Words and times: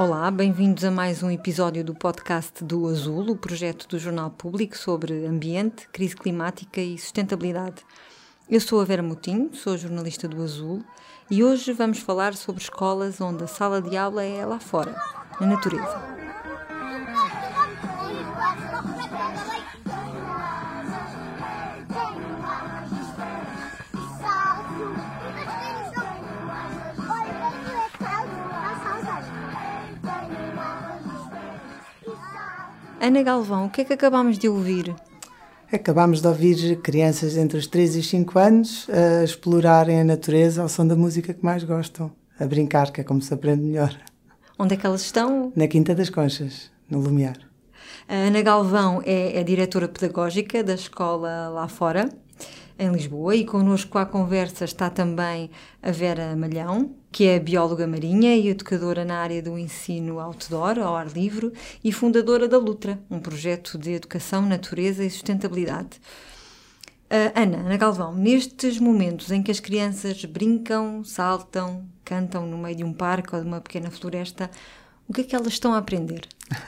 Olá, 0.00 0.30
bem-vindos 0.30 0.84
a 0.84 0.92
mais 0.92 1.24
um 1.24 1.30
episódio 1.30 1.82
do 1.82 1.92
podcast 1.92 2.62
do 2.62 2.86
Azul, 2.86 3.32
o 3.32 3.36
projeto 3.36 3.88
do 3.88 3.98
Jornal 3.98 4.30
Público 4.30 4.78
sobre 4.78 5.26
ambiente, 5.26 5.88
crise 5.88 6.14
climática 6.14 6.80
e 6.80 6.96
sustentabilidade. 6.96 7.84
Eu 8.48 8.60
sou 8.60 8.80
a 8.80 8.84
Vera 8.84 9.02
Moutinho, 9.02 9.50
sou 9.52 9.76
jornalista 9.76 10.28
do 10.28 10.40
Azul 10.40 10.84
e 11.28 11.42
hoje 11.42 11.72
vamos 11.72 11.98
falar 11.98 12.36
sobre 12.36 12.62
escolas 12.62 13.20
onde 13.20 13.42
a 13.42 13.48
sala 13.48 13.82
de 13.82 13.96
aula 13.96 14.22
é 14.22 14.46
lá 14.46 14.60
fora, 14.60 14.94
na 15.40 15.48
natureza. 15.48 16.00
Ana 33.00 33.22
Galvão, 33.22 33.66
o 33.66 33.70
que 33.70 33.82
é 33.82 33.84
que 33.84 33.92
acabámos 33.92 34.36
de 34.38 34.48
ouvir? 34.48 34.94
Acabámos 35.72 36.20
de 36.20 36.26
ouvir 36.26 36.80
crianças 36.80 37.36
entre 37.36 37.56
os 37.56 37.66
3 37.66 37.96
e 37.96 38.02
5 38.02 38.38
anos 38.38 38.88
a 38.90 39.22
explorarem 39.22 40.00
a 40.00 40.04
natureza 40.04 40.62
ao 40.62 40.68
som 40.68 40.86
da 40.86 40.96
música 40.96 41.32
que 41.32 41.44
mais 41.44 41.62
gostam, 41.62 42.10
a 42.40 42.46
brincar, 42.46 42.90
que 42.90 43.00
é 43.00 43.04
como 43.04 43.22
se 43.22 43.32
aprende 43.32 43.62
melhor. 43.62 43.96
Onde 44.58 44.74
é 44.74 44.76
que 44.76 44.84
elas 44.84 45.02
estão? 45.02 45.52
Na 45.54 45.68
Quinta 45.68 45.94
das 45.94 46.10
Conchas, 46.10 46.72
no 46.90 46.98
Lumiar. 46.98 47.38
A 48.08 48.14
Ana 48.14 48.42
Galvão 48.42 49.00
é 49.06 49.38
a 49.38 49.42
diretora 49.44 49.86
pedagógica 49.86 50.64
da 50.64 50.74
escola 50.74 51.48
lá 51.48 51.68
fora 51.68 52.08
em 52.78 52.90
Lisboa 52.90 53.34
e 53.34 53.44
connosco 53.44 53.98
à 53.98 54.06
conversa 54.06 54.64
está 54.64 54.88
também 54.88 55.50
a 55.82 55.90
Vera 55.90 56.34
Malhão, 56.36 56.94
que 57.10 57.26
é 57.26 57.38
bióloga 57.38 57.86
marinha 57.86 58.36
e 58.36 58.48
educadora 58.48 59.04
na 59.04 59.18
área 59.18 59.42
do 59.42 59.58
ensino 59.58 60.20
outdoor, 60.20 60.78
ao 60.78 60.94
ar 60.94 61.08
livre, 61.08 61.52
e 61.82 61.92
fundadora 61.92 62.46
da 62.46 62.58
Lutra, 62.58 62.98
um 63.10 63.18
projeto 63.18 63.78
de 63.78 63.92
educação, 63.92 64.42
natureza 64.42 65.04
e 65.04 65.10
sustentabilidade. 65.10 66.00
Uh, 67.10 67.32
Ana, 67.34 67.58
Ana 67.58 67.76
Galvão, 67.78 68.14
nestes 68.14 68.78
momentos 68.78 69.30
em 69.30 69.42
que 69.42 69.50
as 69.50 69.60
crianças 69.60 70.22
brincam, 70.26 71.02
saltam, 71.02 71.86
cantam 72.04 72.46
no 72.46 72.58
meio 72.58 72.76
de 72.76 72.84
um 72.84 72.92
parque 72.92 73.34
ou 73.34 73.40
de 73.40 73.46
uma 73.46 73.62
pequena 73.62 73.90
floresta, 73.90 74.50
o 75.08 75.12
que 75.14 75.22
é 75.22 75.24
que 75.24 75.34
elas 75.34 75.54
estão 75.54 75.72
a 75.72 75.78
aprender? 75.78 76.28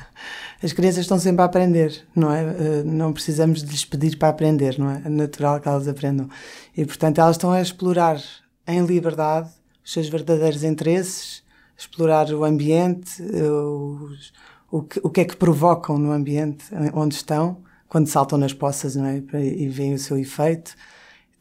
As 0.63 0.75
crianças 0.75 1.01
estão 1.01 1.19
sempre 1.19 1.41
a 1.43 1.47
aprender, 1.47 2.07
não 2.15 2.31
é? 2.31 2.43
Eh, 2.43 2.83
não 2.85 3.15
precisamos 3.15 3.63
de 3.63 3.71
lhes 3.71 3.85
pedir 3.85 4.19
para 4.19 4.29
aprender, 4.29 4.79
não 4.79 4.91
é? 4.91 5.03
É 5.07 5.09
natural 5.09 5.59
que 5.59 5.67
elas 5.67 5.89
aprendam. 5.89 6.29
E, 6.77 6.85
portanto, 6.85 7.19
elas 7.19 7.37
estão 7.37 7.51
a 7.51 7.63
explorar 7.63 8.23
em 8.67 8.85
liberdade 8.85 9.49
os 9.91 9.95
seus 9.95 10.09
verdadeiros 10.09 10.63
interesses, 10.63 11.43
explorar 11.77 12.33
o 12.33 12.45
ambiente, 12.45 13.21
os, 13.21 14.33
o, 14.71 14.83
que, 14.85 15.01
o 15.03 15.11
que 15.11 15.21
é 15.23 15.25
que 15.25 15.35
provocam 15.35 15.99
no 15.99 16.13
ambiente 16.13 16.65
onde 16.95 17.17
estão, 17.17 17.61
quando 17.89 18.07
saltam 18.07 18.39
nas 18.39 18.53
poças, 18.53 18.95
não 18.95 19.05
é? 19.05 19.21
E 19.43 19.69
veem 19.69 19.95
o 19.95 19.99
seu 19.99 20.17
efeito. 20.17 20.77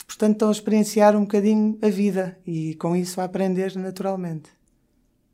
Portanto, 0.07 0.33
estão 0.33 0.49
a 0.49 0.51
experienciar 0.51 1.15
um 1.15 1.21
bocadinho 1.21 1.77
a 1.79 1.89
vida 1.89 2.39
e, 2.45 2.73
com 2.75 2.95
isso, 2.95 3.21
a 3.21 3.25
aprender 3.25 3.75
naturalmente. 3.75 4.49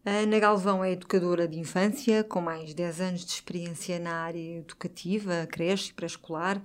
A 0.06 0.12
Ana 0.12 0.38
Galvão 0.38 0.84
é 0.84 0.92
educadora 0.92 1.48
de 1.48 1.58
infância, 1.58 2.22
com 2.22 2.42
mais 2.42 2.68
de 2.68 2.76
10 2.76 3.00
anos 3.00 3.26
de 3.26 3.32
experiência 3.32 3.98
na 3.98 4.14
área 4.14 4.58
educativa, 4.58 5.48
creche 5.50 5.92
e 5.92 5.94
pré-escolar, 5.94 6.62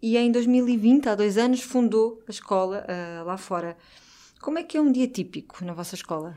e 0.00 0.16
em 0.16 0.32
2020, 0.32 1.10
há 1.10 1.14
dois 1.14 1.36
anos, 1.36 1.60
fundou 1.60 2.22
a 2.26 2.30
escola 2.30 2.82
uh, 2.88 3.26
lá 3.26 3.36
fora. 3.36 3.76
Como 4.42 4.58
é 4.58 4.64
que 4.64 4.76
é 4.76 4.80
um 4.80 4.90
dia 4.90 5.06
típico 5.06 5.64
na 5.64 5.72
vossa 5.72 5.94
escola? 5.94 6.36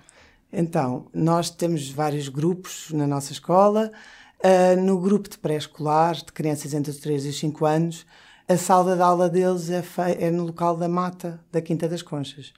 Então, 0.53 1.07
nós 1.11 1.49
temos 1.49 1.89
vários 1.89 2.29
grupos 2.29 2.91
na 2.91 3.07
nossa 3.07 3.31
escola. 3.31 3.91
Uh, 4.43 4.79
no 4.79 4.99
grupo 4.99 5.27
de 5.27 5.39
pré-escolar, 5.39 6.13
de 6.13 6.31
crianças 6.31 6.75
entre 6.75 6.91
os 6.91 6.97
3 6.97 7.25
e 7.25 7.29
os 7.29 7.39
5 7.39 7.65
anos, 7.65 8.05
a 8.47 8.57
sala 8.57 8.95
de 8.95 9.01
aula 9.01 9.27
deles 9.27 9.71
é, 9.71 9.83
é 10.19 10.29
no 10.29 10.45
local 10.45 10.77
da 10.77 10.87
mata 10.87 11.43
da 11.51 11.59
Quinta 11.63 11.89
das 11.89 12.03
Conchas. 12.03 12.53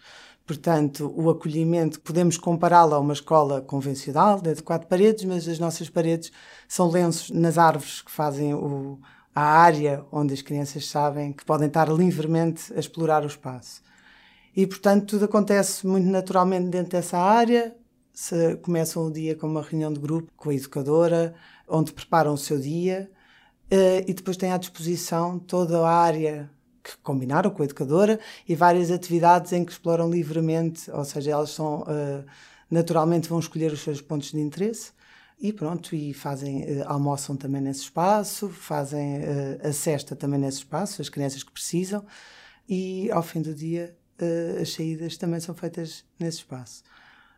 Portanto, 0.46 1.14
o 1.16 1.30
acolhimento, 1.30 2.02
podemos 2.02 2.38
compará-lo 2.38 2.96
a 2.96 3.00
uma 3.00 3.14
escola 3.14 3.62
convencional, 3.62 4.42
de 4.42 4.62
quatro 4.62 4.90
paredes, 4.90 5.24
mas 5.24 5.48
as 5.48 5.60
nossas 5.60 5.90
paredes 5.90 6.30
são 6.68 6.90
lenços 6.90 7.32
nas 7.32 7.58
árvores 7.58 8.02
que 8.02 8.12
fazem 8.12 8.54
o, 8.54 9.00
a 9.34 9.44
área 9.44 10.04
onde 10.12 10.34
as 10.34 10.42
crianças 10.42 10.86
sabem 10.90 11.32
que 11.32 11.46
podem 11.46 11.70
estar 11.70 11.88
livremente 11.88 12.74
a 12.74 12.80
explorar 12.82 13.24
o 13.24 13.28
espaço. 13.28 13.87
E, 14.58 14.66
portanto, 14.66 15.06
tudo 15.06 15.26
acontece 15.26 15.86
muito 15.86 16.08
naturalmente 16.08 16.70
dentro 16.70 16.94
dessa 16.94 17.20
área. 17.20 17.76
Se 18.12 18.56
começam 18.58 19.06
o 19.06 19.12
dia 19.12 19.36
com 19.36 19.46
uma 19.46 19.62
reunião 19.62 19.94
de 19.94 20.00
grupo 20.00 20.32
com 20.36 20.50
a 20.50 20.56
educadora, 20.56 21.36
onde 21.68 21.94
preparam 21.94 22.34
o 22.34 22.38
seu 22.40 22.58
dia, 22.60 23.08
eh, 23.70 24.04
e 24.08 24.14
depois 24.16 24.36
têm 24.36 24.52
à 24.52 24.58
disposição 24.58 25.38
toda 25.38 25.80
a 25.80 25.92
área 25.92 26.50
que 26.84 26.98
combinaram 27.04 27.52
com 27.52 27.62
a 27.62 27.66
educadora 27.66 28.20
e 28.48 28.56
várias 28.56 28.90
atividades 28.90 29.54
em 29.54 29.64
que 29.64 29.72
exploram 29.74 30.10
livremente, 30.10 30.90
ou 30.90 31.06
seja, 31.06 31.32
elas 31.32 31.52
são 31.52 31.82
uh, 31.82 32.26
naturalmente 32.72 33.30
vão 33.30 33.40
escolher 33.40 33.72
os 33.72 33.82
seus 33.82 34.02
pontos 34.02 34.32
de 34.32 34.40
interesse 34.40 34.92
e 35.40 35.54
pronto, 35.54 35.96
e 35.96 36.14
fazem, 36.14 36.64
uh, 36.64 36.84
almoçam 36.88 37.36
também 37.36 37.62
nesse 37.62 37.82
espaço, 37.82 38.50
fazem 38.50 39.20
a 39.64 39.72
cesta 39.72 40.16
também 40.16 40.40
nesse 40.40 40.60
espaço, 40.60 41.02
as 41.02 41.10
crianças 41.10 41.44
que 41.44 41.52
precisam, 41.52 42.04
e 42.68 43.12
ao 43.12 43.22
fim 43.22 43.42
do 43.42 43.54
dia 43.54 43.96
as 44.62 44.74
saídas 44.74 45.18
também 45.18 45.40
são 45.40 45.54
feitas 45.54 46.04
nesse 46.20 46.40
espaço. 46.40 46.84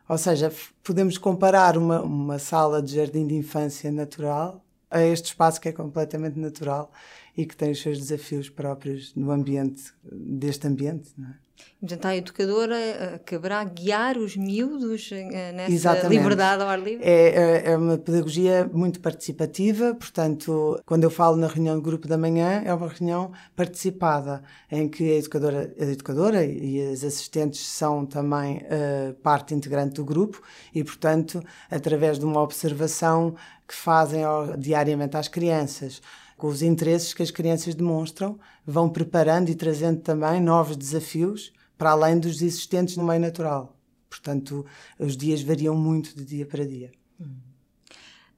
Ou 0.08 0.18
seja, 0.18 0.52
podemos 0.82 1.16
comparar 1.18 1.76
uma, 1.76 2.02
uma 2.02 2.38
sala 2.38 2.82
de 2.82 2.96
jardim 2.96 3.26
de 3.26 3.34
infância 3.34 3.92
natural 3.92 4.64
a 4.90 5.00
este 5.02 5.26
espaço 5.26 5.60
que 5.60 5.68
é 5.68 5.72
completamente 5.72 6.38
natural 6.38 6.90
e 7.36 7.46
que 7.46 7.56
tem 7.56 7.70
os 7.70 7.80
seus 7.80 7.98
desafios 7.98 8.48
próprios 8.48 9.14
no 9.14 9.30
ambiente, 9.30 9.92
deste 10.02 10.66
ambiente. 10.66 11.10
Não 11.16 11.28
é? 11.28 11.34
Portanto, 11.80 12.04
a 12.06 12.16
educadora 12.16 13.14
acabará 13.14 13.64
guiar 13.64 14.18
os 14.18 14.36
miúdos 14.36 15.10
eh, 15.12 15.52
nessa 15.52 15.72
Exatamente. 15.72 16.18
liberdade 16.18 16.62
ao 16.62 16.68
ar 16.68 16.78
livre? 16.78 17.02
É, 17.02 17.28
é, 17.28 17.70
é, 17.70 17.76
uma 17.76 17.96
pedagogia 17.96 18.68
muito 18.70 19.00
participativa, 19.00 19.94
portanto, 19.94 20.78
quando 20.84 21.04
eu 21.04 21.10
falo 21.10 21.36
na 21.36 21.46
reunião 21.46 21.76
do 21.76 21.82
grupo 21.82 22.06
da 22.06 22.18
manhã, 22.18 22.62
é 22.66 22.74
uma 22.74 22.88
reunião 22.88 23.32
participada, 23.56 24.42
em 24.70 24.88
que 24.88 25.10
a 25.10 25.16
educadora, 25.16 25.74
a 25.78 25.84
educadora 25.84 26.44
e 26.44 26.92
as 26.92 27.02
assistentes 27.02 27.60
são 27.66 28.04
também 28.04 28.58
uh, 28.58 29.14
parte 29.22 29.54
integrante 29.54 29.94
do 29.94 30.04
grupo 30.04 30.42
e, 30.74 30.84
portanto, 30.84 31.42
através 31.70 32.18
de 32.18 32.26
uma 32.26 32.42
observação 32.42 33.34
que 33.66 33.74
fazem 33.74 34.22
diariamente 34.58 35.16
às 35.16 35.28
crianças, 35.28 36.02
com 36.40 36.46
os 36.46 36.62
interesses 36.62 37.12
que 37.12 37.22
as 37.22 37.30
crianças 37.30 37.74
demonstram, 37.74 38.40
vão 38.64 38.88
preparando 38.88 39.50
e 39.50 39.54
trazendo 39.54 40.00
também 40.00 40.40
novos 40.40 40.74
desafios 40.74 41.52
para 41.76 41.90
além 41.90 42.18
dos 42.18 42.40
existentes 42.40 42.96
no 42.96 43.04
meio 43.04 43.20
natural. 43.20 43.76
Portanto, 44.08 44.64
os 44.98 45.18
dias 45.18 45.42
variam 45.42 45.76
muito 45.76 46.16
de 46.16 46.24
dia 46.24 46.46
para 46.46 46.66
dia. 46.66 46.90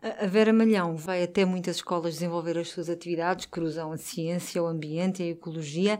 A 0.02 0.26
Vera 0.26 0.52
Malhão 0.52 0.96
vai 0.96 1.22
até 1.22 1.44
muitas 1.44 1.76
escolas 1.76 2.14
desenvolver 2.14 2.58
as 2.58 2.70
suas 2.70 2.90
atividades, 2.90 3.46
cruzam 3.46 3.93
a 3.93 3.96
ciência, 3.96 4.60
o 4.60 4.66
ambiente, 4.66 5.22
a 5.22 5.26
ecologia, 5.26 5.96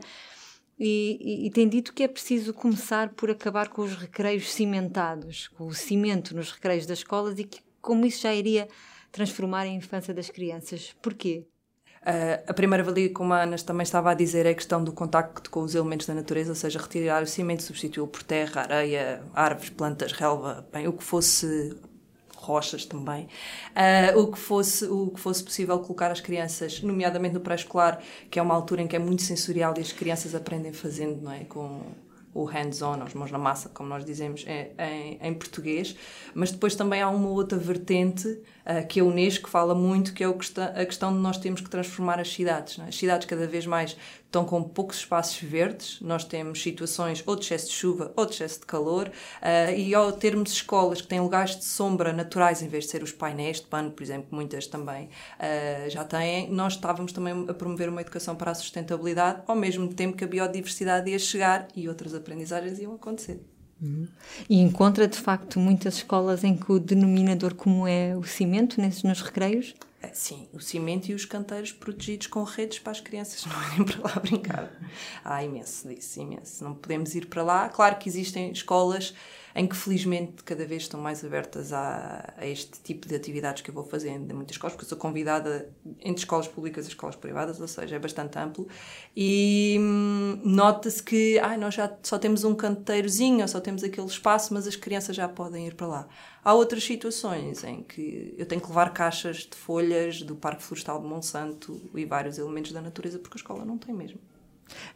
e, 0.77 1.17
e, 1.21 1.47
e, 1.47 1.51
tem 1.51 1.69
dito 1.69 1.93
que 1.93 2.03
é 2.03 2.07
preciso 2.07 2.53
começar 2.53 3.13
por 3.13 3.31
acabar 3.31 3.69
com 3.69 3.83
os 3.83 3.95
recreios 3.95 4.51
cimentados, 4.51 5.47
com 5.49 5.67
o 5.67 5.73
cimento 5.73 6.35
nos 6.35 6.51
recreios 6.51 6.85
das 6.85 6.97
escolas 6.97 7.39
e 7.39 7.45
que 7.45 7.61
como 7.79 8.05
isso 8.05 8.23
já 8.23 8.33
iria 8.33 8.67
transformar 9.11 9.61
a 9.61 9.67
infância 9.67 10.13
das 10.13 10.29
crianças. 10.29 10.93
Porquê? 11.01 11.45
Uh, 12.03 12.43
a 12.47 12.53
primeira 12.53 12.83
valia, 12.83 13.09
como 13.13 13.33
a 13.33 13.43
Ana 13.43 13.55
também 13.57 13.83
estava 13.83 14.11
a 14.11 14.13
dizer, 14.13 14.45
é 14.45 14.49
a 14.49 14.53
questão 14.53 14.83
do 14.83 14.91
contacto 14.91 15.49
com 15.49 15.61
os 15.61 15.73
elementos 15.73 16.05
da 16.05 16.13
natureza, 16.13 16.51
ou 16.51 16.55
seja, 16.55 16.77
retirar 16.77 17.23
o 17.23 17.27
cimento, 17.27 17.63
substituí-lo 17.63 18.07
por 18.07 18.23
terra, 18.23 18.61
areia, 18.61 19.23
árvores, 19.33 19.69
plantas, 19.69 20.11
relva, 20.11 20.67
bem, 20.71 20.85
o 20.85 20.91
que 20.91 21.03
fosse 21.03 21.73
rochas 22.35 22.85
também, 22.85 23.29
uh, 24.13 24.19
o, 24.19 24.29
que 24.29 24.37
fosse, 24.37 24.85
o 24.85 25.11
que 25.11 25.19
fosse 25.19 25.41
possível 25.41 25.79
colocar 25.79 26.11
as 26.11 26.19
crianças, 26.19 26.81
nomeadamente 26.81 27.35
no 27.35 27.39
pré-escolar, 27.39 28.01
que 28.29 28.37
é 28.37 28.41
uma 28.41 28.53
altura 28.53 28.81
em 28.81 28.87
que 28.87 28.97
é 28.97 28.99
muito 28.99 29.21
sensorial 29.21 29.73
e 29.77 29.79
as 29.79 29.93
crianças 29.93 30.35
aprendem 30.35 30.73
fazendo, 30.73 31.21
não 31.21 31.31
é? 31.31 31.45
Com, 31.45 31.81
o 32.33 32.45
hands-on, 32.45 33.01
as 33.03 33.13
mãos 33.13 33.31
na 33.31 33.37
massa, 33.37 33.69
como 33.69 33.89
nós 33.89 34.03
dizemos 34.03 34.43
é, 34.47 34.71
em, 34.77 35.19
em, 35.21 35.33
português, 35.33 35.95
mas 36.33 36.51
depois 36.51 36.75
também 36.75 37.01
há 37.01 37.09
uma 37.09 37.29
outra 37.29 37.57
vertente 37.57 38.27
uh, 38.27 38.87
que 38.87 38.99
a 38.99 39.03
Unesco 39.03 39.49
fala 39.49 39.75
muito, 39.75 40.13
que 40.13 40.23
é 40.23 40.27
a 40.27 40.85
questão 40.85 41.13
de 41.13 41.19
nós 41.19 41.37
termos 41.37 41.61
que 41.61 41.69
transformar 41.69 42.19
as 42.19 42.31
cidades. 42.33 42.79
É? 42.79 42.83
As 42.83 42.95
cidades 42.95 43.27
cada 43.27 43.45
vez 43.45 43.65
mais 43.65 43.95
estão 44.33 44.43
com 44.43 44.63
poucos 44.63 44.97
espaços 44.97 45.39
verdes, 45.41 46.01
nós 46.01 46.25
temos 46.25 46.61
situações 46.61 47.23
ou 47.27 47.35
de 47.35 47.45
excesso 47.45 47.67
de 47.67 47.73
chuva 47.73 48.11
ou 48.15 48.25
de 48.25 48.33
excesso 48.33 48.61
de 48.61 48.65
calor, 48.65 49.07
uh, 49.07 49.71
e 49.77 49.93
ao 49.93 50.11
termos 50.11 50.51
escolas 50.51 51.01
que 51.01 51.07
têm 51.07 51.21
lugares 51.21 51.55
de 51.55 51.65
sombra 51.65 52.11
naturais, 52.11 52.63
em 52.63 52.67
vez 52.67 52.85
de 52.85 52.89
ser 52.89 53.03
os 53.03 53.11
painéis 53.11 53.61
de 53.61 53.67
pano, 53.67 53.91
por 53.91 54.01
exemplo, 54.01 54.27
muitas 54.31 54.65
também 54.65 55.05
uh, 55.05 55.89
já 55.89 56.03
têm, 56.03 56.49
nós 56.49 56.73
estávamos 56.73 57.13
também 57.13 57.45
a 57.47 57.53
promover 57.53 57.89
uma 57.89 58.01
educação 58.01 58.35
para 58.35 58.49
a 58.49 58.55
sustentabilidade, 58.55 59.43
ao 59.45 59.55
mesmo 59.55 59.93
tempo 59.93 60.17
que 60.17 60.23
a 60.23 60.27
biodiversidade 60.27 61.11
ia 61.11 61.19
chegar 61.19 61.67
e 61.75 61.87
outras 61.87 62.15
aprendizagens 62.15 62.79
iam 62.79 62.95
acontecer. 62.95 63.52
E 64.49 64.59
encontra 64.59 65.07
de 65.07 65.17
facto 65.17 65.59
muitas 65.59 65.95
escolas 65.95 66.43
em 66.43 66.55
que 66.55 66.71
o 66.71 66.79
denominador 66.79 67.53
comum 67.53 67.87
é 67.87 68.15
o 68.15 68.23
cimento 68.23 68.79
nesses, 68.79 69.03
nos 69.03 69.21
recreios? 69.21 69.73
É, 70.01 70.09
sim, 70.13 70.47
o 70.53 70.59
cimento 70.59 71.09
e 71.09 71.13
os 71.13 71.23
canteiros 71.23 71.71
protegidos 71.71 72.27
com 72.27 72.43
redes 72.43 72.79
para 72.79 72.91
as 72.91 72.99
crianças 72.99 73.45
não 73.45 73.63
irem 73.73 73.85
para 73.85 74.09
lá 74.09 74.19
brincar. 74.19 74.71
Há 75.23 75.43
imenso 75.43 75.87
disso, 75.87 76.19
imenso. 76.19 76.63
Não 76.63 76.73
podemos 76.73 77.15
ir 77.15 77.27
para 77.27 77.41
lá. 77.41 77.69
Claro 77.69 77.97
que 77.97 78.09
existem 78.09 78.51
escolas 78.51 79.13
em 79.55 79.67
que 79.67 79.75
felizmente 79.75 80.43
cada 80.43 80.65
vez 80.65 80.83
estão 80.83 80.99
mais 80.99 81.23
abertas 81.23 81.71
a, 81.71 82.33
a, 82.37 82.47
este 82.47 82.81
tipo 82.81 83.07
de 83.07 83.15
atividades 83.15 83.61
que 83.61 83.69
eu 83.69 83.73
vou 83.73 83.83
fazendo 83.83 84.31
em 84.31 84.33
muitas 84.33 84.55
escolas, 84.55 84.73
porque 84.73 84.85
eu 84.85 84.89
sou 84.89 84.97
convidada 84.97 85.69
entre 85.99 86.23
escolas 86.23 86.47
públicas 86.47 86.85
e 86.85 86.89
escolas 86.89 87.15
privadas, 87.15 87.61
ou 87.61 87.67
seja, 87.67 87.95
é 87.95 87.99
bastante 87.99 88.37
amplo. 88.39 88.67
E 89.15 89.77
hum, 89.79 90.41
nota-se 90.43 91.03
que 91.03 91.37
ah, 91.39 91.57
nós 91.57 91.75
já 91.75 91.95
só 92.01 92.17
temos 92.17 92.43
um 92.43 92.55
canteirozinho, 92.55 93.41
ou 93.41 93.47
só 93.47 93.59
temos 93.59 93.83
aquele 93.83 94.07
espaço, 94.07 94.53
mas 94.53 94.67
as 94.67 94.75
crianças 94.75 95.15
já 95.15 95.27
podem 95.27 95.67
ir 95.67 95.75
para 95.75 95.87
lá. 95.87 96.07
Há 96.43 96.53
outras 96.53 96.83
situações 96.83 97.63
em 97.63 97.83
que 97.83 98.33
eu 98.37 98.45
tenho 98.45 98.61
que 98.61 98.67
levar 98.67 98.91
caixas 98.91 99.37
de 99.37 99.55
folhas 99.55 100.21
do 100.23 100.35
Parque 100.35 100.63
Florestal 100.63 100.99
de 100.99 101.07
Monsanto 101.07 101.79
e 101.95 102.05
vários 102.05 102.37
elementos 102.37 102.71
da 102.71 102.81
natureza, 102.81 103.19
porque 103.19 103.37
a 103.37 103.39
escola 103.39 103.63
não 103.63 103.77
tem 103.77 103.93
mesmo. 103.93 104.19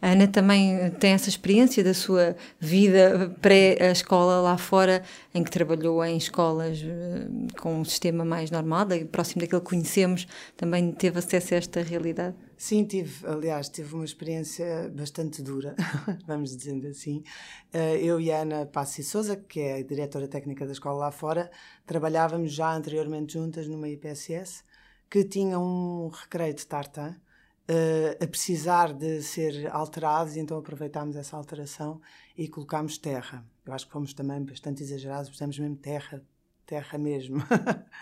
A 0.02 0.12
Ana 0.12 0.28
também 0.28 0.90
tem 1.00 1.12
essa 1.12 1.30
experiência 1.30 1.84
da 1.84 1.94
sua 1.94 2.36
vida 2.60 3.36
pré-escola 3.42 4.42
lá 4.42 4.58
fora, 4.58 5.04
em 5.34 5.44
que 5.44 5.52
trabalhou 5.52 6.04
em 6.04 6.18
escolas 6.18 6.84
eh, 6.84 7.28
com 7.60 7.80
um 7.80 7.86
sistema 7.86 8.24
mais 8.24 8.52
normal, 8.52 8.88
próximo 9.12 9.42
daquele 9.42 9.62
que 9.62 9.68
conhecemos, 9.68 10.28
também 10.56 10.92
teve 10.92 11.20
acesso 11.20 11.54
a 11.54 11.58
esta 11.58 11.82
realidade? 11.82 12.36
Sim, 12.58 12.86
tive, 12.86 13.28
aliás, 13.28 13.70
tive 13.70 13.94
uma 13.94 14.04
experiência 14.04 14.92
bastante 14.96 15.44
dura, 15.44 15.76
vamos 16.26 16.58
dizendo 16.58 16.88
assim. 16.88 17.24
Eh, 17.72 18.00
eu 18.04 18.20
e 18.20 18.32
a 18.32 18.42
Ana 18.42 18.66
Passi 18.66 19.04
Souza, 19.04 19.36
que 19.36 19.60
é 19.60 19.76
a 19.76 19.84
diretora 19.84 20.28
técnica 20.28 20.66
da 20.66 20.72
escola 20.72 20.98
lá 20.98 21.12
fora, 21.12 21.52
trabalhávamos 21.86 22.52
já 22.52 22.74
anteriormente 22.74 23.34
juntas 23.34 23.68
numa 23.68 23.88
IPSS, 23.88 24.64
que 25.08 25.24
tinha 25.24 25.60
um 25.60 26.10
recreio 26.10 26.54
de 26.56 26.66
tartan, 26.66 27.16
uh, 27.70 28.24
a 28.24 28.28
precisar 28.28 28.94
de 28.94 29.22
ser 29.22 29.70
alterados, 29.72 30.36
e 30.36 30.40
então 30.40 30.58
aproveitámos 30.58 31.16
essa 31.16 31.36
alteração 31.36 32.02
e 32.38 32.48
colocámos 32.48 32.98
terra. 32.98 33.46
Eu 33.66 33.74
acho 33.74 33.86
que 33.86 33.92
fomos 33.92 34.14
também 34.14 34.42
bastante 34.44 34.84
exagerados, 34.84 35.30
pusemos 35.30 35.58
mesmo 35.60 35.76
terra, 35.76 36.22
terra 36.66 36.98
mesmo. 36.98 37.44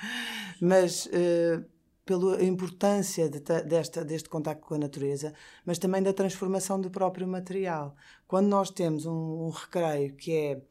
mas 0.61 1.07
uh, 1.07 1.65
pela 2.05 2.43
importância 2.43 3.27
de, 3.27 3.39
desta, 3.39 4.05
deste 4.05 4.29
contacto 4.29 4.65
com 4.65 4.75
a 4.75 4.77
natureza, 4.77 5.33
mas 5.65 5.79
também 5.79 6.03
da 6.03 6.13
transformação 6.13 6.79
do 6.79 6.89
próprio 6.89 7.27
material. 7.27 7.95
Quando 8.27 8.47
nós 8.47 8.69
temos 8.69 9.05
um, 9.05 9.45
um 9.45 9.49
recreio 9.49 10.13
que 10.15 10.31
é. 10.31 10.61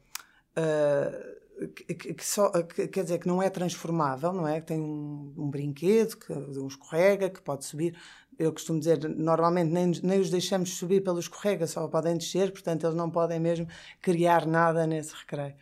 Uh, 0.57 1.45
que, 1.73 2.13
que, 2.13 2.25
só, 2.25 2.49
que, 2.63 2.87
quer 2.89 3.03
dizer 3.03 3.17
que 3.17 3.27
não 3.29 3.41
é 3.41 3.49
transformável, 3.49 4.33
não 4.33 4.45
é? 4.45 4.59
Que 4.59 4.67
tem 4.67 4.81
um, 4.81 5.33
um 5.37 5.49
brinquedo, 5.49 6.17
que 6.17 6.33
um 6.33 6.67
escorrega, 6.67 7.29
que 7.29 7.41
pode 7.41 7.63
subir 7.63 7.97
eu 8.37 8.51
costumo 8.51 8.79
dizer, 8.79 9.07
normalmente 9.09 9.71
nem, 9.71 9.91
nem 10.03 10.19
os 10.19 10.29
deixamos 10.29 10.77
subir 10.77 11.03
pelo 11.03 11.19
escorrega, 11.19 11.67
só 11.67 11.87
podem 11.87 12.17
descer, 12.17 12.51
portanto 12.51 12.85
eles 12.85 12.95
não 12.95 13.09
podem 13.09 13.39
mesmo 13.39 13.67
criar 14.01 14.45
nada 14.45 14.85
nesse 14.85 15.13
recreio. 15.15 15.55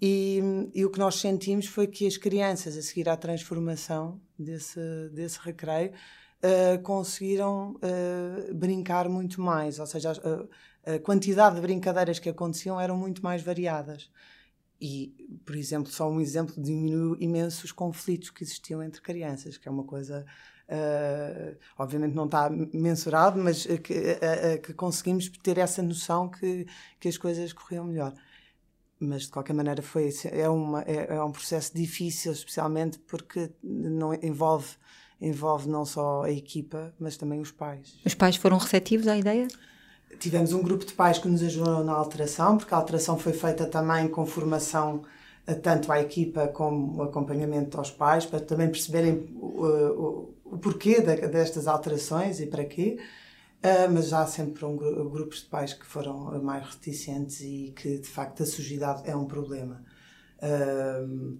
E, 0.00 0.40
e, 0.74 0.84
o 0.84 0.90
que 0.90 0.98
nós 0.98 1.16
sentimos 1.16 1.66
foi 1.66 1.86
que 1.86 2.06
as 2.06 2.16
crianças, 2.16 2.76
a 2.76 2.82
seguir 2.82 3.08
à 3.08 3.16
transformação 3.16 4.20
desse, 4.38 4.80
desse 5.12 5.38
recreio, 5.38 5.92
uh, 5.92 6.82
conseguiram 6.82 7.76
uh, 7.76 8.54
brincar 8.54 9.08
muito 9.08 9.40
mais, 9.40 9.78
ou 9.78 9.86
seja, 9.86 10.12
a, 10.12 10.94
a, 10.94 10.98
quantidade 10.98 11.54
de 11.54 11.62
brincadeiras 11.62 12.18
que 12.18 12.28
aconteciam 12.28 12.78
eram 12.78 12.96
muito 12.96 13.22
mais 13.22 13.42
variadas. 13.42 14.10
E, 14.80 15.14
por 15.46 15.56
exemplo, 15.56 15.90
só 15.90 16.10
um 16.10 16.20
exemplo 16.20 16.54
diminuiu 16.60 17.16
imenso 17.18 17.64
os 17.64 17.72
conflitos 17.72 18.28
que 18.30 18.44
existiam 18.44 18.82
entre 18.82 19.00
crianças, 19.00 19.56
que 19.56 19.68
é 19.68 19.70
uma 19.70 19.84
coisa 19.84 20.26
Uh, 20.66 21.56
obviamente 21.78 22.14
não 22.14 22.24
está 22.24 22.48
mensurado, 22.48 23.38
mas 23.38 23.66
que, 23.66 23.92
uh, 23.92 24.56
uh, 24.56 24.62
que, 24.62 24.72
conseguimos 24.72 25.28
ter 25.28 25.58
essa 25.58 25.82
noção 25.82 26.28
que, 26.28 26.66
que 26.98 27.06
as 27.06 27.18
coisas 27.18 27.52
corriam 27.52 27.84
melhor. 27.84 28.14
Mas 28.98 29.22
de 29.22 29.28
qualquer 29.28 29.52
maneira 29.52 29.82
foi 29.82 30.10
é, 30.32 30.48
uma, 30.48 30.80
é, 30.82 31.16
é 31.16 31.22
um 31.22 31.32
processo 31.32 31.74
difícil, 31.74 32.32
especialmente 32.32 32.98
porque 32.98 33.50
não 33.62 34.14
envolve 34.14 34.76
envolve 35.20 35.68
não 35.68 35.84
só 35.86 36.24
a 36.24 36.30
equipa, 36.30 36.92
mas 36.98 37.16
também 37.16 37.40
os 37.40 37.50
pais. 37.50 37.98
Os 38.04 38.14
pais 38.14 38.36
foram 38.36 38.58
receptivos 38.58 39.06
à 39.06 39.16
ideia? 39.16 39.48
Tivemos 40.18 40.52
um 40.52 40.62
grupo 40.62 40.84
de 40.84 40.92
pais 40.92 41.18
que 41.18 41.28
nos 41.28 41.42
ajudou 41.42 41.82
na 41.82 41.92
alteração, 41.92 42.58
porque 42.58 42.74
a 42.74 42.76
alteração 42.76 43.18
foi 43.18 43.32
feita 43.32 43.64
também 43.66 44.08
com 44.08 44.26
formação 44.26 45.02
tanto 45.62 45.92
à 45.92 46.00
equipa 46.00 46.48
como 46.48 47.02
acompanhamento 47.02 47.76
aos 47.76 47.90
pais, 47.90 48.24
para 48.24 48.40
também 48.40 48.68
perceberem 48.68 49.28
o, 49.36 49.66
o, 49.66 50.33
o 50.44 50.58
porquê 50.58 51.00
destas 51.00 51.66
alterações 51.66 52.40
e 52.40 52.46
para 52.46 52.64
quê. 52.64 52.98
Uh, 53.64 53.90
mas 53.90 54.12
há 54.12 54.26
sempre 54.26 54.62
um, 54.64 54.76
grupos 54.76 55.38
de 55.38 55.46
pais 55.46 55.72
que 55.72 55.86
foram 55.86 56.42
mais 56.42 56.66
reticentes 56.66 57.40
e 57.40 57.72
que 57.74 57.96
de 57.96 58.06
facto 58.06 58.42
a 58.42 58.46
sujidade 58.46 59.08
é 59.08 59.16
um 59.16 59.24
problema. 59.24 59.82
Uh, 60.38 61.38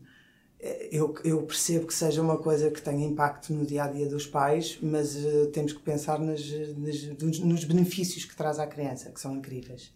eu, 0.90 1.14
eu, 1.22 1.42
percebo 1.42 1.86
que 1.86 1.92
seja 1.92 2.22
uma 2.22 2.38
coisa 2.38 2.70
que 2.70 2.80
tenha 2.80 3.06
impacto 3.06 3.52
no 3.52 3.66
dia 3.66 3.84
a 3.84 3.88
dia 3.88 4.08
dos 4.08 4.26
pais, 4.26 4.78
mas 4.80 5.14
uh, 5.16 5.48
temos 5.52 5.74
que 5.74 5.80
pensar 5.80 6.18
nas, 6.18 6.40
nas, 6.78 7.38
nos 7.40 7.64
benefícios 7.64 8.24
que 8.24 8.34
traz 8.34 8.58
à 8.58 8.66
criança, 8.66 9.10
que 9.10 9.20
são 9.20 9.34
incríveis. 9.36 9.92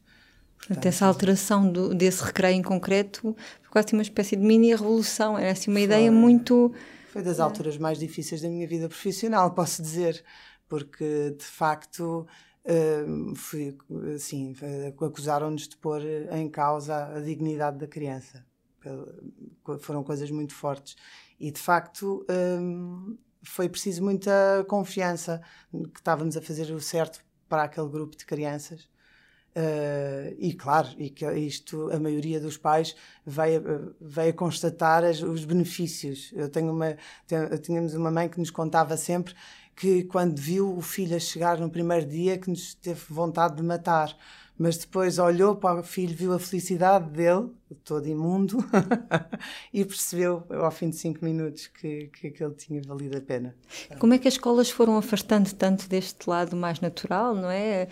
Portanto, 0.59 0.85
essa 0.85 1.07
alteração 1.07 1.71
do, 1.71 1.95
desse 1.95 2.23
recreio 2.23 2.57
em 2.57 2.63
concreto 2.63 3.35
foi 3.63 3.71
quase 3.71 3.95
uma 3.95 4.03
espécie 4.03 4.37
de 4.37 4.43
mini 4.43 4.71
revolução, 4.71 5.39
era 5.39 5.53
assim 5.53 5.71
uma 5.71 5.77
foi, 5.77 5.85
ideia 5.85 6.13
muito. 6.13 6.75
Foi 7.13 7.23
das 7.23 7.39
é. 7.39 7.43
alturas 7.43 7.77
mais 7.79 7.99
difíceis 7.99 8.41
da 8.41 8.49
minha 8.49 8.67
vida 8.67 8.88
profissional, 8.88 9.50
posso 9.55 9.83
dizer, 9.83 10.25
porque 10.69 11.35
de 11.37 11.45
facto. 11.45 12.27
Uh, 12.65 13.35
fui, 13.35 13.79
assim, 14.15 14.55
acusaram-nos 15.00 15.69
de 15.69 15.77
pôr 15.79 16.03
em 16.33 16.50
causa 16.50 17.17
a 17.17 17.21
dignidade 17.21 17.79
da 17.79 17.87
criança. 17.87 18.45
Foram 19.81 20.05
coisas 20.05 20.31
muito 20.31 20.55
fortes. 20.55 20.95
E, 21.41 21.50
de 21.50 21.59
facto, 21.59 22.27
um, 22.29 23.17
foi 23.43 23.71
preciso 23.71 24.05
muita 24.05 24.67
confiança 24.69 25.41
que 25.71 25.99
estávamos 25.99 26.37
a 26.37 26.43
fazer 26.43 26.71
o 26.71 26.81
certo 26.81 27.25
para 27.49 27.62
aquele 27.62 27.88
grupo 27.88 28.15
de 28.15 28.27
crianças 28.27 28.87
Uh, 29.59 30.37
e 30.38 30.53
claro, 30.53 30.88
e 30.97 31.11
que 31.11 31.29
isto 31.33 31.91
a 31.91 31.99
maioria 31.99 32.38
dos 32.38 32.57
pais 32.57 32.95
vai, 33.27 33.61
vai 34.00 34.29
a 34.29 34.33
constatar 34.33 35.03
as, 35.03 35.21
os 35.21 35.45
benefícios. 35.45 36.31
Eu 36.33 36.49
tenho 36.49 36.71
uma, 36.71 36.97
tínhamos 37.62 37.93
uma 37.95 38.09
mãe 38.09 38.29
que 38.29 38.38
nos 38.38 38.53
contava 38.53 38.97
sempre 38.97 39.35
que 39.75 40.05
quando 40.05 40.38
viu 40.38 40.77
o 40.77 40.81
filho 40.81 41.17
a 41.17 41.19
chegar 41.19 41.59
no 41.59 41.69
primeiro 41.71 42.07
dia 42.07 42.38
que 42.38 42.49
nos 42.49 42.75
teve 42.75 43.00
vontade 43.09 43.57
de 43.57 43.62
matar, 43.65 44.17
mas 44.57 44.77
depois 44.77 45.19
olhou 45.19 45.57
para 45.57 45.81
o 45.81 45.85
filho, 45.85 46.15
viu 46.15 46.33
a 46.33 46.38
felicidade 46.38 47.11
dele, 47.11 47.50
todo 47.85 48.07
imundo, 48.07 48.59
e 49.73 49.85
percebeu 49.85 50.45
ao 50.51 50.71
fim 50.71 50.91
de 50.91 50.97
cinco 50.97 51.25
minutos 51.25 51.67
que, 51.67 52.09
que 52.09 52.29
aquele 52.29 52.55
tinha 52.55 52.81
valido 52.83 53.17
a 53.17 53.21
pena. 53.21 53.55
Como 53.99 54.15
é 54.15 54.19
que 54.19 54.29
as 54.29 54.35
escolas 54.35 54.71
foram 54.71 54.97
afastando 54.97 55.53
tanto 55.55 55.89
deste 55.89 56.29
lado 56.29 56.57
mais 56.57 56.81
natural, 56.81 57.35
não 57.35 57.51
é? 57.51 57.89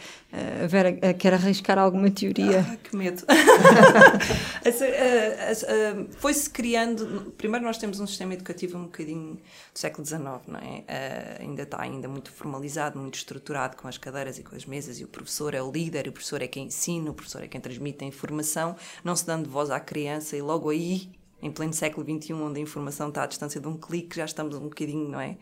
A 0.63 0.67
Vera 0.67 0.93
quer 1.15 1.35
arriscar 1.35 1.79
alguma 1.79 2.11
teoria? 2.11 2.61
Ah, 2.61 2.77
que 2.77 2.97
medo! 2.97 3.23
Foi-se 6.19 6.51
criando. 6.51 7.33
Primeiro, 7.37 7.65
nós 7.65 7.79
temos 7.79 8.01
um 8.01 8.07
sistema 8.07 8.35
educativo 8.35 8.79
um 8.79 8.85
bocadinho 8.85 9.35
do 9.35 9.79
século 9.79 10.07
XIX, 10.07 10.23
não 10.47 10.59
é? 10.59 10.81
Uh, 10.81 11.43
ainda 11.43 11.63
está 11.63 11.81
ainda 11.81 12.09
muito 12.09 12.33
formalizado, 12.33 12.99
muito 12.99 13.17
estruturado 13.17 13.77
com 13.77 13.89
as 13.89 13.99
cadeiras 13.99 14.39
e 14.39 14.43
com 14.43 14.57
as 14.57 14.65
mesas, 14.65 15.01
e 15.01 15.05
o 15.05 15.09
professor 15.09 15.55
é 15.55 15.63
o 15.63 15.71
líder, 15.71 16.09
o 16.09 16.13
professor 16.13 16.43
é 16.43 16.47
quem 16.47 16.67
ensina, 16.67 17.11
o 17.11 17.15
professor 17.15 17.43
é 17.43 17.49
quem 17.49 17.61
transmite 17.61 18.05
a 18.05 18.07
informação, 18.07 18.77
não 19.05 19.15
se 19.15 19.27
dando 19.27 19.49
voz 19.49 19.66
à 19.71 19.81
criança, 19.81 20.37
e 20.37 20.43
logo 20.43 20.71
aí 20.71 21.11
em 21.43 21.51
pleno 21.51 21.73
século 21.73 22.05
XXI, 22.05 22.33
onde 22.33 22.59
a 22.59 22.63
informação 22.63 23.09
está 23.09 23.23
à 23.23 23.27
distância 23.27 23.61
de 23.61 23.69
um 23.69 23.77
clique, 23.77 24.17
já 24.17 24.25
estamos 24.25 24.57
um 24.57 24.69
bocadinho, 24.69 25.09
não 25.09 25.21
é? 25.21 25.37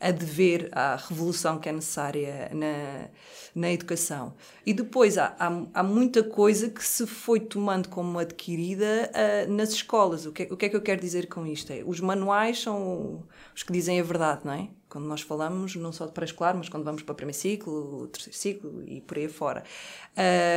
A 0.00 0.10
dever 0.10 0.68
à 0.72 0.96
revolução 0.96 1.58
que 1.58 1.68
é 1.68 1.72
necessária 1.72 2.50
na, 2.52 3.08
na 3.54 3.72
educação. 3.72 4.34
E 4.64 4.74
depois 4.74 5.16
há, 5.16 5.34
há, 5.38 5.62
há 5.72 5.82
muita 5.82 6.22
coisa 6.22 6.68
que 6.68 6.84
se 6.84 7.06
foi 7.06 7.40
tomando 7.40 7.88
como 7.88 8.18
adquirida 8.18 9.10
uh, 9.14 9.52
nas 9.52 9.70
escolas. 9.70 10.26
O 10.26 10.32
que, 10.32 10.42
o 10.50 10.56
que 10.56 10.66
é 10.66 10.68
que 10.68 10.76
eu 10.76 10.82
quero 10.82 11.00
dizer 11.00 11.28
com 11.28 11.46
isto? 11.46 11.72
É, 11.72 11.82
os 11.86 12.00
manuais 12.00 12.60
são 12.60 13.22
os 13.54 13.62
que 13.62 13.72
dizem 13.72 14.00
a 14.00 14.02
verdade, 14.02 14.40
não 14.44 14.52
é? 14.52 14.68
Quando 14.96 15.08
nós 15.08 15.20
falamos, 15.20 15.76
não 15.76 15.92
só 15.92 16.06
de 16.06 16.12
pré-escolar, 16.12 16.56
mas 16.56 16.70
quando 16.70 16.82
vamos 16.82 17.02
para 17.02 17.12
o 17.12 17.14
primeiro 17.14 17.36
ciclo, 17.36 18.06
terceiro 18.06 18.38
ciclo 18.38 18.82
e 18.86 19.02
por 19.02 19.18
aí 19.18 19.28
fora. 19.28 19.62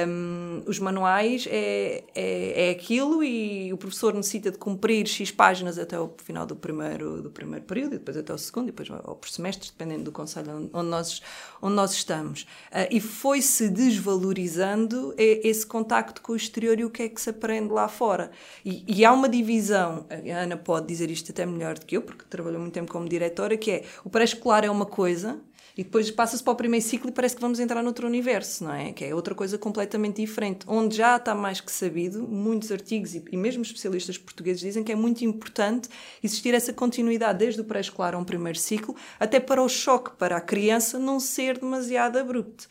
Um, 0.08 0.64
os 0.66 0.80
manuais 0.80 1.46
é, 1.50 2.06
é, 2.16 2.68
é 2.68 2.70
aquilo 2.70 3.22
e 3.22 3.74
o 3.74 3.78
professor 3.78 4.14
necessita 4.14 4.50
de 4.50 4.58
cumprir 4.58 5.06
X 5.06 5.30
páginas 5.30 5.78
até 5.78 6.00
o 6.00 6.14
final 6.24 6.46
do 6.46 6.56
primeiro, 6.56 7.22
do 7.22 7.30
primeiro 7.30 7.66
período, 7.66 7.96
e 7.96 7.98
depois 7.98 8.16
até 8.16 8.34
o 8.34 8.38
segundo, 8.38 8.70
e 8.70 8.72
depois 8.72 8.90
ou 9.04 9.14
por 9.14 9.30
semestres, 9.30 9.72
dependendo 9.72 10.06
do 10.06 10.12
conselho 10.14 10.70
onde 10.72 10.90
nós, 10.90 11.22
onde 11.62 11.76
nós 11.76 11.92
estamos. 11.92 12.44
Uh, 12.72 12.88
e 12.90 13.02
foi-se 13.02 13.68
desvalorizando 13.68 15.14
esse 15.18 15.68
contacto 15.68 16.22
com 16.22 16.32
o 16.32 16.36
exterior 16.38 16.80
e 16.80 16.86
o 16.86 16.90
que 16.90 17.04
é 17.04 17.10
que 17.10 17.20
se 17.20 17.30
aprende 17.30 17.74
lá 17.74 17.90
fora. 17.90 18.32
E, 18.64 18.86
e 18.88 19.04
há 19.04 19.12
uma 19.12 19.28
divisão, 19.28 20.06
a 20.10 20.38
Ana 20.38 20.56
pode 20.56 20.88
dizer 20.88 21.12
isto 21.12 21.34
até 21.34 21.46
melhor 21.46 21.78
do 21.78 21.86
que 21.86 21.98
eu, 21.98 22.02
porque 22.02 22.24
trabalhou 22.30 22.62
muito 22.62 22.74
tempo 22.74 22.90
como 22.90 23.10
diretora, 23.10 23.58
que 23.58 23.72
é 23.72 23.84
o 24.06 24.10
pré-escolar 24.30 24.64
é 24.64 24.70
uma 24.70 24.86
coisa 24.86 25.40
e 25.78 25.84
depois 25.84 26.12
passa-se 26.12 26.44
para 26.44 26.52
o 26.52 26.56
primeiro 26.56 26.86
ciclo 26.86 27.10
e 27.10 27.14
parece 27.14 27.36
que 27.36 27.42
vamos 27.42 27.60
entrar 27.60 27.82
noutro 27.82 28.06
universo, 28.06 28.66
não 28.66 28.74
é? 28.74 28.92
Que 28.92 29.06
é 29.06 29.16
outra 29.16 29.34
coisa 29.34 29.58
completamente 29.58 30.18
diferente. 30.18 30.66
Onde 30.68 30.98
já 30.98 31.16
está 31.16 31.34
mais 31.34 31.62
que 31.62 31.72
sabido, 31.72 32.28
muitos 32.28 32.72
artigos 32.72 33.16
e, 33.16 33.24
e 33.32 33.38
mesmo 33.38 33.62
especialistas 33.62 34.18
portugueses 34.18 34.60
dizem 34.60 34.84
que 34.84 34.92
é 34.92 34.96
muito 34.96 35.24
importante 35.24 35.88
existir 36.22 36.54
essa 36.54 36.74
continuidade 36.74 37.40
desde 37.40 37.62
o 37.62 37.64
pré-escolar 37.64 38.14
a 38.14 38.18
um 38.18 38.26
primeiro 38.26 38.60
ciclo, 38.60 38.96
até 39.20 39.40
para 39.40 39.62
o 39.62 39.70
choque 39.70 40.12
para 40.18 40.36
a 40.38 40.42
criança 40.42 41.00
não 41.00 41.20
ser 41.20 41.58
demasiado 41.58 42.18
abrupto. 42.18 42.68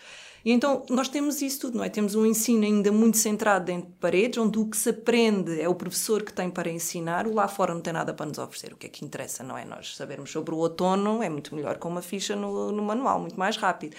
E 0.49 0.50
então 0.50 0.83
nós 0.88 1.11
temos 1.11 1.43
isso 1.43 1.61
tudo, 1.61 1.76
não 1.76 1.85
é? 1.85 1.90
Temos 1.90 2.14
um 2.14 2.25
ensino 2.25 2.64
ainda 2.64 2.90
muito 2.90 3.19
centrado 3.19 3.67
dentro 3.67 3.90
de 3.90 3.97
paredes, 3.97 4.38
onde 4.38 4.59
o 4.59 4.64
que 4.64 4.78
se 4.78 4.88
aprende 4.88 5.61
é 5.61 5.69
o 5.69 5.75
professor 5.75 6.23
que 6.23 6.33
tem 6.33 6.49
para 6.49 6.71
ensinar, 6.71 7.26
o 7.26 7.35
lá 7.35 7.47
fora 7.47 7.75
não 7.75 7.83
tem 7.83 7.93
nada 7.93 8.14
para 8.14 8.25
nos 8.25 8.38
oferecer. 8.38 8.73
O 8.73 8.76
que 8.78 8.87
é 8.87 8.88
que 8.88 9.05
interessa, 9.05 9.45
não 9.45 9.59
é? 9.59 9.67
Nós 9.67 9.95
sabermos 9.95 10.31
sobre 10.31 10.55
o 10.55 10.57
outono 10.57 11.23
é 11.23 11.28
muito 11.28 11.55
melhor 11.55 11.76
com 11.76 11.90
uma 11.90 12.00
ficha 12.00 12.35
no, 12.35 12.73
no 12.73 12.83
manual, 12.83 13.21
muito 13.21 13.38
mais 13.38 13.59
rápido. 13.59 13.95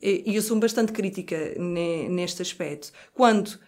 E 0.00 0.32
eu 0.32 0.40
sou 0.42 0.56
bastante 0.60 0.92
crítica 0.92 1.56
neste 1.58 2.40
aspecto. 2.40 2.92
Quando 3.12 3.58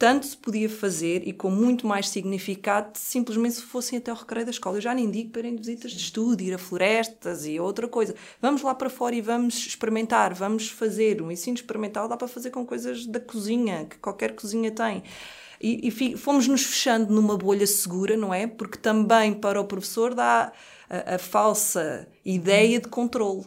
tanto 0.00 0.24
se 0.24 0.34
podia 0.34 0.66
fazer 0.66 1.28
e 1.28 1.32
com 1.34 1.50
muito 1.50 1.86
mais 1.86 2.08
significado 2.08 2.92
simplesmente 2.94 3.56
se 3.56 3.62
fossem 3.62 3.98
até 3.98 4.10
ao 4.10 4.16
recreio 4.16 4.46
da 4.46 4.50
escola. 4.50 4.78
Eu 4.78 4.80
já 4.80 4.94
nem 4.94 5.10
digo 5.10 5.28
para 5.28 5.40
irem 5.40 5.56
visitas 5.56 5.92
de 5.92 5.98
estudo, 5.98 6.40
ir 6.40 6.54
a 6.54 6.58
florestas 6.58 7.44
e 7.44 7.60
outra 7.60 7.86
coisa. 7.86 8.14
Vamos 8.40 8.62
lá 8.62 8.74
para 8.74 8.88
fora 8.88 9.14
e 9.14 9.20
vamos 9.20 9.54
experimentar, 9.58 10.32
vamos 10.32 10.70
fazer. 10.70 11.20
Um 11.20 11.30
ensino 11.30 11.54
experimental 11.54 12.08
dá 12.08 12.16
para 12.16 12.26
fazer 12.26 12.48
com 12.48 12.64
coisas 12.64 13.04
da 13.04 13.20
cozinha, 13.20 13.84
que 13.84 13.98
qualquer 13.98 14.34
cozinha 14.34 14.70
tem. 14.70 15.02
E, 15.60 15.86
e 15.86 16.16
fomos 16.16 16.48
nos 16.48 16.64
fechando 16.64 17.12
numa 17.12 17.36
bolha 17.36 17.66
segura, 17.66 18.16
não 18.16 18.32
é? 18.32 18.46
Porque 18.46 18.78
também 18.78 19.34
para 19.34 19.60
o 19.60 19.66
professor 19.66 20.14
dá 20.14 20.50
a, 20.88 21.16
a 21.16 21.18
falsa 21.18 22.08
ideia 22.24 22.80
de 22.80 22.88
controle 22.88 23.44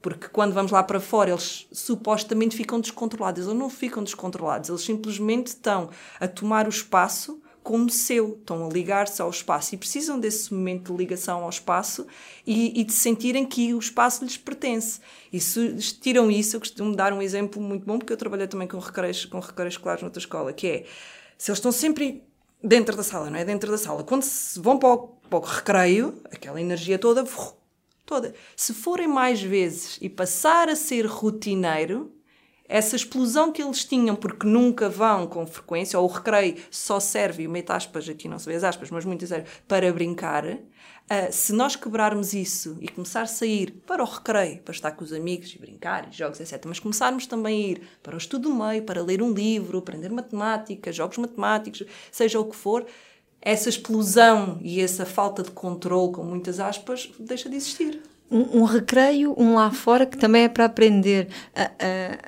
porque 0.00 0.28
quando 0.28 0.52
vamos 0.52 0.72
lá 0.72 0.82
para 0.82 0.98
fora, 0.98 1.30
eles 1.30 1.66
supostamente 1.72 2.56
ficam 2.56 2.80
descontrolados. 2.80 3.44
Eles 3.44 3.58
não 3.58 3.68
ficam 3.68 4.02
descontrolados, 4.02 4.70
eles 4.70 4.82
simplesmente 4.82 5.48
estão 5.48 5.90
a 6.18 6.26
tomar 6.26 6.66
o 6.66 6.70
espaço 6.70 7.40
como 7.62 7.90
seu, 7.90 8.38
estão 8.40 8.66
a 8.66 8.72
ligar-se 8.72 9.20
ao 9.20 9.28
espaço 9.28 9.74
e 9.74 9.78
precisam 9.78 10.18
desse 10.18 10.52
momento 10.52 10.92
de 10.92 10.98
ligação 10.98 11.44
ao 11.44 11.50
espaço 11.50 12.06
e, 12.46 12.80
e, 12.80 12.84
de 12.84 12.92
sentirem 12.92 13.44
que 13.44 13.74
o 13.74 13.78
espaço 13.78 14.24
lhes 14.24 14.38
pertence. 14.38 14.98
E 15.30 15.38
se 15.38 15.76
tiram 16.00 16.30
isso, 16.30 16.56
eu 16.56 16.60
costumo 16.60 16.96
dar 16.96 17.12
um 17.12 17.20
exemplo 17.20 17.60
muito 17.60 17.84
bom, 17.84 17.98
porque 17.98 18.14
eu 18.14 18.16
trabalhei 18.16 18.48
também 18.48 18.66
com 18.66 18.78
recreios, 18.78 19.26
com 19.26 19.38
recreios 19.38 19.74
escolares 19.74 20.02
noutra 20.02 20.18
escola, 20.18 20.54
que 20.54 20.66
é, 20.66 20.86
se 21.36 21.50
eles 21.50 21.58
estão 21.58 21.70
sempre 21.70 22.24
dentro 22.64 22.96
da 22.96 23.02
sala, 23.02 23.28
não 23.28 23.38
é? 23.38 23.44
Dentro 23.44 23.70
da 23.70 23.78
sala. 23.78 24.02
Quando 24.04 24.24
vão 24.56 24.78
para 24.78 24.88
o, 24.88 25.08
para 25.28 25.38
o 25.38 25.42
recreio, 25.42 26.20
aquela 26.32 26.60
energia 26.60 26.98
toda 26.98 27.24
toda. 28.10 28.34
Se 28.56 28.74
forem 28.74 29.06
mais 29.06 29.40
vezes 29.40 29.96
e 30.02 30.08
passar 30.08 30.68
a 30.68 30.74
ser 30.74 31.06
rotineiro, 31.06 32.12
essa 32.68 32.96
explosão 32.96 33.52
que 33.52 33.62
eles 33.62 33.84
tinham, 33.84 34.16
porque 34.16 34.46
nunca 34.46 34.88
vão 34.88 35.28
com 35.28 35.46
frequência, 35.46 35.98
ou 35.98 36.08
o 36.08 36.12
recreio 36.12 36.56
só 36.72 36.98
serve, 36.98 37.44
e 37.44 37.48
meto 37.48 37.70
aspas, 37.70 38.08
aqui 38.08 38.28
não 38.28 38.38
se 38.38 38.46
vê 38.46 38.56
as 38.56 38.64
aspas, 38.64 38.90
mas 38.90 39.04
muito 39.04 39.24
sério, 39.26 39.44
para 39.66 39.92
brincar, 39.92 40.44
uh, 40.44 40.58
se 41.30 41.52
nós 41.52 41.76
quebrarmos 41.76 42.32
isso 42.32 42.76
e 42.80 42.88
começar 42.88 43.22
a 43.22 43.26
sair 43.26 43.72
para 43.86 44.02
o 44.02 44.06
recreio, 44.06 44.60
para 44.62 44.74
estar 44.74 44.90
com 44.92 45.04
os 45.04 45.12
amigos 45.12 45.54
e 45.54 45.58
brincar, 45.58 46.08
e 46.10 46.16
jogos, 46.16 46.40
etc., 46.40 46.64
mas 46.66 46.80
começarmos 46.80 47.26
também 47.26 47.64
a 47.64 47.68
ir 47.68 47.82
para 48.02 48.14
o 48.16 48.18
estudo 48.18 48.48
do 48.48 48.54
meio, 48.54 48.82
para 48.82 49.02
ler 49.02 49.22
um 49.22 49.32
livro, 49.32 49.78
aprender 49.78 50.10
matemática, 50.10 50.92
jogos 50.92 51.18
matemáticos, 51.18 51.84
seja 52.10 52.38
o 52.40 52.44
que 52.44 52.56
for, 52.56 52.86
essa 53.42 53.68
explosão 53.68 54.58
e 54.62 54.80
essa 54.80 55.06
falta 55.06 55.42
de 55.42 55.50
controle, 55.50 56.12
com 56.12 56.22
muitas 56.22 56.60
aspas, 56.60 57.10
deixa 57.18 57.48
de 57.48 57.56
existir. 57.56 58.00
Um, 58.30 58.60
um 58.60 58.64
recreio, 58.64 59.34
um 59.36 59.54
lá 59.54 59.70
fora, 59.70 60.06
que 60.06 60.16
também 60.16 60.44
é 60.44 60.48
para 60.48 60.66
aprender. 60.66 61.28
A, 61.54 61.62
a, 61.62 62.18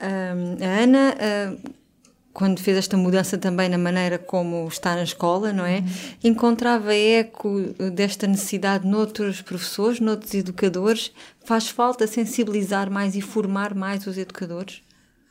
a, 0.00 0.66
a 0.66 0.82
Ana, 0.82 1.14
quando 2.32 2.60
fez 2.60 2.76
esta 2.76 2.96
mudança 2.96 3.36
também 3.36 3.68
na 3.68 3.76
maneira 3.76 4.16
como 4.16 4.66
está 4.68 4.94
na 4.94 5.02
escola, 5.02 5.52
não 5.52 5.66
é? 5.66 5.82
Encontrava 6.22 6.94
eco 6.94 7.60
desta 7.92 8.26
necessidade 8.26 8.86
noutros 8.86 9.42
professores, 9.42 10.00
noutros 10.00 10.32
educadores. 10.34 11.12
Faz 11.44 11.68
falta 11.68 12.06
sensibilizar 12.06 12.90
mais 12.90 13.16
e 13.16 13.20
formar 13.20 13.74
mais 13.74 14.06
os 14.06 14.16
educadores? 14.16 14.82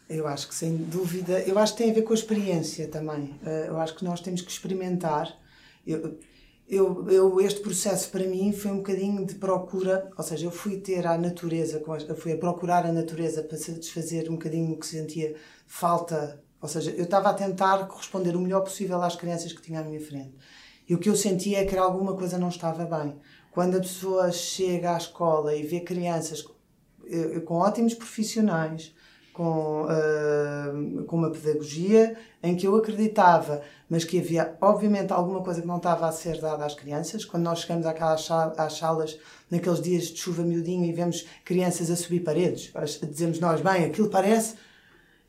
Eu 0.10 0.28
acho 0.28 0.48
que 0.48 0.56
sem 0.56 0.76
dúvida, 0.76 1.40
eu 1.42 1.60
acho 1.60 1.74
que 1.74 1.84
tem 1.84 1.92
a 1.92 1.94
ver 1.94 2.02
com 2.02 2.14
a 2.14 2.16
experiência 2.16 2.88
também. 2.88 3.40
Eh, 3.46 3.66
eu 3.68 3.78
acho 3.78 3.96
que 3.96 4.04
nós 4.04 4.20
temos 4.20 4.42
que 4.42 4.50
experimentar. 4.50 5.38
Eu, 5.86 6.18
eu, 6.68 7.10
eu, 7.10 7.42
este 7.42 7.62
processo 7.62 8.10
para 8.10 8.26
mim 8.26 8.52
foi 8.52 8.72
um 8.72 8.78
bocadinho 8.78 9.24
de 9.24 9.36
procura, 9.36 10.10
ou 10.18 10.24
seja, 10.24 10.48
eu 10.48 10.52
fui 10.52 10.78
ter 10.78 11.06
a 11.06 11.16
natureza, 11.16 11.84
eu 12.08 12.16
fui 12.16 12.32
a 12.32 12.38
procurar 12.38 12.88
a 12.88 12.92
natureza 12.92 13.44
para 13.44 13.58
satisfazer 13.58 14.30
um 14.30 14.34
bocadinho 14.34 14.74
o 14.74 14.80
que 14.80 14.88
sentia 14.88 15.36
falta, 15.68 16.42
ou 16.60 16.68
seja, 16.68 16.92
eu 16.92 17.04
estava 17.04 17.30
a 17.30 17.34
tentar 17.34 17.88
corresponder 17.88 18.36
o 18.36 18.42
melhor 18.42 18.62
possível 18.62 19.02
às 19.02 19.16
crianças 19.16 19.54
que 19.54 19.62
tinha 19.62 19.80
à 19.80 19.84
minha 19.84 20.00
frente. 20.00 20.34
E 20.88 20.96
o 20.96 20.98
que 20.98 21.10
eu 21.10 21.16
sentia 21.16 21.60
é 21.60 21.66
que 21.66 21.78
alguma 21.78 22.16
coisa 22.16 22.38
não 22.40 22.50
estava 22.50 22.84
bem. 22.86 23.16
Quando 23.52 23.78
a 23.78 23.80
pessoa 23.80 24.32
chega 24.32 24.96
à 24.96 24.98
escola 24.98 25.56
e 25.56 25.64
vê 25.64 25.82
crianças 25.82 26.44
eh, 27.08 27.40
com 27.42 27.56
ótimos 27.56 27.94
profissionais, 27.94 28.94
com, 29.40 29.84
uh, 29.86 31.04
com 31.06 31.16
uma 31.16 31.32
pedagogia 31.32 32.18
em 32.44 32.58
que 32.58 32.68
eu 32.68 32.76
acreditava, 32.76 33.62
mas 33.90 34.04
que 34.04 34.20
havia, 34.20 34.58
obviamente, 34.60 35.14
alguma 35.14 35.42
coisa 35.42 35.62
que 35.62 35.68
não 35.68 35.78
estava 35.78 36.10
a 36.10 36.12
ser 36.12 36.42
dada 36.42 36.66
às 36.66 36.76
crianças. 36.76 37.24
Quando 37.24 37.44
nós 37.44 37.60
chegamos 37.60 37.86
àquelas 37.86 38.30
às 38.30 38.74
salas, 38.74 39.18
naqueles 39.50 39.82
dias 39.82 40.08
de 40.08 40.18
chuva 40.18 40.44
miudinho, 40.44 40.84
e 40.84 40.92
vemos 40.92 41.26
crianças 41.46 41.90
a 41.90 41.96
subir 41.96 42.20
paredes, 42.20 42.74
dizemos 43.10 43.40
nós, 43.40 43.62
bem, 43.62 43.86
aquilo 43.86 44.10
parece. 44.10 44.56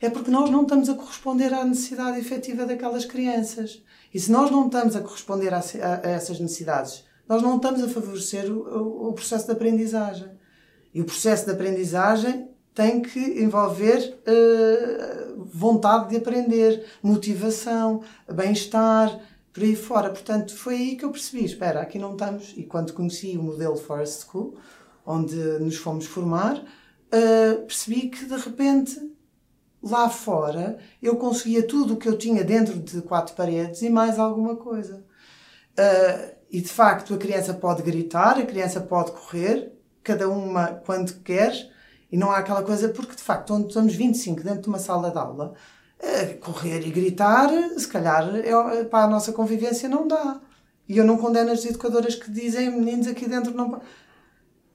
É 0.01 0.11
porque 0.11 0.29
nós 0.29 0.51
não 0.51 0.63
estamos 0.63 0.89
a 0.89 0.95
corresponder 0.95 1.55
à 1.55 1.65
necessidade 1.65 2.19
efetiva 2.19 2.67
daquelas 2.67 3.05
crianças. 3.05 3.81
E 4.13 4.19
se 4.19 4.33
nós 4.33 4.51
não 4.51 4.67
estamos 4.67 4.97
a 4.97 5.03
corresponder 5.03 5.55
a, 5.55 5.59
a, 5.59 6.09
a 6.09 6.11
essas 6.11 6.41
necessidades, 6.41 7.05
nós 7.29 7.41
não 7.43 7.59
estamos 7.59 7.81
a 7.85 7.89
favorecer 7.89 8.51
o, 8.51 8.59
o, 8.59 9.09
o 9.11 9.13
processo 9.13 9.47
de 9.47 9.53
aprendizagem. 9.53 10.29
E 10.93 11.01
o 11.01 11.05
processo 11.05 11.45
de 11.45 11.53
aprendizagem 11.53 12.50
tem 12.81 13.03
que 13.03 13.43
envolver 13.43 14.19
uh, 14.27 15.45
vontade 15.45 16.09
de 16.09 16.17
aprender, 16.17 16.87
motivação, 17.03 18.01
bem-estar, 18.27 19.21
por 19.53 19.63
aí 19.63 19.77
fora. 19.77 20.09
Portanto, 20.09 20.57
foi 20.57 20.75
aí 20.77 20.97
que 20.97 21.05
eu 21.05 21.11
percebi: 21.11 21.45
espera, 21.45 21.83
aqui 21.83 21.99
não 21.99 22.13
estamos. 22.13 22.55
E 22.57 22.63
quando 22.63 22.95
conheci 22.95 23.37
o 23.37 23.43
modelo 23.43 23.77
Forest 23.77 24.25
School, 24.25 24.57
onde 25.05 25.37
nos 25.37 25.77
fomos 25.77 26.07
formar, 26.07 26.57
uh, 26.57 27.67
percebi 27.67 28.09
que 28.09 28.25
de 28.25 28.37
repente 28.37 28.99
lá 29.83 30.09
fora 30.09 30.79
eu 31.03 31.17
conseguia 31.17 31.67
tudo 31.67 31.95
o 31.95 31.97
que 31.99 32.09
eu 32.09 32.17
tinha 32.17 32.43
dentro 32.43 32.79
de 32.79 33.03
quatro 33.03 33.35
paredes 33.35 33.83
e 33.83 33.91
mais 33.91 34.19
alguma 34.19 34.57
coisa. 34.57 35.05
Uh, 35.79 36.35
e 36.51 36.63
de 36.63 36.69
facto 36.69 37.13
a 37.13 37.19
criança 37.19 37.53
pode 37.53 37.83
gritar, 37.83 38.39
a 38.39 38.47
criança 38.47 38.81
pode 38.81 39.13
correr, 39.13 39.71
cada 40.03 40.31
uma 40.31 40.69
quando 40.69 41.13
quer 41.23 41.70
e 42.11 42.17
não 42.17 42.31
há 42.31 42.39
aquela 42.39 42.63
coisa, 42.63 42.89
porque 42.89 43.15
de 43.15 43.23
facto, 43.23 43.55
onde 43.55 43.69
estamos 43.69 43.95
25 43.95 44.43
dentro 44.43 44.63
de 44.63 44.69
uma 44.69 44.79
sala 44.79 45.11
de 45.11 45.19
aula, 45.19 45.55
eh, 45.99 46.39
correr 46.41 46.87
e 46.87 46.91
gritar, 46.91 47.51
se 47.77 47.87
calhar 47.87 48.35
é, 48.37 48.85
para 48.85 49.05
a 49.05 49.09
nossa 49.09 49.33
convivência 49.33 49.89
não 49.89 50.09
dá. 50.09 50.41
E 50.89 50.99
eu 50.99 51.05
não 51.05 51.17
condeno 51.19 51.53
as 51.53 51.65
educadoras 51.65 52.17
que 52.17 52.31
dizem, 52.31 52.71
meninos 52.71 53.07
aqui 53.07 53.29
dentro 53.29 53.55
não. 53.55 53.81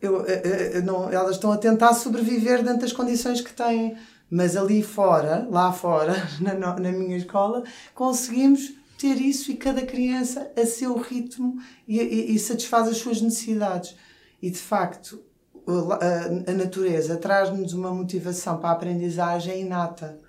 Eu, 0.02 0.18
eu, 0.18 0.26
eh, 0.28 0.72
eu, 0.76 0.78
eh, 0.78 0.82
não 0.82 1.10
elas 1.12 1.36
estão 1.36 1.52
a 1.52 1.58
tentar 1.58 1.94
sobreviver 1.94 2.64
dentro 2.64 2.82
das 2.82 2.94
condições 2.94 3.42
que 3.42 3.54
têm. 3.54 3.98
Mas 4.30 4.56
ali 4.56 4.82
fora, 4.82 5.48
lá 5.52 5.72
fora, 5.72 6.16
na, 6.40 6.56
na 6.56 6.92
minha 6.92 7.18
escola, 7.18 7.64
conseguimos 7.94 8.74
ter 8.98 9.20
isso 9.22 9.52
e 9.52 9.58
cada 9.58 9.86
criança 9.86 10.52
a 10.56 10.66
seu 10.66 10.98
ritmo 10.98 11.62
e, 11.88 12.00
e, 12.00 12.36
e 12.36 12.40
satisfaz 12.40 12.88
as 12.88 12.98
suas 12.98 13.22
necessidades. 13.22 13.96
E 14.42 14.50
de 14.50 14.58
facto, 14.58 15.22
a, 15.68 16.54
natureza 16.54 17.18
traz-nos 17.18 17.74
uma 17.74 17.92
motivação 17.92 18.58
para 18.58 18.70
a 18.70 18.74
aprendizagem 18.74 19.62
inata. 19.62 20.20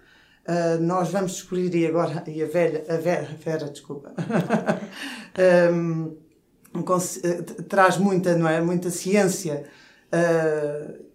Uh, 0.47 0.81
nós 0.81 1.11
vamos 1.11 1.33
descobrir, 1.33 1.75
e 1.75 1.87
agora, 1.87 2.23
e 2.29 2.43
a 2.43 2.47
velha, 2.47 2.85
a 2.89 2.97
Vera, 2.97 3.29
Vera 3.39 3.69
desculpa, 3.69 4.13
um, 5.73 6.17
um, 6.73 6.85
traz 7.69 7.99
muita, 7.99 8.37
não 8.37 8.49
é? 8.49 8.61
Muita 8.61 8.91
ciência 8.91 9.65
uh, 10.09 11.07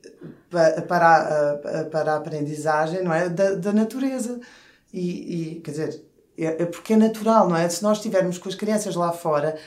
para, 0.88 1.54
a, 1.54 1.86
para 1.86 2.13
a 2.13 2.18
aprendizagem, 2.18 3.04
não 3.04 3.13
é? 3.13 3.30
Da, 3.30 3.56
da 3.56 3.72
natureza. 3.72 4.40
E, 4.94 5.56
e, 5.56 5.62
quer 5.62 5.72
dizer, 5.72 6.06
é, 6.38 6.63
é 6.63 6.66
porque 6.66 6.94
é 6.94 6.98
natural, 6.98 7.48
não 7.48 7.56
é? 7.56 7.68
Se 7.70 7.82
nós 7.82 7.98
estivermos 7.98 8.38
com 8.38 8.50
as 8.50 8.56
crianças 8.56 8.96
lá 8.96 9.13
fora, 9.13 9.58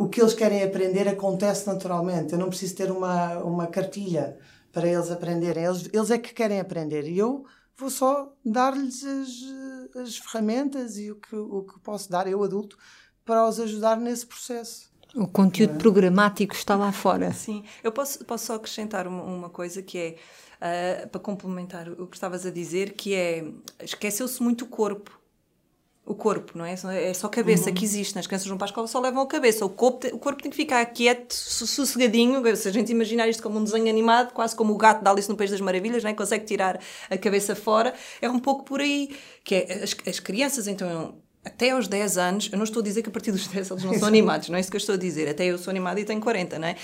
o 0.00 0.08
que 0.08 0.18
eles 0.18 0.32
querem 0.32 0.62
aprender 0.62 1.06
acontece 1.06 1.66
naturalmente. 1.66 2.32
Eu 2.32 2.38
não 2.38 2.48
preciso 2.48 2.74
ter 2.74 2.90
uma, 2.90 3.36
uma 3.40 3.66
cartilha 3.66 4.38
para 4.72 4.88
eles 4.88 5.10
aprenderem. 5.10 5.62
Eles, 5.62 5.90
eles 5.92 6.10
é 6.10 6.16
que 6.16 6.32
querem 6.32 6.58
aprender. 6.58 7.06
E 7.06 7.18
eu 7.18 7.44
vou 7.76 7.90
só 7.90 8.34
dar-lhes 8.42 9.04
as, 9.04 10.00
as 10.02 10.16
ferramentas 10.16 10.96
e 10.96 11.10
o 11.10 11.16
que, 11.16 11.36
o 11.36 11.64
que 11.64 11.78
posso 11.80 12.10
dar, 12.10 12.26
eu 12.26 12.42
adulto, 12.42 12.78
para 13.26 13.46
os 13.46 13.60
ajudar 13.60 13.98
nesse 13.98 14.26
processo. 14.26 14.90
O 15.14 15.28
conteúdo 15.28 15.74
é? 15.74 15.76
programático 15.76 16.54
está 16.54 16.76
lá 16.76 16.92
fora. 16.92 17.30
Sim, 17.34 17.62
eu 17.84 17.92
posso, 17.92 18.24
posso 18.24 18.46
só 18.46 18.54
acrescentar 18.54 19.06
uma, 19.06 19.22
uma 19.22 19.50
coisa 19.50 19.82
que 19.82 20.16
é, 20.62 21.04
uh, 21.04 21.08
para 21.10 21.20
complementar 21.20 21.90
o 21.90 22.06
que 22.06 22.16
estavas 22.16 22.46
a 22.46 22.50
dizer, 22.50 22.94
que 22.94 23.14
é, 23.14 23.52
esqueceu-se 23.82 24.42
muito 24.42 24.64
o 24.64 24.68
corpo 24.68 25.19
o 26.04 26.14
corpo, 26.14 26.56
não 26.56 26.64
é? 26.64 26.74
É 26.74 27.14
só 27.14 27.26
a 27.26 27.30
cabeça 27.30 27.68
uhum. 27.68 27.74
que 27.74 27.84
existe. 27.84 28.16
Nas 28.16 28.26
crianças 28.26 28.48
vão 28.48 28.58
para 28.58 28.66
a 28.66 28.70
escola 28.70 28.86
só 28.86 28.98
levam 28.98 29.22
a 29.22 29.26
cabeça. 29.26 29.64
O 29.64 29.70
corpo, 29.70 30.06
o 30.08 30.18
corpo 30.18 30.42
tem 30.42 30.50
que 30.50 30.56
ficar 30.56 30.84
quieto, 30.86 31.32
sossegadinho. 31.32 32.56
Se 32.56 32.68
a 32.68 32.72
gente 32.72 32.90
imaginar 32.90 33.28
isto 33.28 33.42
como 33.42 33.58
um 33.58 33.64
desenho 33.64 33.88
animado, 33.88 34.32
quase 34.32 34.56
como 34.56 34.72
o 34.72 34.76
gato 34.76 35.04
da 35.04 35.10
Alice 35.10 35.28
no 35.28 35.36
País 35.36 35.50
das 35.50 35.60
Maravilhas, 35.60 36.02
não 36.02 36.10
é? 36.10 36.14
consegue 36.14 36.44
tirar 36.44 36.80
a 37.08 37.16
cabeça 37.16 37.54
fora, 37.54 37.94
é 38.20 38.28
um 38.28 38.40
pouco 38.40 38.64
por 38.64 38.80
aí. 38.80 39.16
Que 39.44 39.54
é, 39.54 39.84
as, 39.84 39.96
as 40.06 40.18
crianças, 40.18 40.66
então, 40.66 41.14
até 41.42 41.70
aos 41.70 41.88
10 41.88 42.18
anos, 42.18 42.48
eu 42.52 42.58
não 42.58 42.64
estou 42.64 42.80
a 42.80 42.84
dizer 42.84 43.02
que 43.02 43.08
a 43.08 43.12
partir 43.12 43.32
dos 43.32 43.46
10 43.46 43.70
eles 43.70 43.84
não 43.84 43.98
são 43.98 44.06
animados, 44.06 44.50
não 44.50 44.56
é 44.56 44.60
isso 44.60 44.70
que 44.70 44.76
eu 44.76 44.80
estou 44.80 44.94
a 44.94 44.98
dizer. 44.98 45.26
Até 45.26 45.46
eu 45.46 45.56
sou 45.56 45.70
animada 45.70 45.98
e 45.98 46.04
tenho 46.04 46.20
40, 46.20 46.58
não 46.58 46.68
é? 46.68 46.76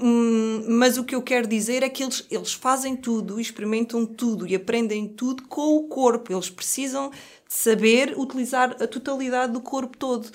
Um, 0.00 0.64
mas 0.68 0.98
o 0.98 1.04
que 1.04 1.14
eu 1.14 1.22
quero 1.22 1.48
dizer 1.48 1.82
é 1.82 1.88
que 1.88 2.04
eles, 2.04 2.24
eles 2.30 2.52
fazem 2.52 2.94
tudo, 2.94 3.40
experimentam 3.40 4.06
tudo 4.06 4.46
e 4.46 4.54
aprendem 4.54 5.08
tudo 5.08 5.42
com 5.48 5.76
o 5.76 5.88
corpo. 5.88 6.32
Eles 6.32 6.48
precisam 6.48 7.10
saber 7.48 8.14
utilizar 8.16 8.76
a 8.80 8.86
totalidade 8.86 9.52
do 9.52 9.60
corpo 9.60 9.96
todo. 9.96 10.30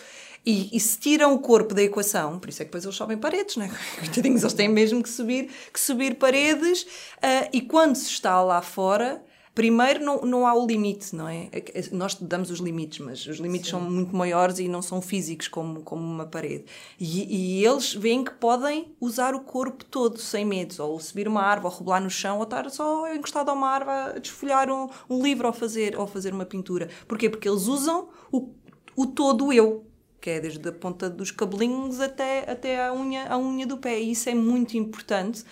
E, 0.46 0.70
e, 0.72 0.80
se 0.80 0.98
tiram 0.98 1.34
o 1.34 1.39
corpo 1.39 1.74
da 1.74 1.84
equação, 1.84 2.39
por 2.39 2.48
isso 2.48 2.62
é 2.62 2.66
que 2.66 2.70
depois 2.70 2.86
eles 2.86 2.96
sobem 2.96 3.18
paredes, 3.18 3.58
né? 3.58 3.70
Coitadinhos, 4.00 4.44
eles 4.44 4.54
têm 4.54 4.70
mesmo 4.70 5.04
que 5.04 5.10
subir, 5.10 5.50
que 5.74 5.80
subir 5.80 6.16
paredes, 6.16 6.84
uh, 6.84 7.50
e 7.51 7.60
quando 7.60 7.96
se 7.98 8.10
está 8.12 8.42
lá 8.42 8.62
fora, 8.62 9.22
primeiro 9.58 10.06
não, 10.06 10.22
não 10.22 10.46
há 10.46 10.54
o 10.54 10.68
limite, 10.68 11.16
não 11.16 11.28
é? 11.28 11.50
é, 11.52 11.64
nós 11.92 12.14
damos 12.14 12.52
os 12.52 12.60
limites, 12.60 13.00
mas 13.00 13.26
os 13.26 13.38
limites 13.38 13.72
Sim. 13.72 13.72
são 13.72 13.82
muito 13.82 14.16
maiores 14.16 14.60
e 14.60 14.68
não 14.68 14.84
são 14.84 15.02
físicos 15.02 15.48
como, 15.48 15.82
como 15.82 16.04
uma 16.04 16.28
parede. 16.28 16.66
E, 17.00 17.58
e, 17.58 17.66
eles 17.66 17.92
veem 17.96 18.24
que 18.24 18.30
podem 18.36 18.94
usar 19.02 19.34
o 19.34 19.40
corpo 19.40 19.84
todo 19.84 20.20
sem 20.20 20.46
medo, 20.46 20.76
ou 20.84 21.00
subir 21.00 21.28
uma 21.28 21.42
árvore, 21.42 21.74
ou 21.74 21.80
rebolar 21.80 22.04
no 22.04 22.10
chão, 22.10 22.38
ou 22.38 22.44
estar 22.44 22.70
só 22.70 23.12
encostado 23.12 23.50
a 23.50 23.54
uma 23.54 23.68
árvore 23.68 23.98
a 23.98 24.20
desfolhar 24.20 24.70
um, 24.70 24.90
um 25.10 25.24
livro 25.24 25.48
ou 25.48 25.54
fazer, 25.54 25.98
ou 25.98 26.06
fazer 26.06 26.36
uma 26.36 26.46
pintura. 26.46 26.88
Porquê? 27.08 27.28
Porque 27.28 27.50
eles 27.50 27.66
usam 27.66 28.10
o, 28.32 28.52
o 28.96 29.08
todo 29.08 29.52
eu, 29.52 29.88
que 30.22 30.30
é 30.30 30.40
desde 30.40 30.70
a 30.70 30.72
ponta 30.72 31.10
dos 31.10 31.32
cabelinhos 31.32 32.00
até, 32.00 32.48
até 32.48 32.86
a, 32.86 32.94
unha, 32.94 33.26
a 33.28 33.40
unha 33.40 33.66
do 33.66 33.80
pé. 33.80 34.00
E 34.00 34.12
isso 34.12 34.30
é 34.30 34.36
muito 34.36 34.78
importante 34.78 35.44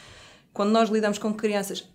quando 0.53 0.69
nós 0.69 0.89
lidamos 0.89 1.17
com 1.17 1.33
crianças 1.33 1.89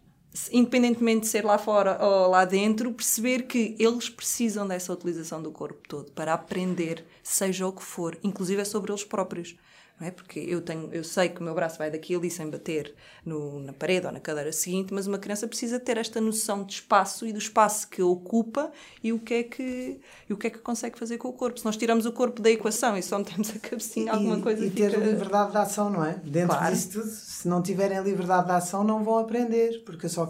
independentemente 0.52 1.22
de 1.22 1.26
ser 1.28 1.44
lá 1.44 1.58
fora 1.58 1.99
ou 2.00 2.30
lá 2.30 2.44
dentro, 2.44 2.92
perceber 2.92 3.42
que 3.42 3.75
eles 3.78 4.08
precisam 4.08 4.66
dessa 4.66 4.92
utilização 4.92 5.42
do 5.42 5.50
corpo 5.50 5.80
todo 5.88 6.10
para 6.12 6.32
aprender, 6.34 7.04
seja 7.22 7.66
o 7.66 7.72
que 7.72 7.82
for, 7.82 8.16
inclusive 8.22 8.62
é 8.62 8.64
sobre 8.64 8.92
eles 8.92 9.04
próprios 9.04 9.56
não 10.00 10.07
é? 10.07 10.11
Porque 10.11 10.40
eu 10.40 10.62
tenho, 10.62 10.88
eu 10.92 11.04
sei 11.04 11.28
que 11.28 11.40
o 11.40 11.45
meu 11.45 11.54
braço 11.54 11.76
vai 11.76 11.90
daqui 11.90 12.14
ali 12.14 12.30
sem 12.30 12.49
bater 12.49 12.95
no, 13.25 13.61
na 13.61 13.73
parede 13.73 14.07
ou 14.07 14.12
na 14.12 14.19
cadeira 14.19 14.50
seguinte, 14.50 14.94
mas 14.94 15.07
uma 15.07 15.18
criança 15.18 15.46
precisa 15.46 15.79
ter 15.79 15.98
esta 15.98 16.20
noção 16.20 16.64
de 16.64 16.74
espaço 16.74 17.27
e 17.27 17.33
do 17.33 17.38
espaço 17.38 17.87
que 17.88 18.01
ocupa 18.01 18.72
e 19.05 19.12
o 19.12 19.18
que 19.18 19.35
é 19.35 19.42
que 19.42 20.01
e 20.29 20.33
o 20.33 20.37
que 20.38 20.46
é 20.46 20.51
que 20.51 20.59
consegue 20.59 20.98
fazer 20.98 21.18
com 21.18 21.29
o 21.29 21.33
corpo. 21.33 21.59
Se 21.59 21.64
nós 21.66 21.77
tiramos 21.77 22.07
o 22.07 22.12
corpo 22.12 22.40
da 22.40 22.51
equação 22.51 22.96
e 22.96 23.03
só 23.03 23.18
metemos 23.18 23.51
a 23.51 23.59
cabecinha, 23.59 24.12
alguma 24.12 24.38
e, 24.38 24.42
coisa 24.42 24.64
e 24.64 24.70
ter 24.70 24.90
fica... 24.90 25.05
liberdade 25.05 25.51
de 25.51 25.59
ação, 25.59 25.90
não 25.90 26.05
é? 26.05 26.14
Dentro 26.24 26.57
claro. 26.57 26.74
disso 26.74 26.90
tudo, 26.92 27.07
se 27.11 27.46
não 27.46 27.61
tiverem 27.61 28.01
liberdade 28.03 28.46
de 28.46 28.53
ação, 28.53 28.83
não 28.83 29.05
vão 29.05 29.18
aprender, 29.18 29.83
porque 29.85 30.07
eu 30.07 30.11
só 30.11 30.29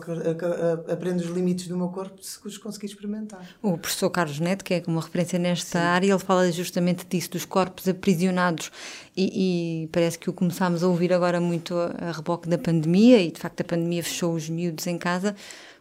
aprendo 0.92 1.20
os 1.20 1.26
limites 1.26 1.68
do 1.68 1.76
meu 1.76 1.88
corpo 1.90 2.20
se 2.22 2.38
os 2.44 2.58
conseguir 2.58 2.86
experimentar. 2.86 3.46
O 3.62 3.78
professor 3.78 4.10
Carlos 4.10 4.40
Neto, 4.40 4.64
que 4.64 4.74
é 4.74 4.82
uma 4.86 5.00
referência 5.00 5.38
nesta 5.38 5.78
Sim. 5.78 5.84
área, 5.84 6.10
ele 6.12 6.18
fala 6.18 6.50
justamente 6.50 7.06
disso, 7.06 7.30
dos 7.30 7.44
corpos 7.44 7.86
aprisionados 7.86 8.72
e, 9.16 9.84
e, 9.84 9.86
parece 9.88 10.18
que 10.18 10.30
o 10.30 10.32
começámos 10.32 10.82
a 10.82 10.88
ouvir 10.88 11.12
agora 11.12 11.40
muito 11.40 11.74
a, 11.74 12.08
a 12.08 12.12
reboque 12.12 12.48
da 12.48 12.56
pandemia 12.56 13.20
e 13.20 13.30
de 13.30 13.40
facto 13.40 13.60
a 13.60 13.64
pandemia 13.64 14.02
fechou 14.02 14.34
os 14.34 14.48
miúdos 14.48 14.86
em 14.86 14.96
casa 14.96 15.34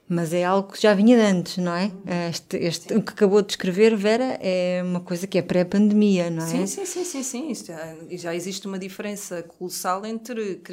mas 0.09 0.33
é 0.33 0.43
algo 0.43 0.73
que 0.73 0.81
já 0.81 0.95
vinha 0.95 1.15
de 1.15 1.21
antes, 1.21 1.57
não 1.57 1.71
é? 1.71 1.91
Este, 2.29 2.57
este, 2.57 2.95
o 2.95 3.01
que 3.03 3.11
acabou 3.11 3.43
de 3.43 3.51
escrever, 3.51 3.95
Vera, 3.95 4.39
é 4.41 4.81
uma 4.83 5.01
coisa 5.01 5.27
que 5.27 5.37
é 5.37 5.41
pré-pandemia, 5.43 6.31
não 6.31 6.43
é? 6.43 6.47
Sim, 6.47 6.65
sim, 6.65 6.83
sim, 6.83 7.03
sim, 7.03 7.21
sim. 7.21 7.51
Isto 7.51 7.67
já, 7.67 7.95
já 8.09 8.35
existe 8.35 8.65
uma 8.65 8.79
diferença 8.79 9.43
colossal 9.43 10.03
entre 10.07 10.63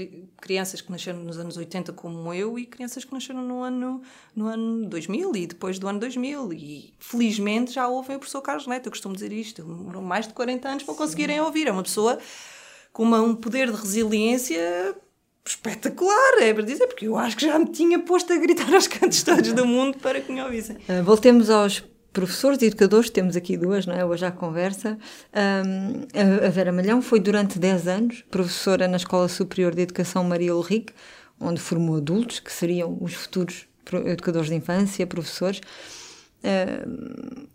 crianças 0.40 0.80
que 0.80 0.90
nasceram 0.90 1.18
nos 1.18 1.38
anos 1.38 1.58
80 1.58 1.92
como 1.92 2.32
eu 2.32 2.58
e 2.58 2.64
crianças 2.64 3.04
que 3.04 3.12
nasceram 3.12 3.42
no 3.42 3.62
ano, 3.62 4.00
no 4.34 4.46
ano 4.46 4.88
2000 4.88 5.36
e 5.36 5.46
depois 5.46 5.78
do 5.78 5.86
ano 5.86 6.00
2000 6.00 6.54
e 6.54 6.94
felizmente 6.98 7.74
já 7.74 7.86
ouvem 7.86 8.16
o 8.16 8.18
professor 8.18 8.40
Carlos 8.40 8.66
Neto, 8.66 8.86
eu 8.86 8.90
costumo 8.90 9.14
dizer 9.14 9.32
isto, 9.32 9.62
demorou 9.62 10.00
mais 10.00 10.26
de 10.26 10.32
40 10.32 10.66
anos 10.66 10.82
para 10.82 10.94
conseguirem 10.94 11.38
ouvir, 11.42 11.66
é 11.66 11.72
uma 11.72 11.82
pessoa 11.82 12.18
com 12.90 13.02
uma, 13.02 13.20
um 13.20 13.34
poder 13.34 13.70
de 13.70 13.76
resiliência 13.76 14.96
espetacular, 15.46 16.40
é 16.40 16.52
para 16.52 16.64
dizer, 16.64 16.86
porque 16.86 17.06
eu 17.06 17.16
acho 17.16 17.36
que 17.36 17.46
já 17.46 17.58
me 17.58 17.66
tinha 17.66 17.98
posto 18.00 18.32
a 18.32 18.36
gritar 18.36 18.72
aos 18.74 18.86
cantos 18.86 19.22
todos 19.22 19.52
do 19.52 19.66
mundo 19.66 19.98
para 19.98 20.20
que 20.20 20.32
me 20.32 20.42
ouvissem. 20.42 20.76
Uh, 20.76 21.02
voltemos 21.04 21.50
aos 21.50 21.84
professores 22.12 22.60
e 22.62 22.66
educadores, 22.66 23.10
temos 23.10 23.36
aqui 23.36 23.56
duas, 23.56 23.84
não 23.84 23.94
é? 23.94 24.04
Hoje 24.04 24.24
à 24.24 24.30
conversa. 24.30 24.98
Um, 25.34 26.46
a 26.46 26.48
Vera 26.48 26.72
Malhão 26.72 27.02
foi 27.02 27.20
durante 27.20 27.58
10 27.58 27.88
anos 27.88 28.24
professora 28.30 28.88
na 28.88 28.96
Escola 28.96 29.28
Superior 29.28 29.74
de 29.74 29.82
Educação 29.82 30.24
Maria 30.24 30.56
Ulrich, 30.56 30.94
onde 31.38 31.60
formou 31.60 31.96
adultos, 31.96 32.40
que 32.40 32.50
seriam 32.50 32.96
os 33.00 33.12
futuros 33.12 33.66
educadores 34.06 34.48
de 34.48 34.54
infância, 34.54 35.06
professores. 35.06 35.60
Um, 36.42 37.46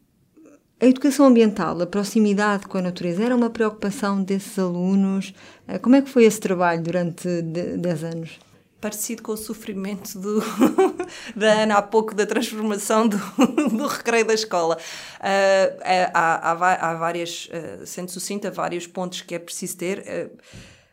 a 0.81 0.85
educação 0.87 1.27
ambiental, 1.27 1.79
a 1.79 1.85
proximidade 1.85 2.65
com 2.65 2.79
a 2.79 2.81
natureza, 2.81 3.23
era 3.23 3.35
uma 3.35 3.51
preocupação 3.51 4.23
desses 4.23 4.57
alunos? 4.57 5.31
Eh, 5.67 5.77
como 5.77 5.95
é 5.95 6.01
que 6.01 6.09
foi 6.09 6.23
esse 6.23 6.39
trabalho 6.39 6.81
durante 6.81 7.27
10 7.43 8.03
anos? 8.03 8.39
Parecido 8.81 9.21
com 9.21 9.33
o 9.33 9.37
sofrimento 9.37 10.17
do, 10.17 10.41
da 11.37 11.61
Ana 11.61 11.75
há 11.75 11.81
pouco 11.83 12.15
da 12.15 12.25
transformação 12.25 13.07
do, 13.07 13.17
do 13.77 13.85
recreio 13.85 14.25
da 14.25 14.33
escola. 14.33 14.75
Uh, 15.19 15.81
há, 16.15 16.51
há, 16.51 16.89
há, 16.89 16.93
várias, 16.95 17.47
uh, 17.47 17.85
sendo 17.85 18.09
sucinta, 18.09 18.49
vários 18.49 18.87
pontos 18.87 19.21
que 19.21 19.35
é 19.35 19.39
preciso 19.39 19.77
ter. 19.77 20.31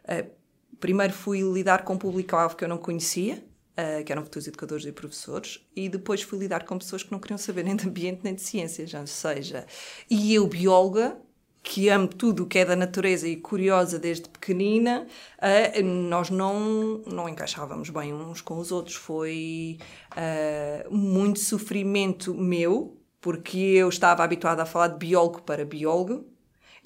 Uh, 0.06 0.26
primeiro 0.78 1.14
fui 1.14 1.40
lidar 1.40 1.82
com 1.84 1.94
um 1.94 1.98
público-alvo 1.98 2.56
que 2.56 2.62
eu 2.62 2.68
não 2.68 2.76
conhecia, 2.76 3.42
uh, 3.78 4.04
que 4.04 4.10
eram 4.10 4.24
futuros 4.24 4.48
educadores 4.48 4.84
e 4.84 4.92
professores, 4.92 5.60
e 5.76 5.88
depois 5.88 6.22
fui 6.22 6.38
lidar 6.38 6.64
com 6.64 6.76
pessoas 6.78 7.02
que 7.02 7.12
não 7.12 7.20
queriam 7.20 7.38
saber 7.38 7.62
nem 7.64 7.76
de 7.76 7.86
ambiente 7.86 8.20
nem 8.24 8.34
de 8.34 8.42
ciências, 8.42 8.92
ou 8.92 9.06
seja, 9.06 9.66
e 10.10 10.34
eu, 10.34 10.46
bióloga, 10.46 11.16
que 11.62 11.88
amo 11.88 12.08
tudo 12.08 12.44
o 12.44 12.46
que 12.46 12.60
é 12.60 12.64
da 12.64 12.74
natureza 12.74 13.28
e 13.28 13.36
curiosa 13.36 13.98
desde 13.98 14.28
pequenina, 14.28 15.06
uh, 15.38 15.84
nós 15.84 16.30
não, 16.30 17.02
não 17.06 17.28
encaixávamos 17.28 17.90
bem 17.90 18.12
uns 18.14 18.40
com 18.40 18.58
os 18.58 18.72
outros. 18.72 18.96
Foi 18.96 19.78
uh, 20.12 20.94
muito 20.94 21.40
sofrimento 21.40 22.34
meu, 22.34 22.96
porque 23.20 23.58
eu 23.58 23.88
estava 23.88 24.24
habituada 24.24 24.62
a 24.62 24.66
falar 24.66 24.88
de 24.88 24.98
biólogo 24.98 25.42
para 25.42 25.64
biólogo, 25.64 26.24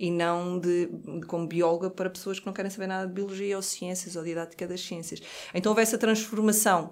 e 0.03 0.11
não 0.11 0.59
de, 0.59 0.89
como 1.29 1.47
bióloga 1.47 1.89
para 1.89 2.11
pessoas 2.11 2.41
que 2.41 2.45
não 2.45 2.53
querem 2.53 2.69
saber 2.69 2.89
nada 2.89 3.07
de 3.07 3.13
biologia 3.13 3.55
ou 3.55 3.63
ciências 3.63 4.17
ou 4.17 4.25
didática 4.25 4.67
das 4.67 4.81
ciências. 4.81 5.23
Então 5.55 5.71
houve 5.71 5.81
essa 5.81 5.97
transformação 5.97 6.91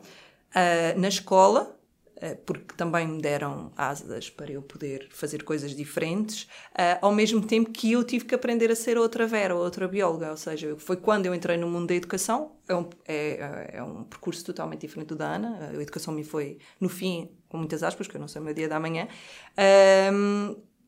uh, 0.54 0.96
na 0.96 1.08
escola, 1.08 1.76
uh, 2.18 2.36
porque 2.46 2.72
também 2.76 3.08
me 3.08 3.20
deram 3.20 3.72
asas 3.76 4.30
para 4.30 4.52
eu 4.52 4.62
poder 4.62 5.08
fazer 5.10 5.42
coisas 5.42 5.74
diferentes, 5.74 6.44
uh, 6.44 7.02
ao 7.02 7.12
mesmo 7.12 7.44
tempo 7.44 7.72
que 7.72 7.90
eu 7.90 8.04
tive 8.04 8.26
que 8.26 8.32
aprender 8.32 8.70
a 8.70 8.76
ser 8.76 8.96
outra 8.96 9.26
Vera, 9.26 9.56
outra 9.56 9.88
bióloga. 9.88 10.30
Ou 10.30 10.36
seja, 10.36 10.76
foi 10.78 10.96
quando 10.96 11.26
eu 11.26 11.34
entrei 11.34 11.56
no 11.56 11.68
mundo 11.68 11.88
da 11.88 11.96
educação, 11.96 12.52
é 12.68 12.76
um, 12.76 12.88
é, 13.08 13.70
é 13.72 13.82
um 13.82 14.04
percurso 14.04 14.44
totalmente 14.44 14.82
diferente 14.82 15.08
do 15.08 15.16
da 15.16 15.34
Ana. 15.34 15.70
A 15.76 15.82
educação 15.82 16.14
me 16.14 16.22
foi, 16.22 16.58
no 16.80 16.88
fim, 16.88 17.28
com 17.48 17.58
muitas 17.58 17.82
aspas, 17.82 18.06
que 18.06 18.14
eu 18.14 18.20
não 18.20 18.28
sei 18.28 18.40
o 18.40 18.44
meu 18.44 18.54
dia 18.54 18.68
da 18.68 18.78
manhã 18.78 19.08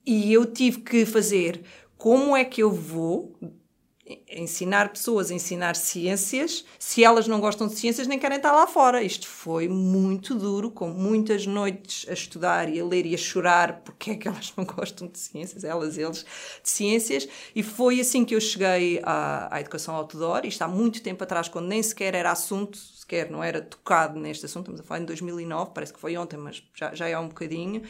E 0.06 0.32
eu 0.32 0.46
tive 0.46 0.80
que 0.80 1.04
fazer 1.04 1.64
como 2.02 2.36
é 2.36 2.44
que 2.44 2.60
eu 2.60 2.72
vou 2.72 3.32
ensinar 4.28 4.88
pessoas 4.88 5.30
a 5.30 5.34
ensinar 5.34 5.76
ciências 5.76 6.64
se 6.76 7.04
elas 7.04 7.28
não 7.28 7.38
gostam 7.38 7.68
de 7.68 7.76
ciências 7.76 8.08
nem 8.08 8.18
querem 8.18 8.38
estar 8.38 8.50
lá 8.50 8.66
fora. 8.66 9.04
Isto 9.04 9.28
foi 9.28 9.68
muito 9.68 10.34
duro, 10.34 10.68
com 10.72 10.88
muitas 10.88 11.46
noites 11.46 12.04
a 12.08 12.12
estudar 12.12 12.68
e 12.68 12.80
a 12.80 12.84
ler 12.84 13.06
e 13.06 13.14
a 13.14 13.16
chorar 13.16 13.82
porque 13.84 14.10
é 14.10 14.14
que 14.16 14.26
elas 14.26 14.52
não 14.56 14.64
gostam 14.64 15.06
de 15.06 15.16
ciências, 15.16 15.62
elas, 15.62 15.96
eles, 15.96 16.26
de 16.60 16.68
ciências. 16.68 17.28
E 17.54 17.62
foi 17.62 18.00
assim 18.00 18.24
que 18.24 18.34
eu 18.34 18.40
cheguei 18.40 19.00
à, 19.04 19.54
à 19.54 19.60
educação 19.60 19.94
outdoor, 19.94 20.44
isto 20.44 20.62
há 20.62 20.66
muito 20.66 21.00
tempo 21.04 21.22
atrás, 21.22 21.48
quando 21.48 21.68
nem 21.68 21.80
sequer 21.84 22.16
era 22.16 22.32
assunto, 22.32 22.76
sequer 22.78 23.30
não 23.30 23.44
era 23.44 23.62
tocado 23.62 24.18
neste 24.18 24.44
assunto, 24.44 24.64
estamos 24.64 24.80
a 24.80 24.82
falar 24.82 25.02
em 25.02 25.04
2009, 25.04 25.70
parece 25.72 25.92
que 25.92 26.00
foi 26.00 26.16
ontem, 26.16 26.36
mas 26.36 26.64
já, 26.74 26.92
já 26.92 27.08
é 27.08 27.12
há 27.12 27.20
um 27.20 27.28
bocadinho. 27.28 27.82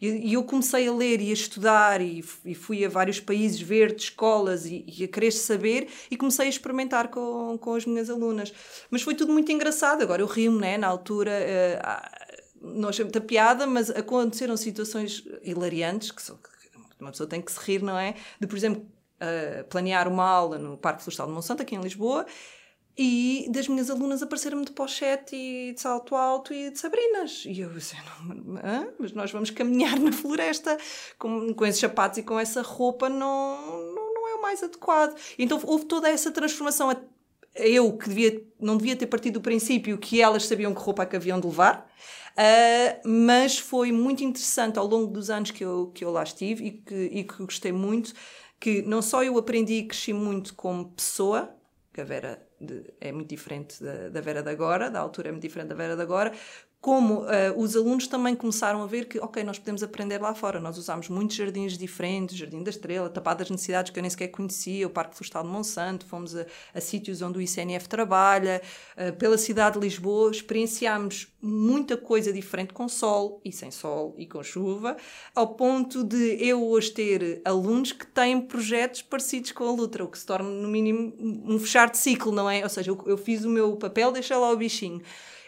E, 0.00 0.32
eu 0.32 0.42
comecei 0.44 0.88
a 0.88 0.92
ler 0.92 1.20
e 1.20 1.30
a 1.30 1.32
estudar 1.32 2.00
e, 2.00 2.22
fui 2.22 2.84
a 2.84 2.88
vários 2.88 3.20
países 3.20 3.60
ver 3.60 3.94
de 3.94 4.02
escolas 4.02 4.64
e, 4.66 4.84
e, 4.86 5.04
a 5.04 5.08
querer 5.08 5.30
saber 5.30 5.88
e 6.10 6.16
comecei 6.16 6.46
a 6.46 6.48
experimentar 6.48 7.08
com, 7.08 7.58
com 7.58 7.74
as 7.74 7.84
minhas 7.84 8.08
alunas. 8.08 8.52
Mas 8.90 9.02
foi 9.02 9.14
tudo 9.14 9.32
muito 9.32 9.52
engraçado. 9.52 10.02
Agora 10.02 10.22
eu 10.22 10.26
rio 10.26 10.50
né? 10.52 10.78
Na 10.78 10.86
altura. 10.86 11.32
Uh, 11.32 12.80
não 12.80 12.90
achei 12.90 13.04
muita 13.04 13.20
piada, 13.20 13.66
mas 13.66 13.90
aconteceram 13.90 14.56
situações 14.56 15.24
hilariantes 15.42 16.10
que, 16.10 16.22
uma 17.00 17.10
pessoa 17.10 17.28
tem 17.28 17.40
que 17.40 17.50
se 17.50 17.58
rir, 17.60 17.82
não 17.82 17.98
é? 17.98 18.14
De, 18.38 18.46
por 18.46 18.56
exemplo, 18.56 18.82
uh, 18.82 19.64
planear 19.64 20.06
uma 20.06 20.24
aula 20.24 20.58
no 20.58 20.76
Parque 20.76 21.02
Florestal 21.02 21.26
de 21.26 21.32
Monsanto, 21.32 21.62
aqui 21.62 21.74
em 21.74 21.80
Lisboa, 21.80 22.26
e 22.96 23.46
das 23.50 23.68
minhas 23.68 23.88
alunas 23.88 24.22
apareceram-me 24.22 24.64
de 24.64 24.72
pochete 24.72 25.34
e 25.34 25.72
de 25.72 25.80
salto 25.80 26.14
alto 26.14 26.52
e 26.52 26.70
de 26.70 26.78
sabrinas. 26.78 27.44
E 27.46 27.60
eu 27.60 27.70
disse, 27.70 27.96
mas 28.98 29.12
nós 29.12 29.30
vamos 29.30 29.50
caminhar 29.50 29.98
na 29.98 30.12
floresta 30.12 30.76
com, 31.18 31.54
com 31.54 31.66
esses 31.66 31.80
sapatos 31.80 32.18
e 32.18 32.22
com 32.22 32.38
essa 32.38 32.62
roupa, 32.62 33.08
não, 33.08 33.94
não, 33.94 34.14
não 34.14 34.28
é 34.28 34.34
o 34.34 34.42
mais 34.42 34.62
adequado. 34.62 35.16
Então 35.38 35.60
houve 35.64 35.86
toda 35.86 36.08
essa 36.08 36.30
transformação. 36.30 36.90
Eu, 37.54 37.96
que 37.96 38.08
devia, 38.08 38.44
não 38.60 38.76
devia 38.76 38.94
ter 38.94 39.06
partido 39.06 39.34
do 39.34 39.40
princípio 39.40 39.98
que 39.98 40.20
elas 40.20 40.46
sabiam 40.46 40.72
que 40.72 40.80
roupa 40.80 41.02
é 41.02 41.06
que 41.06 41.16
haviam 41.16 41.40
de 41.40 41.48
levar, 41.48 41.90
uh, 42.36 43.08
mas 43.08 43.58
foi 43.58 43.90
muito 43.90 44.22
interessante 44.22 44.78
ao 44.78 44.86
longo 44.86 45.08
dos 45.08 45.30
anos 45.30 45.50
que 45.50 45.64
eu, 45.64 45.90
que 45.92 46.04
eu 46.04 46.12
lá 46.12 46.22
estive 46.22 46.64
e 46.64 46.70
que, 46.70 46.94
e 46.94 47.24
que 47.24 47.42
gostei 47.42 47.72
muito, 47.72 48.14
que 48.60 48.82
não 48.82 49.02
só 49.02 49.24
eu 49.24 49.36
aprendi 49.36 49.74
e 49.74 49.84
cresci 49.84 50.12
muito 50.12 50.54
como 50.54 50.92
pessoa, 50.92 51.52
que 51.92 52.00
a 52.00 52.04
Vera 52.04 52.49
de, 52.60 52.92
é 53.00 53.12
muito 53.12 53.28
diferente 53.28 53.82
da, 53.82 54.08
da, 54.10 54.20
Vera 54.20 54.42
de 54.42 54.50
agora, 54.50 54.90
da 54.90 55.00
altura 55.00 55.28
é 55.28 55.32
muito 55.32 55.42
diferente 55.42 55.68
da 55.68 55.74
Vera 55.74 55.96
de 55.96 56.02
agora, 56.02 56.32
como 56.80 57.24
uh, 57.24 57.28
os 57.58 57.76
alunos 57.76 58.06
também 58.06 58.34
começaram 58.34 58.82
a 58.82 58.86
ver 58.86 59.04
que, 59.04 59.18
ok, 59.18 59.44
nós 59.44 59.58
podemos 59.58 59.82
aprender 59.82 60.18
lá 60.18 60.34
fora. 60.34 60.58
Nós 60.58 60.78
usámos 60.78 61.10
muitos 61.10 61.36
jardins 61.36 61.76
diferentes, 61.76 62.38
Jardim 62.38 62.62
da 62.62 62.70
Estrela, 62.70 63.10
Tapadas 63.10 63.50
Necessidades 63.50 63.92
que 63.92 63.98
eu 63.98 64.02
nem 64.02 64.08
sequer 64.08 64.28
conhecia, 64.28 64.86
o 64.86 64.90
Parque 64.90 65.14
Florestal 65.14 65.42
de 65.42 65.50
Monsanto, 65.50 66.06
fomos 66.06 66.34
a, 66.34 66.46
a 66.74 66.80
sítios 66.80 67.20
onde 67.20 67.36
o 67.36 67.42
ICNF 67.42 67.86
trabalha, 67.86 68.62
uh, 68.96 69.12
pela 69.16 69.36
cidade 69.36 69.78
de 69.78 69.84
Lisboa, 69.84 70.30
experienciámos 70.30 71.28
muita 71.42 71.98
coisa 71.98 72.32
diferente 72.32 72.72
com 72.72 72.88
sol 72.88 73.42
e 73.44 73.52
sem 73.52 73.70
sol 73.70 74.14
e 74.16 74.26
com 74.26 74.42
chuva, 74.42 74.96
ao 75.34 75.48
ponto 75.48 76.02
de 76.02 76.42
eu 76.42 76.66
hoje 76.66 76.92
ter 76.92 77.42
alunos 77.44 77.92
que 77.92 78.06
têm 78.06 78.40
projetos 78.40 79.02
parecidos 79.02 79.52
com 79.52 79.64
a 79.64 79.70
Lutra, 79.70 80.02
o 80.02 80.08
que 80.08 80.18
se 80.18 80.24
torna, 80.24 80.48
no 80.48 80.68
mínimo, 80.68 81.14
um 81.18 81.58
fechar 81.58 81.90
de 81.90 81.98
ciclo, 81.98 82.32
não 82.32 82.48
é? 82.48 82.62
Ou 82.62 82.70
seja, 82.70 82.90
eu, 82.90 83.04
eu 83.06 83.18
fiz 83.18 83.44
o 83.44 83.50
meu 83.50 83.76
papel, 83.76 84.12
deixei 84.12 84.36
lá 84.36 84.50
o 84.50 84.56
bichinho 84.56 85.02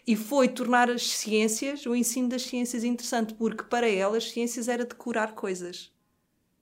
e 0.07 0.17
foi 0.17 0.49
tornar 0.49 0.91
as 0.91 1.07
ciências, 1.07 1.87
o 1.87 1.95
ensino 1.95 2.29
das 2.29 2.43
ciências 2.43 2.85
interessante, 2.85 3.35
porque 3.35 3.63
para 3.65 3.89
elas 3.89 4.31
ciências 4.31 4.69
era 4.69 4.85
decorar 4.85 5.35
coisas. 5.35 5.93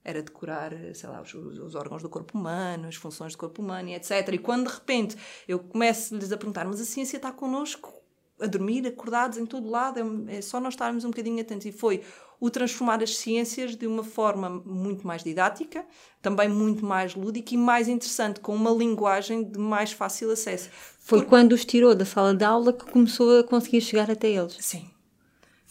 Era 0.03 0.21
decorar, 0.21 0.71
sei 0.95 1.09
lá, 1.09 1.21
os, 1.21 1.33
os, 1.33 1.75
órgãos 1.75 2.01
do 2.01 2.09
corpo 2.09 2.37
humano, 2.37 2.87
as 2.87 2.95
funções 2.95 3.33
do 3.33 3.37
corpo 3.37 3.61
humano 3.61 3.89
e 3.89 3.93
etc. 3.93 4.29
E 4.33 4.37
quando 4.37 4.67
de 4.67 4.73
repente 4.73 5.15
eu 5.47 5.59
começo-lhes 5.59 6.31
a 6.31 6.37
perguntar, 6.37 6.65
mas 6.65 6.81
a 6.81 6.85
ciência 6.85 7.17
está 7.17 7.31
connosco 7.31 8.00
a 8.41 8.47
dormir, 8.47 8.85
acordados 8.87 9.37
em 9.37 9.45
todo 9.45 9.69
lado, 9.69 9.99
é, 10.27 10.37
é 10.37 10.41
só 10.41 10.59
nós 10.59 10.73
estarmos 10.73 11.05
um 11.05 11.09
bocadinho 11.09 11.39
atentos. 11.39 11.65
E 11.65 11.71
foi 11.71 12.01
o 12.39 12.49
transformar 12.49 13.03
as 13.03 13.17
ciências 13.17 13.75
de 13.75 13.85
uma 13.85 14.03
forma 14.03 14.49
muito 14.49 15.05
mais 15.05 15.23
didática, 15.23 15.85
também 16.21 16.49
muito 16.49 16.83
mais 16.83 17.13
lúdica 17.13 17.53
e 17.53 17.57
mais 17.57 17.87
interessante, 17.87 18.39
com 18.39 18.55
uma 18.55 18.71
linguagem 18.71 19.43
de 19.43 19.59
mais 19.59 19.91
fácil 19.91 20.31
acesso. 20.31 20.69
Foi 20.99 21.19
Porque... 21.19 21.29
quando 21.29 21.53
os 21.53 21.63
tirou 21.63 21.93
da 21.93 22.03
sala 22.03 22.33
de 22.33 22.43
aula 22.43 22.73
que 22.73 22.85
começou 22.91 23.39
a 23.39 23.43
conseguir 23.43 23.79
chegar 23.79 24.09
até 24.09 24.27
eles. 24.27 24.57
Sim. 24.59 24.89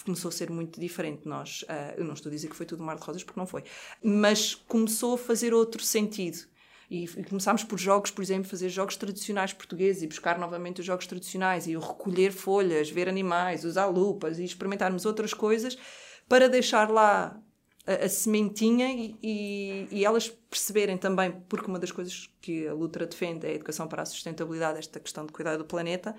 Começou 0.05 0.29
a 0.29 0.33
ser 0.33 0.49
muito 0.49 0.81
diferente. 0.81 1.29
Nós, 1.29 1.63
uh, 1.63 1.99
eu 1.99 2.05
não 2.05 2.15
estou 2.15 2.31
a 2.31 2.33
dizer 2.33 2.49
que 2.49 2.57
foi 2.57 2.65
tudo 2.65 2.85
mar 2.85 2.97
de 2.97 3.03
rosas, 3.03 3.25
porque 3.25 3.39
não 3.39 3.47
foi, 3.47 3.65
mas 4.03 4.55
começou 4.55 5.15
a 5.15 5.19
fazer 5.19 5.53
outro 5.53 5.83
sentido. 5.83 6.50
E, 6.91 7.05
e 7.05 7.25
começámos 7.25 7.63
por 7.63 7.79
jogos, 7.79 8.11
por 8.11 8.21
exemplo, 8.21 8.51
fazer 8.51 8.69
jogos 8.69 8.97
tradicionais 8.97 9.53
portugueses 9.53 10.03
e 10.03 10.09
buscar 10.09 10.37
novamente 10.39 10.81
os 10.81 10.87
jogos 10.87 11.07
tradicionais 11.07 11.69
e 11.69 11.77
recolher 11.77 12.33
folhas, 12.33 12.91
ver 12.91 13.09
animais, 13.09 13.65
usar 13.65 13.87
lupas 13.87 14.41
e 14.41 14.45
experimentarmos 14.45 15.07
outras 15.07 15.33
coisas 15.33 15.79
para 16.29 16.49
deixar 16.49 16.91
lá 16.91 17.41
a, 17.87 18.07
a 18.07 18.09
sementinha 18.09 18.93
e, 18.93 19.17
e, 19.23 19.89
e, 19.93 20.05
elas 20.05 20.29
perceberem 20.29 20.99
também, 20.99 21.31
porque 21.49 21.69
uma 21.69 21.79
das 21.79 21.93
coisas 21.93 22.29
que 22.41 22.67
a 22.67 22.75
Lutra 22.75 23.07
defende 23.07 23.47
é 23.47 23.51
a 23.51 23.55
educação 23.55 23.87
para 23.87 24.03
a 24.03 24.07
sustentabilidade, 24.07 24.81
esta 24.81 24.99
questão 24.99 25.25
de 25.25 25.33
cuidar 25.33 25.57
do 25.57 25.65
planeta, 25.65 26.17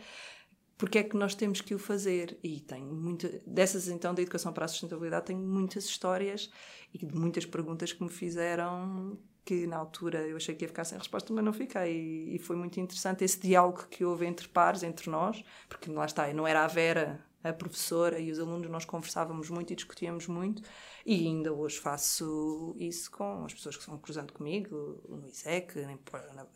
porque 0.78 1.00
é 1.00 1.04
que 1.04 1.18
nós 1.18 1.36
temos 1.36 1.60
que 1.60 1.76
o 1.76 1.80
fazer? 1.80 2.40
E 2.42 2.62
tenho 2.62 2.94
muita, 2.94 3.42
dessas 3.46 3.90
então 3.90 4.16
da 4.16 4.22
educação 4.22 4.54
para 4.54 4.66
a 4.66 4.68
sustentabilidade, 4.70 5.26
tenho 5.26 5.40
muitas 5.40 5.84
histórias 5.84 6.50
e 6.94 7.06
muitas 7.06 7.46
perguntas 7.46 7.92
que 7.92 8.02
me 8.02 8.10
fizeram 8.10 9.20
que 9.44 9.66
na 9.68 9.78
altura 9.78 10.20
eu 10.28 10.38
achei 10.38 10.56
que 10.56 10.64
ia 10.64 10.70
ficar 10.70 10.84
sem 10.84 10.98
resposta, 10.98 11.34
mas 11.34 11.44
não 11.44 11.54
fiquei. 11.54 11.92
E, 11.92 12.36
e 12.36 12.40
foi 12.40 12.56
muito 12.56 12.80
interessante 12.80 13.24
esse 13.24 13.40
diálogo 13.40 13.88
que 13.90 14.06
houve 14.06 14.26
entre 14.26 14.48
pares, 14.48 14.84
entre 14.84 15.10
nós, 15.10 15.44
porque 15.68 15.90
lá 15.90 16.06
está, 16.06 16.32
não 16.34 16.48
era 16.48 16.64
a 16.64 16.68
Vera 16.68 17.24
a 17.44 17.52
professora 17.52 18.20
e 18.20 18.32
os 18.32 18.40
alunos, 18.40 18.70
nós 18.70 18.86
conversávamos 18.86 19.50
muito 19.50 19.74
e 19.74 19.76
discutíamos 19.76 20.28
muito, 20.28 20.62
e 21.06 21.26
ainda 21.26 21.52
hoje 21.52 21.80
faço 21.80 22.76
isso 22.78 23.10
com 23.10 23.46
as 23.46 23.54
pessoas 23.54 23.76
que 23.76 23.82
estão 23.82 23.98
cruzando 23.98 24.32
comigo, 24.32 25.02
no 25.10 25.28
ISEC, 25.28 25.80
em, 25.80 26.00
na, 26.36 26.48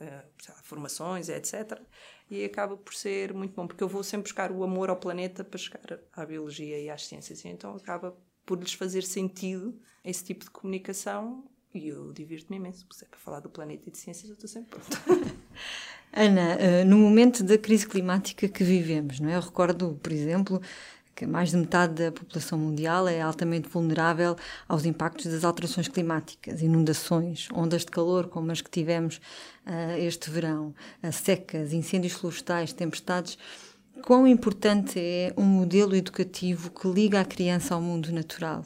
formações, 0.64 1.30
etc. 1.30 1.82
E 2.30 2.44
acaba 2.44 2.78
por 2.78 2.94
ser 2.94 3.34
muito 3.34 3.56
bom, 3.56 3.68
porque 3.68 3.84
eu 3.84 3.88
vou 3.88 4.04
sempre 4.04 4.24
buscar 4.24 4.52
o 4.52 4.64
amor 4.64 4.90
ao 4.90 4.98
planeta 4.98 5.44
para 5.44 5.58
chegar 5.58 6.00
à 6.14 6.26
biologia 6.26 6.80
e 6.80 6.90
às 6.90 7.08
ciências, 7.08 7.44
e 7.44 7.48
então 7.48 7.76
acaba 7.76 8.16
por 8.46 8.60
lhes 8.60 8.74
fazer 8.74 9.02
sentido 9.02 9.80
esse 10.04 10.24
tipo 10.24 10.46
de 10.46 10.52
comunicação 10.52 11.50
e 11.78 11.90
eu 11.90 12.12
divirto-me 12.14 12.58
imenso, 12.58 12.86
porque 12.86 13.06
é 13.06 13.08
para 13.08 13.20
falar 13.20 13.40
do 13.40 13.50
planeta 13.50 13.84
e 13.88 13.92
de 13.92 13.98
ciências 13.98 14.30
eu 14.30 14.34
estou 14.34 14.50
sempre 14.50 14.80
pronta. 14.80 15.36
Ana, 16.14 16.54
eh, 16.54 16.84
no 16.86 16.98
momento 16.98 17.44
da 17.44 17.58
crise 17.58 17.86
climática 17.86 18.48
que 18.48 18.64
vivemos, 18.64 19.20
não 19.20 19.30
é? 19.30 19.36
Eu 19.36 19.42
recordo, 19.42 20.00
por 20.02 20.14
exemplo, 20.14 20.62
que 21.16 21.26
mais 21.26 21.52
de 21.52 21.58
metade 21.58 21.94
da 22.04 22.12
população 22.12 22.60
mundial 22.60 23.08
é 23.08 23.22
altamente 23.22 23.70
vulnerável 23.70 24.36
aos 24.68 24.86
impactos 24.86 25.26
das 25.26 25.44
alterações 25.44 25.88
climáticas, 25.88 26.62
inundações, 26.62 27.48
ondas 27.54 27.82
de 27.82 27.92
calor 27.92 28.28
como 28.28 28.52
as 28.52 28.62
que 28.62 28.70
tivemos 28.70 29.22
uh, 29.66 29.98
este 29.98 30.30
verão, 30.30 30.76
uh, 31.02 31.12
secas, 31.12 31.72
incêndios 31.72 32.14
florestais, 32.14 32.74
tempestades. 32.74 33.38
Quão 34.04 34.28
importante 34.28 35.00
é 35.00 35.34
um 35.38 35.46
modelo 35.46 35.96
educativo 35.96 36.70
que 36.70 36.88
liga 36.88 37.22
a 37.22 37.26
criança 37.26 37.74
ao 37.74 37.82
mundo 37.82 38.12
natural? 38.12 38.66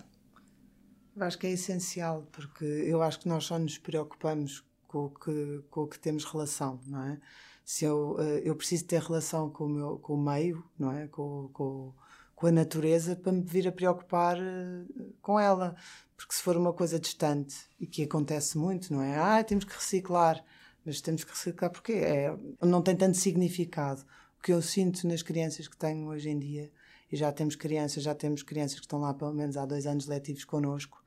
Eu 1.19 1.25
acho 1.25 1.37
que 1.37 1.47
é 1.47 1.51
essencial, 1.51 2.25
porque 2.31 2.63
eu 2.63 3.01
acho 3.03 3.19
que 3.19 3.27
nós 3.27 3.43
só 3.43 3.59
nos 3.59 3.77
preocupamos 3.77 4.63
com 4.87 5.07
o 5.07 5.09
que, 5.09 5.61
com 5.69 5.81
o 5.81 5.87
que 5.87 5.99
temos 5.99 6.23
relação, 6.23 6.79
não 6.87 7.03
é? 7.07 7.19
Se 7.65 7.83
eu, 7.83 8.15
eh, 8.21 8.41
eu 8.45 8.55
preciso 8.55 8.85
ter 8.85 9.01
relação 9.01 9.49
com 9.49 9.65
o, 9.65 9.69
meu, 9.69 9.99
com 9.99 10.13
o 10.13 10.17
meio, 10.17 10.63
não 10.79 10.93
é? 10.93 11.07
Com, 11.09 11.49
com, 11.51 11.93
com 12.33 12.47
a 12.47 12.51
natureza 12.51 13.17
para 13.17 13.33
me 13.33 13.41
vir 13.41 13.67
a 13.67 13.71
preocupar 13.73 14.37
eh, 14.39 14.85
com 15.21 15.37
ela. 15.37 15.75
Porque 16.15 16.33
se 16.33 16.41
for 16.41 16.55
uma 16.55 16.71
coisa 16.71 16.97
distante 16.97 17.57
e 17.77 17.85
que 17.85 18.03
acontece 18.03 18.57
muito, 18.57 18.93
não 18.93 19.01
é? 19.01 19.17
Ah, 19.19 19.43
temos 19.43 19.65
que 19.65 19.73
reciclar. 19.73 20.41
Mas 20.85 21.01
temos 21.01 21.25
que 21.25 21.31
reciclar 21.31 21.69
porque 21.69 21.91
é, 21.91 22.33
não 22.61 22.81
tem 22.81 22.95
tanto 22.95 23.17
significado. 23.17 24.03
O 24.39 24.41
que 24.41 24.53
eu 24.53 24.61
sinto 24.61 25.05
nas 25.05 25.21
crianças 25.21 25.67
que 25.67 25.75
tenho 25.75 26.07
hoje 26.07 26.29
em 26.29 26.39
dia, 26.39 26.71
e 27.11 27.15
já 27.17 27.31
temos 27.31 27.55
crianças, 27.55 28.03
já 28.03 28.15
temos 28.15 28.43
crianças 28.43 28.79
que 28.79 28.85
estão 28.85 28.99
lá 28.99 29.13
pelo 29.13 29.33
menos 29.33 29.57
há 29.57 29.65
dois 29.65 29.85
anos 29.85 30.05
letivos 30.05 30.45
connosco, 30.45 30.98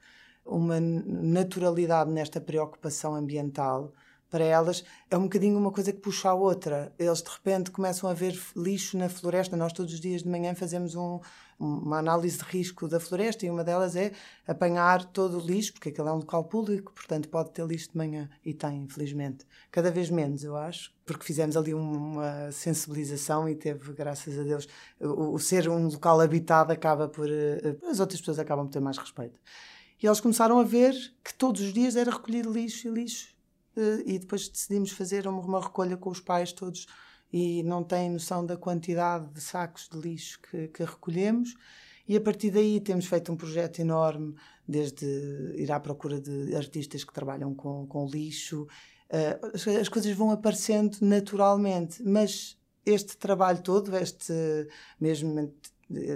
uma 0.45 0.81
naturalidade 0.81 2.11
nesta 2.11 2.41
preocupação 2.41 3.15
ambiental 3.15 3.93
para 4.33 4.45
elas 4.45 4.83
é 5.11 5.17
um 5.17 5.25
bocadinho 5.25 5.59
uma 5.59 5.71
coisa 5.71 5.93
que 5.93 6.01
puxa 6.01 6.31
a 6.31 6.35
outra. 6.35 6.91
Eles 6.99 7.23
de 7.23 7.29
repente 7.29 7.71
começam 7.71 8.09
a 8.09 8.15
ver 8.15 8.35
lixo 8.57 8.97
na 8.97 9.11
floresta. 9.11 9.59
Nós 9.59 9.75
todos 9.75 9.93
os 9.93 10.01
dias 10.01 10.23
de 10.23 10.29
manhã 10.31 10.55
fazemos 10.55 10.95
um, 10.95 11.21
uma 11.61 11.99
análise 11.99 12.39
de 12.39 12.45
risco 12.45 12.89
da 12.89 12.99
floresta 12.99 13.45
e 13.45 13.51
uma 13.51 13.63
delas 13.63 13.95
é 13.95 14.13
apanhar 14.49 15.05
todo 15.05 15.39
o 15.39 15.47
lixo, 15.47 15.75
porque 15.75 15.91
aquele 15.91 16.09
é 16.09 16.13
um 16.13 16.17
local 16.17 16.45
público, 16.45 16.95
portanto 16.95 17.29
pode 17.29 17.51
ter 17.51 17.67
lixo 17.67 17.91
de 17.91 17.99
manhã. 17.99 18.31
E 18.43 18.55
tem, 18.55 18.85
infelizmente. 18.85 19.47
Cada 19.71 19.91
vez 19.91 20.09
menos, 20.09 20.43
eu 20.43 20.57
acho, 20.57 20.95
porque 21.05 21.27
fizemos 21.27 21.55
ali 21.55 21.75
uma 21.75 22.51
sensibilização 22.53 23.47
e 23.47 23.55
teve, 23.55 23.93
graças 23.93 24.39
a 24.39 24.43
Deus, 24.43 24.67
o, 24.99 25.35
o 25.35 25.39
ser 25.39 25.69
um 25.69 25.89
local 25.89 26.23
habitado 26.23 26.73
acaba 26.73 27.07
por. 27.07 27.29
Eh, 27.31 27.77
as 27.87 28.01
outras 28.01 28.19
pessoas 28.19 28.39
acabam 28.39 28.67
por 28.67 28.73
ter 28.73 28.81
mais 28.81 28.97
respeito. 28.97 29.39
E 30.03 30.07
eles 30.07 30.21
começaram 30.21 30.59
a 30.59 30.65
ver 30.65 30.95
que 31.23 31.33
todos 31.33 31.61
os 31.61 31.73
dias 31.73 31.95
era 31.95 32.11
recolhido 32.11 32.53
lixo 32.53 32.89
e 32.89 32.91
lixo. 32.91 33.35
Eh, 33.77 34.03
e 34.07 34.19
depois 34.19 34.49
decidimos 34.49 34.91
fazer 34.91 35.29
uma 35.29 35.61
recolha 35.61 35.97
com 35.97 36.11
os 36.11 36.21
pais 36.21 36.53
todos 36.53 36.87
e 37.33 37.63
não 37.63 37.83
têm 37.83 38.11
noção 38.11 38.45
da 38.45 38.57
quantidade 38.57 39.33
de 39.33 39.41
sacos 39.41 39.89
de 39.89 39.99
lixo 39.99 40.41
que, 40.43 40.69
que 40.69 40.85
recolhemos. 40.85 41.55
E 42.07 42.17
a 42.17 42.21
partir 42.21 42.51
daí 42.51 42.81
temos 42.81 43.07
feito 43.07 43.33
um 43.33 43.37
projeto 43.37 43.79
enorme, 43.79 44.35
desde 44.67 45.07
ir 45.57 45.71
à 45.71 45.79
procura 45.79 46.21
de 46.21 46.55
artistas 46.55 47.05
que 47.05 47.13
trabalham 47.13 47.55
com, 47.55 47.87
com 47.87 48.07
lixo. 48.07 48.67
Uh, 49.09 49.79
as 49.81 49.89
coisas 49.89 50.13
vão 50.17 50.31
aparecendo 50.31 50.99
naturalmente, 51.01 52.03
mas 52.03 52.59
este 52.85 53.17
trabalho 53.17 53.63
todo, 53.63 53.97
este 53.97 54.33
mesmo 55.01 55.55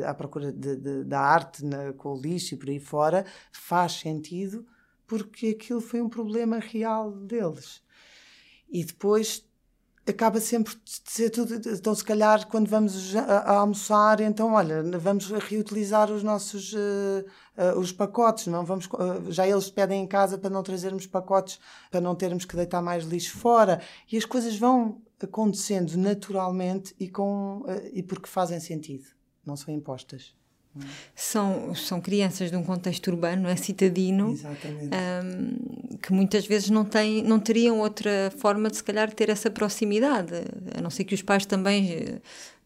à 0.06 0.14
procura 0.14 0.52
de, 0.52 0.76
de, 0.76 1.04
da 1.04 1.20
arte 1.20 1.64
na, 1.64 1.92
com 1.92 2.14
o 2.14 2.20
lixo 2.20 2.54
e 2.54 2.56
por 2.56 2.68
aí 2.68 2.80
fora, 2.80 3.24
faz 3.52 3.92
sentido 3.92 4.66
porque 5.06 5.56
aquilo 5.58 5.80
foi 5.80 6.00
um 6.00 6.08
problema 6.08 6.58
real 6.58 7.12
deles. 7.12 7.80
E 8.68 8.84
depois 8.84 9.46
acaba 10.08 10.40
sempre 10.40 10.74
de 10.74 11.10
ser 11.10 11.30
tudo. 11.30 11.54
Então, 11.54 11.94
se 11.94 12.04
calhar, 12.04 12.46
quando 12.46 12.68
vamos 12.68 13.14
a, 13.16 13.20
a 13.20 13.58
almoçar, 13.58 14.20
então, 14.20 14.52
olha, 14.52 14.82
vamos 14.98 15.30
reutilizar 15.30 16.10
os 16.10 16.22
nossos 16.22 16.72
uh, 16.72 17.24
uh, 17.58 17.78
os 17.78 17.92
pacotes, 17.92 18.46
não 18.46 18.64
vamos. 18.64 18.86
Uh, 18.86 19.30
já 19.30 19.46
eles 19.46 19.70
pedem 19.70 20.02
em 20.02 20.06
casa 20.06 20.38
para 20.38 20.50
não 20.50 20.62
trazermos 20.62 21.06
pacotes, 21.06 21.58
para 21.90 22.00
não 22.00 22.14
termos 22.14 22.44
que 22.44 22.56
deitar 22.56 22.80
mais 22.80 23.04
lixo 23.04 23.36
fora. 23.36 23.80
E 24.10 24.16
as 24.16 24.24
coisas 24.24 24.56
vão 24.56 25.02
acontecendo 25.20 25.96
naturalmente 25.96 26.94
e, 27.00 27.08
com, 27.08 27.64
e 27.92 28.02
porque 28.02 28.28
fazem 28.28 28.60
sentido, 28.60 29.06
não 29.46 29.56
são 29.56 29.72
impostas. 29.72 30.34
São, 31.14 31.74
são 31.74 32.00
crianças 32.00 32.50
de 32.50 32.56
um 32.56 32.62
contexto 32.62 33.08
urbano, 33.08 33.48
é 33.48 33.56
citadino, 33.56 34.34
um, 34.34 35.96
que 35.98 36.12
muitas 36.12 36.46
vezes 36.46 36.68
não, 36.68 36.84
têm, 36.84 37.22
não 37.22 37.40
teriam 37.40 37.80
outra 37.80 38.30
forma 38.36 38.68
de, 38.68 38.76
se 38.76 38.84
calhar, 38.84 39.12
ter 39.12 39.30
essa 39.30 39.50
proximidade, 39.50 40.34
a 40.76 40.80
não 40.80 40.90
ser 40.90 41.04
que 41.04 41.14
os 41.14 41.22
pais 41.22 41.46
também 41.46 41.92
eh, 41.92 42.20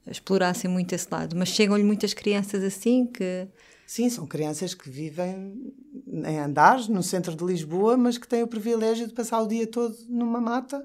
explorassem 0.09 0.69
muito 0.69 0.93
esse 0.93 1.07
lado. 1.11 1.37
Mas 1.37 1.51
chegam-lhe 1.51 1.85
muitas 1.85 2.13
crianças 2.13 2.65
assim 2.65 3.07
que. 3.07 3.47
Sim, 3.87 4.09
são 4.09 4.27
crianças 4.27 4.75
que 4.75 4.91
vivem 4.91 5.73
em 6.07 6.39
andares, 6.39 6.89
no 6.89 7.03
centro 7.03 7.35
de 7.35 7.45
Lisboa, 7.45 7.97
mas 7.97 8.19
que 8.19 8.27
têm 8.27 8.43
o 8.43 8.49
privilégio 8.49 9.07
de 9.07 9.15
passar 9.15 9.41
o 9.41 9.47
dia 9.47 9.67
todo 9.67 9.97
numa 10.09 10.41
mata, 10.41 10.85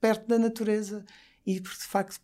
perto 0.00 0.26
da 0.26 0.38
natureza 0.38 1.04
e 1.46 1.60
porque 1.60 1.78
de 1.78 1.84
facto 1.84 2.20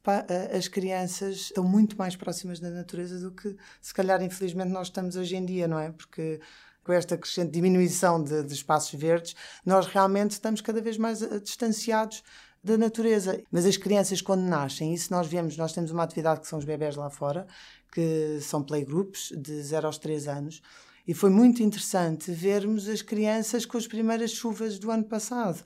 as 0.53 0.67
crianças 0.67 1.37
estão 1.37 1.63
muito 1.63 1.97
mais 1.97 2.17
próximas 2.17 2.59
da 2.59 2.71
natureza 2.71 3.21
do 3.21 3.31
que 3.31 3.57
se 3.81 3.95
calhar 3.95 4.21
infelizmente 4.21 4.71
nós 4.71 4.89
estamos 4.89 5.15
hoje 5.15 5.37
em 5.37 5.45
dia, 5.45 5.69
não 5.69 5.79
é? 5.79 5.93
Porque 5.93 6.41
com 6.83 6.93
esta 6.93 7.17
crescente 7.17 7.53
diminuição 7.53 8.21
de, 8.21 8.43
de 8.43 8.53
espaços 8.53 8.99
verdes, 8.99 9.37
nós 9.65 9.87
realmente 9.87 10.33
estamos 10.33 10.61
cada 10.61 10.81
vez 10.81 10.99
mais 10.99 11.23
eh, 11.23 11.39
distanciados 11.39 12.25
da 12.63 12.77
natureza. 12.77 13.41
Mas 13.53 13.65
as 13.65 13.77
crianças, 13.77 14.21
quando 14.21 14.43
nascem, 14.43 14.93
isso 14.93 15.13
nós 15.13 15.29
vemos, 15.29 15.57
nós 15.57 15.73
temos 15.73 15.93
uma 15.93 16.03
atividade 16.03 16.41
que 16.41 16.49
são 16.49 16.59
os 16.59 16.65
bebés 16.65 16.97
lá 16.97 17.09
fora, 17.09 17.47
que 17.93 18.41
são 18.41 18.65
playgroups 18.65 19.33
de 19.37 19.63
0 19.63 19.87
aos 19.87 19.99
3 19.99 20.27
anos, 20.27 20.61
e 21.07 21.15
foi 21.15 21.31
muito 21.31 21.63
interessante 21.63 22.33
vermos 22.33 22.89
as 22.89 23.03
crianças 23.03 23.65
com 23.65 23.77
as 23.77 23.87
primeiras 23.87 24.33
chuvas 24.33 24.79
do 24.79 24.91
ano 24.91 25.05
passado 25.05 25.63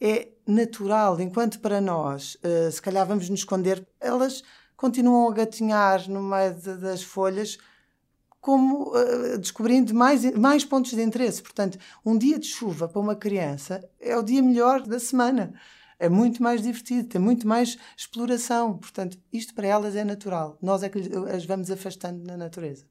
é 0.00 0.28
natural, 0.46 1.20
enquanto 1.20 1.60
para 1.60 1.80
nós, 1.80 2.36
uh, 2.36 2.70
se 2.70 2.80
calhar 2.80 3.06
vamos 3.06 3.28
nos 3.28 3.40
esconder, 3.40 3.86
elas 4.00 4.42
continuam 4.76 5.28
a 5.28 5.34
gatinhar 5.34 6.08
no 6.08 6.22
meio 6.22 6.54
de, 6.54 6.76
das 6.76 7.02
folhas, 7.02 7.58
como 8.40 8.94
uh, 8.96 9.38
descobrindo 9.38 9.94
mais, 9.94 10.24
mais 10.32 10.64
pontos 10.64 10.92
de 10.92 11.02
interesse. 11.02 11.42
Portanto, 11.42 11.78
um 12.04 12.16
dia 12.16 12.38
de 12.38 12.46
chuva 12.46 12.88
para 12.88 13.00
uma 13.00 13.14
criança 13.14 13.86
é 14.00 14.16
o 14.16 14.22
dia 14.22 14.42
melhor 14.42 14.82
da 14.82 14.98
semana. 14.98 15.52
É 15.98 16.08
muito 16.08 16.42
mais 16.42 16.62
divertido, 16.62 17.06
tem 17.06 17.20
muito 17.20 17.46
mais 17.46 17.76
exploração. 17.94 18.78
Portanto, 18.78 19.18
isto 19.30 19.54
para 19.54 19.66
elas 19.66 19.94
é 19.94 20.02
natural. 20.02 20.56
Nós 20.62 20.82
é 20.82 20.88
que 20.88 20.98
as 21.30 21.44
vamos 21.44 21.70
afastando 21.70 22.24
na 22.24 22.38
natureza. 22.38 22.86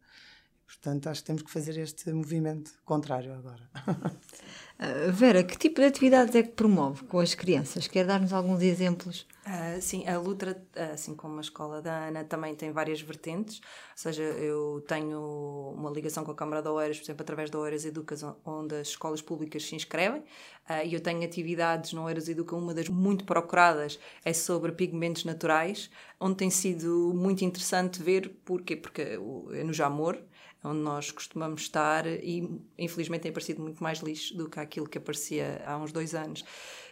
Portanto, 0.67 1.09
acho 1.09 1.21
que 1.21 1.25
temos 1.25 1.41
que 1.41 1.49
fazer 1.49 1.75
este 1.79 2.13
movimento 2.13 2.71
contrário 2.85 3.33
agora. 3.33 3.67
Uh, 4.79 5.11
Vera, 5.11 5.43
que 5.43 5.57
tipo 5.57 5.81
de 5.81 5.87
atividades 5.87 6.33
é 6.35 6.41
que 6.41 6.53
promove 6.53 7.03
com 7.03 7.19
as 7.19 7.35
crianças? 7.35 7.85
Quer 7.85 8.05
dar-nos 8.05 8.31
alguns 8.31 8.61
exemplos? 8.61 9.27
Uh, 9.45 9.81
sim, 9.81 10.07
a 10.07 10.17
Lutra, 10.17 10.63
assim 10.93 11.13
como 11.13 11.37
a 11.37 11.41
escola 11.41 11.81
da 11.81 12.07
Ana, 12.07 12.23
também 12.23 12.55
tem 12.55 12.71
várias 12.71 13.01
vertentes. 13.01 13.59
Ou 13.59 13.97
seja, 13.97 14.23
eu 14.23 14.81
tenho 14.87 15.73
uma 15.75 15.89
ligação 15.89 16.23
com 16.23 16.31
a 16.31 16.35
Câmara 16.35 16.61
de 16.61 16.69
Oeiras, 16.69 16.97
por 16.97 17.03
exemplo, 17.03 17.23
através 17.23 17.49
da 17.49 17.59
Oeiras 17.59 17.83
Educas, 17.83 18.23
onde 18.45 18.75
as 18.75 18.87
escolas 18.87 19.21
públicas 19.21 19.65
se 19.65 19.75
inscrevem. 19.75 20.21
Uh, 20.69 20.85
e 20.85 20.93
eu 20.93 21.01
tenho 21.01 21.25
atividades 21.25 21.91
no 21.91 22.03
Oeiras 22.03 22.29
Educa, 22.29 22.55
uma 22.55 22.73
das 22.73 22.87
muito 22.87 23.25
procuradas 23.25 23.99
é 24.23 24.31
sobre 24.31 24.71
pigmentos 24.71 25.25
naturais, 25.25 25.89
onde 26.17 26.37
tem 26.37 26.49
sido 26.49 27.11
muito 27.13 27.43
interessante 27.43 28.01
ver, 28.01 28.29
porquê? 28.45 28.77
Porque 28.77 29.01
é 29.01 29.63
no 29.63 29.73
Jamor, 29.73 30.17
onde 30.63 30.79
nós 30.79 31.11
costumamos 31.11 31.61
estar 31.61 32.05
e 32.05 32.49
infelizmente 32.77 33.21
tem 33.21 33.29
aparecido 33.29 33.61
muito 33.61 33.81
mais 33.81 33.99
lixo 33.99 34.35
do 34.35 34.49
que 34.49 34.59
aquilo 34.59 34.89
que 34.89 34.97
aparecia 34.97 35.61
há 35.65 35.77
uns 35.77 35.91
dois 35.91 36.13
anos. 36.13 36.43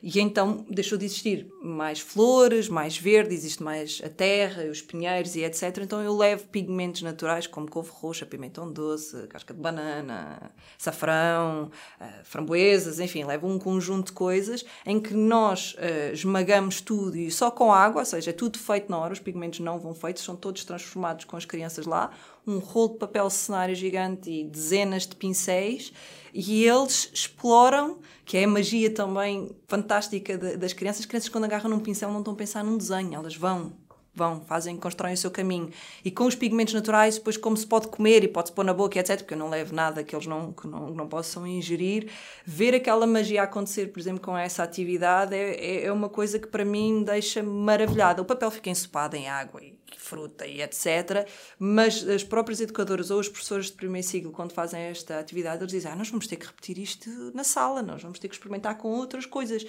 E 0.02 0.20
então 0.20 0.66
deixou 0.70 0.98
de 0.98 1.06
existir 1.06 1.48
mais 1.62 2.00
flores, 2.00 2.70
mais 2.70 2.98
verde, 2.98 3.34
existe 3.34 3.64
mais 3.64 4.02
a 4.06 4.10
terra, 4.10 4.64
os 4.66 4.82
pinheiros 4.82 5.36
e 5.36 5.44
etc. 5.44 5.80
Então 5.82 6.02
eu 6.02 6.16
levo 6.16 6.48
pigmentos 6.48 7.02
naturais 7.02 7.48
como 7.48 7.70
couve 7.70 7.90
roxa, 7.92 8.26
pimentão 8.26 8.72
doce, 8.72 9.28
casca 9.28 9.54
de 9.54 9.60
banana, 9.60 10.52
safrão, 10.78 11.72
uh, 12.00 12.24
framboesas, 12.24 13.00
enfim, 13.00 13.24
levo 13.24 13.48
um 13.48 13.58
conjunto 13.58 14.08
de 14.08 14.12
coisas 14.14 14.64
em 14.86 15.00
que 15.00 15.14
nós 15.14 15.74
uh, 15.74 16.14
esmagamos 16.14 16.80
tudo 16.80 17.18
e 17.18 17.32
só 17.32 17.50
com 17.50 17.74
água, 17.74 18.02
ou 18.02 18.06
seja, 18.06 18.30
é 18.30 18.34
tudo 18.34 18.60
feito 18.60 18.90
na 18.90 19.00
hora, 19.00 19.14
os 19.14 19.20
pigmentos 19.20 19.60
não 19.60 19.80
vão 19.80 19.94
feitos, 19.94 20.24
são 20.24 20.36
todos 20.36 20.64
transformados 20.64 21.26
com 21.26 21.36
as 21.36 21.46
crianças 21.46 21.86
lá, 21.86 22.12
um 22.48 22.60
rolo 22.60 22.94
de 22.94 23.00
papel 23.00 23.30
cenário 23.30 23.76
gigante 23.76 24.30
e 24.30 24.44
dezenas 24.46 25.06
de 25.06 25.16
pincéis 25.16 25.92
e 26.34 26.64
eles 26.64 27.10
exploram, 27.14 28.00
que 28.24 28.38
é 28.38 28.44
a 28.44 28.48
magia 28.48 28.94
também 28.94 29.52
fantástica 29.68 30.38
de, 30.38 30.58
das 30.58 30.74
crianças. 30.74 31.02
As 31.02 31.06
crianças, 31.06 31.30
quando 31.30 31.46
agarram 31.46 31.70
num 31.70 31.80
pincel, 31.80 32.12
não 32.12 32.20
estão 32.20 32.34
a 32.34 32.38
pensar 32.38 32.64
num 32.64 32.78
desenho, 32.78 33.16
elas 33.16 33.36
vão 33.36 33.74
vão, 34.18 34.42
fazem, 34.42 34.76
constroem 34.76 35.14
o 35.14 35.18
seu 35.18 35.30
caminho. 35.30 35.70
E 36.04 36.10
com 36.10 36.26
os 36.26 36.34
pigmentos 36.34 36.74
naturais, 36.74 37.16
depois 37.16 37.38
como 37.38 37.56
se 37.56 37.68
pode 37.68 37.88
comer 37.88 38.24
e 38.24 38.28
pode-se 38.28 38.54
pôr 38.54 38.66
na 38.66 38.74
boca, 38.74 39.00
etc., 39.00 39.18
porque 39.18 39.36
eu 39.36 39.38
não 39.38 39.48
levo 39.48 39.76
nada 39.76 40.04
que 40.04 40.16
eles 40.16 40.26
não, 40.26 40.52
que 40.52 40.68
não, 40.68 40.90
não 40.90 41.08
possam 41.08 41.46
ingerir, 41.46 42.10
ver 42.44 42.74
aquela 42.74 43.06
magia 43.06 43.44
acontecer, 43.44 43.92
por 43.92 44.00
exemplo, 44.00 44.20
com 44.20 44.36
essa 44.36 44.64
atividade 44.64 45.36
é, 45.36 45.54
é, 45.54 45.86
é 45.86 45.92
uma 45.92 46.10
coisa 46.10 46.40
que 46.40 46.48
para 46.48 46.66
mim 46.66 47.04
deixa 47.04 47.44
maravilhada. 47.44 48.22
O 48.22 48.26
papel 48.26 48.50
fica 48.50 48.72
ensopado 48.72 49.16
em 49.16 49.30
água 49.30 49.62
e 49.64 49.78
fruta 49.95 50.45
e 50.45 50.62
etc. 50.62 51.28
Mas 51.60 52.08
as 52.08 52.23
próprias 52.23 52.60
educadoras 52.60 53.12
ou 53.12 53.19
os 53.19 53.30
professores 53.30 53.67
de 53.67 53.73
primeiro 53.73 54.08
ciclo, 54.08 54.32
quando 54.32 54.52
fazem 54.52 54.82
esta 54.82 55.19
atividade, 55.19 55.62
eles 55.62 55.71
dizem: 55.71 55.91
ah, 55.91 55.95
nós 55.95 56.10
vamos 56.10 56.28
ter 56.28 56.36
que 56.36 56.47
repetir 56.47 56.78
isto 56.78 57.10
na 57.34 57.43
sala, 57.43 57.82
nós 57.82 58.02
vamos 58.02 58.19
ter 58.19 58.28
que 58.28 58.36
experimentar 58.36 58.78
com 58.78 58.89
outras 58.89 59.26
coisas. 59.26 59.65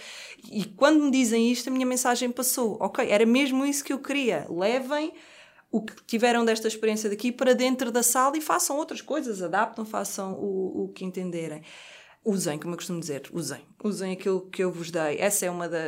E 0.51 0.65
quando 0.65 1.05
me 1.05 1.11
dizem 1.11 1.53
isto, 1.53 1.69
a 1.69 1.73
minha 1.73 1.87
mensagem 1.87 2.31
passou: 2.31 2.77
ok, 2.81 3.09
era 3.09 3.27
mesmo 3.27 3.65
isso 3.65 3.85
que 3.85 3.93
eu 3.93 3.99
queria. 3.99 4.47
Levem 4.49 5.13
o 5.71 5.83
que 5.83 5.95
tiveram 6.07 6.45
desta 6.45 6.67
experiência 6.67 7.11
daqui 7.11 7.31
para 7.31 7.55
dentro 7.55 7.93
da 7.93 8.03
sala 8.03 8.37
e 8.37 8.41
façam 8.41 8.77
outras 8.77 9.03
coisas, 9.03 9.43
adaptam, 9.43 9.85
façam 9.85 10.33
o, 10.33 10.85
o 10.85 10.89
que 10.89 11.05
entenderem. 11.05 11.63
Usem, 12.25 12.59
como 12.59 12.75
eu 12.75 12.77
costumo 12.77 13.01
dizer, 13.01 13.23
usem. 13.33 13.61
Usem 13.83 14.13
aquilo 14.13 14.41
que 14.51 14.63
eu 14.63 14.73
vos 14.73 14.91
dei. 14.91 15.19
Essa 15.19 15.47
é 15.47 15.51
uma 15.51 15.69
da. 15.69 15.79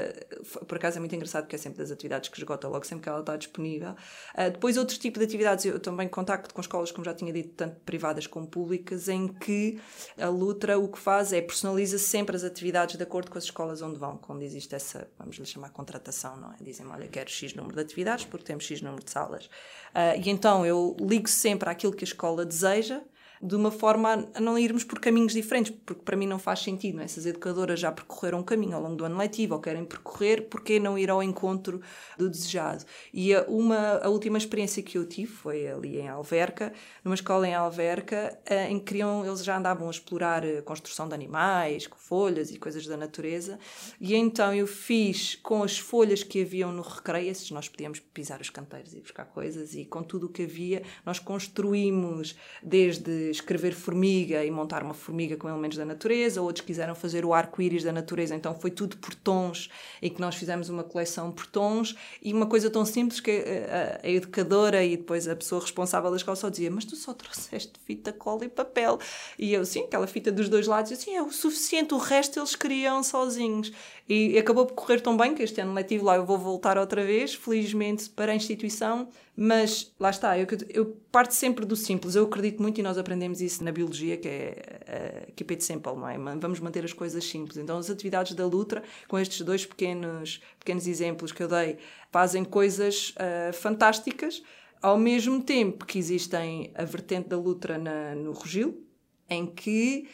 Por 0.66 0.76
acaso 0.76 0.96
é 0.96 1.00
muito 1.00 1.14
engraçado 1.14 1.42
porque 1.42 1.56
é 1.56 1.58
sempre 1.58 1.80
das 1.80 1.90
atividades 1.90 2.30
que 2.30 2.38
esgota 2.38 2.68
logo, 2.68 2.86
sempre 2.86 3.02
que 3.02 3.08
ela 3.08 3.20
está 3.20 3.36
disponível. 3.36 3.90
Uh, 3.90 4.50
depois, 4.50 4.76
outro 4.76 4.96
tipo 4.96 5.18
de 5.18 5.24
atividades, 5.24 5.64
eu 5.64 5.80
também 5.80 6.08
contacto 6.08 6.54
com 6.54 6.60
escolas, 6.60 6.92
como 6.92 7.04
já 7.04 7.12
tinha 7.12 7.32
dito, 7.32 7.54
tanto 7.56 7.80
privadas 7.80 8.28
como 8.28 8.46
públicas, 8.46 9.08
em 9.08 9.26
que 9.26 9.80
a 10.16 10.28
Lutra 10.28 10.78
o 10.78 10.88
que 10.88 10.98
faz 10.98 11.32
é 11.32 11.42
personaliza 11.42 11.98
sempre 11.98 12.36
as 12.36 12.44
atividades 12.44 12.96
de 12.96 13.02
acordo 13.02 13.30
com 13.30 13.36
as 13.36 13.44
escolas 13.44 13.82
onde 13.82 13.98
vão, 13.98 14.16
quando 14.16 14.42
existe 14.42 14.74
essa, 14.74 15.10
vamos 15.18 15.36
lhe 15.36 15.44
chamar 15.44 15.70
contratação, 15.70 16.36
não 16.36 16.52
é? 16.52 16.56
Dizem, 16.60 16.86
olha, 16.86 17.08
quero 17.08 17.28
X 17.28 17.54
número 17.54 17.74
de 17.74 17.82
atividades 17.82 18.24
porque 18.24 18.46
temos 18.46 18.64
X 18.64 18.80
número 18.80 19.04
de 19.04 19.10
salas. 19.10 19.46
Uh, 19.46 20.16
e 20.24 20.30
então 20.30 20.64
eu 20.64 20.96
ligo 21.00 21.28
sempre 21.28 21.68
àquilo 21.68 21.92
que 21.92 22.04
a 22.04 22.06
escola 22.06 22.46
deseja 22.46 23.02
de 23.42 23.56
uma 23.56 23.70
forma 23.70 24.28
a 24.34 24.40
não 24.40 24.58
irmos 24.58 24.84
por 24.84 24.98
caminhos 24.98 25.32
diferentes, 25.32 25.72
porque 25.86 26.02
para 26.02 26.16
mim 26.16 26.26
não 26.26 26.38
faz 26.38 26.60
sentido. 26.60 27.00
É? 27.00 27.04
Essas 27.04 27.24
educadoras 27.24 27.80
já 27.80 27.90
percorreram 27.90 28.40
um 28.40 28.42
caminho 28.42 28.76
ao 28.76 28.82
longo 28.82 28.96
do 28.96 29.04
ano 29.04 29.16
letivo 29.16 29.54
ou 29.54 29.60
querem 29.60 29.84
percorrer, 29.84 30.48
porque 30.48 30.78
não 30.78 30.98
ir 30.98 31.10
ao 31.10 31.22
encontro 31.22 31.80
do 32.18 32.28
desejado? 32.28 32.84
E 33.14 33.34
a, 33.34 33.42
uma, 33.44 33.98
a 34.02 34.08
última 34.08 34.36
experiência 34.36 34.82
que 34.82 34.98
eu 34.98 35.06
tive 35.06 35.32
foi 35.32 35.66
ali 35.66 35.98
em 35.98 36.08
Alverca, 36.08 36.72
numa 37.02 37.14
escola 37.14 37.48
em 37.48 37.54
Alverca, 37.54 38.38
eh, 38.44 38.70
em 38.70 38.78
que 38.78 39.00
eles 39.00 39.42
já 39.42 39.56
andavam 39.56 39.88
a 39.88 39.90
explorar 39.90 40.42
a 40.42 40.46
eh, 40.46 40.62
construção 40.62 41.08
de 41.08 41.14
animais, 41.14 41.86
com 41.86 41.96
folhas 41.96 42.50
e 42.50 42.58
coisas 42.58 42.86
da 42.86 42.96
natureza, 42.96 43.58
e 43.98 44.14
então 44.14 44.52
eu 44.52 44.66
fiz 44.66 45.36
com 45.36 45.62
as 45.62 45.78
folhas 45.78 46.22
que 46.22 46.42
haviam 46.42 46.70
no 46.72 46.82
recreio, 46.82 47.30
esses 47.30 47.50
nós 47.50 47.68
podíamos 47.68 48.00
pisar 48.00 48.40
os 48.40 48.50
canteiros 48.50 48.92
e 48.92 49.00
buscar 49.00 49.24
coisas, 49.24 49.74
e 49.74 49.86
com 49.86 50.02
tudo 50.02 50.26
o 50.26 50.28
que 50.28 50.42
havia, 50.42 50.82
nós 51.06 51.18
construímos 51.18 52.36
desde 52.62 53.29
escrever 53.30 53.72
formiga 53.72 54.44
e 54.44 54.50
montar 54.50 54.82
uma 54.82 54.94
formiga 54.94 55.36
com 55.36 55.48
elementos 55.48 55.78
da 55.78 55.84
natureza, 55.84 56.42
outros 56.42 56.64
quiseram 56.64 56.94
fazer 56.94 57.24
o 57.24 57.32
arco-íris 57.32 57.84
da 57.84 57.92
natureza, 57.92 58.34
então 58.34 58.54
foi 58.54 58.70
tudo 58.70 58.96
por 58.96 59.14
tons 59.14 59.70
e 60.02 60.10
que 60.10 60.20
nós 60.20 60.34
fizemos 60.34 60.68
uma 60.68 60.82
coleção 60.82 61.30
por 61.30 61.46
tons 61.46 61.94
e 62.22 62.32
uma 62.32 62.46
coisa 62.46 62.70
tão 62.70 62.84
simples 62.84 63.20
que 63.20 63.30
a, 63.30 64.06
a, 64.06 64.10
educadora 64.10 64.84
e 64.84 64.96
depois 64.96 65.28
a 65.28 65.36
pessoa 65.36 65.60
responsável 65.60 66.10
da 66.10 66.16
escola 66.16 66.36
só 66.36 66.48
dizia 66.48 66.70
mas 66.70 66.84
tu 66.84 66.96
só 66.96 67.12
trouxeste 67.12 67.72
fita, 67.86 68.12
cola 68.12 68.44
e 68.44 68.48
papel. 68.48 68.98
E 69.38 69.52
eu 69.52 69.64
sim, 69.64 69.84
aquela 69.84 70.06
fita 70.06 70.30
dos 70.30 70.48
dois 70.48 70.66
lados, 70.66 70.92
assim 70.92 71.14
é 71.16 71.22
o 71.22 71.30
suficiente, 71.30 71.94
o 71.94 71.98
resto 71.98 72.38
eles 72.38 72.54
criam 72.54 73.02
sozinhos 73.02 73.72
e 74.12 74.36
acabou 74.36 74.66
por 74.66 74.74
correr 74.74 75.00
tão 75.00 75.16
bem 75.16 75.36
que 75.36 75.42
este 75.44 75.60
ano 75.60 75.72
letivo 75.72 76.04
lá 76.04 76.16
eu 76.16 76.26
vou 76.26 76.36
voltar 76.36 76.76
outra 76.76 77.04
vez, 77.04 77.32
felizmente 77.32 78.10
para 78.10 78.32
a 78.32 78.34
instituição, 78.34 79.08
mas 79.36 79.94
lá 80.00 80.10
está, 80.10 80.36
eu, 80.36 80.48
eu 80.68 80.96
parto 81.12 81.32
sempre 81.32 81.64
do 81.64 81.76
simples, 81.76 82.16
eu 82.16 82.24
acredito 82.24 82.60
muito 82.60 82.80
e 82.80 82.82
nós 82.82 82.98
aprendemos 82.98 83.40
isso 83.40 83.62
na 83.62 83.70
biologia, 83.70 84.16
que 84.16 84.26
é 84.26 85.28
uh, 85.28 85.32
keep 85.36 85.52
it 85.54 85.62
simple, 85.62 85.94
não 85.94 86.08
é? 86.08 86.18
Vamos 86.40 86.58
manter 86.58 86.84
as 86.84 86.92
coisas 86.92 87.24
simples. 87.24 87.56
Então 87.56 87.78
as 87.78 87.88
atividades 87.88 88.34
da 88.34 88.44
Lutra, 88.44 88.82
com 89.06 89.16
estes 89.16 89.42
dois 89.42 89.64
pequenos, 89.64 90.40
pequenos 90.58 90.88
exemplos 90.88 91.30
que 91.30 91.44
eu 91.44 91.46
dei, 91.46 91.78
fazem 92.10 92.42
coisas 92.42 93.10
uh, 93.10 93.52
fantásticas, 93.52 94.42
ao 94.82 94.98
mesmo 94.98 95.40
tempo 95.40 95.86
que 95.86 96.00
existem 96.00 96.72
a 96.74 96.82
vertente 96.84 97.28
da 97.28 97.36
Lutra 97.36 97.78
na, 97.78 98.16
no 98.16 98.32
Rogil, 98.32 98.84
em 99.28 99.46
que 99.46 100.08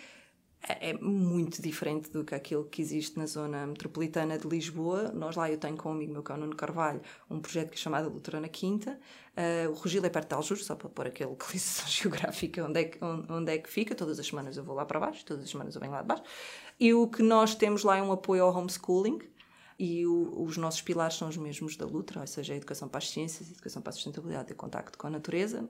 é, 0.69 0.91
é 0.91 0.93
muito 0.95 1.63
diferente 1.63 2.11
do 2.11 2.25
que 2.25 2.35
aquilo 2.35 2.65
que 2.65 2.83
existe 2.83 3.19
na 3.19 3.27
zona 3.27 3.67
metropolitana 3.67 4.37
de 4.37 4.47
Lisboa. 4.49 5.13
Nós 5.13 5.37
lá, 5.37 5.51
eu 5.51 5.59
tenho 5.59 5.77
com 5.77 5.91
um 5.91 5.93
amigo 5.93 6.13
meu, 6.13 6.23
que 6.23 6.33
é 6.33 6.35
o 6.35 6.39
Nuno 6.39 6.57
Carvalho, 6.57 7.01
um 7.31 7.41
projeto 7.41 7.71
que 7.71 7.77
é 7.77 7.79
chamado 7.79 8.09
Luterana 8.09 8.49
Quinta. 8.49 8.99
Uh, 9.37 9.71
o 9.71 9.75
Rogil 9.75 10.05
é 10.05 10.09
perto 10.09 10.29
de 10.29 10.35
Aljur, 10.35 10.57
só 10.57 10.75
para 10.75 10.89
pôr 10.89 11.07
aquela 11.07 11.31
localização 11.31 11.87
geográfica 11.89 12.65
onde 12.65 12.81
é, 12.81 12.85
que, 12.85 12.99
onde, 13.05 13.53
é 13.53 13.59
que 13.59 13.71
fica. 13.71 13.95
Todas 13.95 14.19
as 14.19 14.27
semanas 14.27 14.57
eu 14.57 14.65
vou 14.65 14.75
lá 14.75 14.85
para 14.85 14.99
baixo, 14.99 15.25
todas 15.25 15.45
as 15.45 15.51
semanas 15.51 15.75
eu 15.75 15.81
venho 15.81 15.93
lá 15.93 16.03
de 16.03 16.09
baixo. 16.09 16.25
E 16.81 16.93
o 16.93 17.07
que 17.07 17.23
nós 17.23 17.55
temos 17.55 17.85
lá 17.85 17.97
é 17.97 18.03
um 18.03 18.11
apoio 18.11 18.43
ao 18.45 18.55
homeschooling, 18.55 19.21
e 19.79 20.07
o, 20.07 20.43
os 20.43 20.57
nossos 20.57 20.81
pilares 20.81 21.17
são 21.17 21.29
os 21.29 21.37
mesmos 21.37 21.77
da 21.77 21.85
Lutra, 21.85 22.21
ou 22.21 22.27
seja, 22.27 22.55
a 22.55 22.57
educação 22.57 22.89
para 22.89 22.99
as 22.99 23.11
ciências, 23.11 23.49
a 23.49 23.53
educação 23.53 23.83
para 23.83 23.91
a 23.91 23.93
sustentabilidade 23.93 24.51
e 24.51 24.53
o 24.53 24.57
contacto 24.57 24.97
com 24.99 25.07
a 25.07 25.11
natureza. 25.11 25.69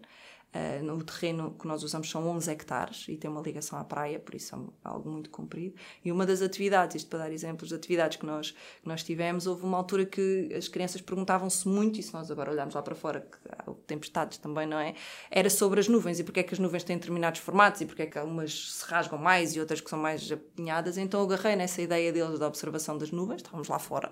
Uh, 0.54 0.82
no 0.82 1.02
terreno 1.04 1.54
que 1.58 1.66
nós 1.66 1.82
usamos 1.82 2.08
são 2.08 2.26
11 2.28 2.50
hectares 2.50 3.04
e 3.08 3.16
tem 3.16 3.30
uma 3.30 3.42
ligação 3.42 3.78
à 3.78 3.84
praia, 3.84 4.18
por 4.18 4.34
isso 4.34 4.56
é 4.56 4.88
algo 4.88 5.10
muito 5.10 5.28
comprido. 5.28 5.74
E 6.02 6.10
uma 6.10 6.24
das 6.24 6.40
atividades, 6.40 6.96
isto 6.96 7.10
para 7.10 7.18
dar 7.18 7.32
exemplos 7.32 7.68
de 7.68 7.74
atividades 7.74 8.16
que 8.16 8.24
nós, 8.24 8.52
que 8.52 8.88
nós 8.88 9.02
tivemos, 9.02 9.46
houve 9.46 9.64
uma 9.64 9.76
altura 9.76 10.06
que 10.06 10.50
as 10.56 10.66
crianças 10.66 11.02
perguntavam-se 11.02 11.68
muito, 11.68 12.00
e 12.00 12.02
se 12.02 12.14
nós 12.14 12.30
agora 12.30 12.50
olharmos 12.50 12.74
lá 12.74 12.80
para 12.80 12.94
fora, 12.94 13.20
que 13.20 13.36
há 13.50 13.70
tempestades 13.86 14.38
também, 14.38 14.66
não 14.66 14.78
é? 14.78 14.94
Era 15.30 15.50
sobre 15.50 15.78
as 15.78 15.88
nuvens 15.88 16.20
e 16.20 16.24
porque 16.24 16.40
é 16.40 16.42
que 16.42 16.54
as 16.54 16.58
nuvens 16.58 16.84
têm 16.84 16.96
determinados 16.96 17.40
formatos 17.40 17.82
e 17.82 17.86
porque 17.86 18.02
é 18.02 18.06
que 18.06 18.18
algumas 18.18 18.72
se 18.72 18.84
rasgam 18.86 19.18
mais 19.18 19.54
e 19.54 19.60
outras 19.60 19.82
que 19.82 19.90
são 19.90 19.98
mais 19.98 20.32
apinhadas. 20.32 20.96
Então 20.96 21.20
eu 21.20 21.26
agarrei 21.26 21.54
nessa 21.54 21.82
ideia 21.82 22.10
deles 22.10 22.38
da 22.38 22.46
observação 22.46 22.96
das 22.96 23.10
nuvens, 23.10 23.42
estávamos 23.42 23.68
lá 23.68 23.78
fora 23.78 24.10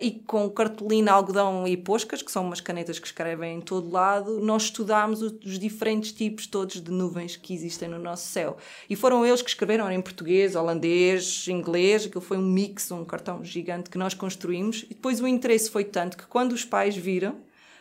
e 0.00 0.10
com 0.10 0.50
cartolina, 0.50 1.12
algodão 1.12 1.66
e 1.66 1.76
poscas, 1.76 2.20
que 2.20 2.30
são 2.30 2.44
umas 2.44 2.60
canetas 2.60 2.98
que 2.98 3.06
escrevem 3.06 3.58
em 3.58 3.60
todo 3.60 3.90
lado, 3.90 4.40
nós 4.40 4.64
estudámos 4.64 5.22
os 5.22 5.58
diferentes 5.58 6.12
tipos 6.12 6.46
todos 6.46 6.80
de 6.80 6.90
nuvens 6.90 7.36
que 7.36 7.54
existem 7.54 7.88
no 7.88 7.98
nosso 7.98 8.26
céu. 8.26 8.56
E 8.90 8.96
foram 8.96 9.24
eles 9.24 9.40
que 9.40 9.48
escreveram 9.48 9.90
em 9.90 10.00
português, 10.00 10.56
holandês, 10.56 11.46
inglês, 11.48 12.06
aquilo 12.06 12.20
foi 12.20 12.36
um 12.36 12.42
mix, 12.42 12.90
um 12.90 13.04
cartão 13.04 13.44
gigante 13.44 13.88
que 13.88 13.98
nós 13.98 14.14
construímos. 14.14 14.84
E 14.84 14.94
depois 14.94 15.20
o 15.20 15.26
interesse 15.26 15.70
foi 15.70 15.84
tanto 15.84 16.16
que 16.16 16.26
quando 16.26 16.52
os 16.52 16.64
pais 16.64 16.96
viram, 16.96 17.36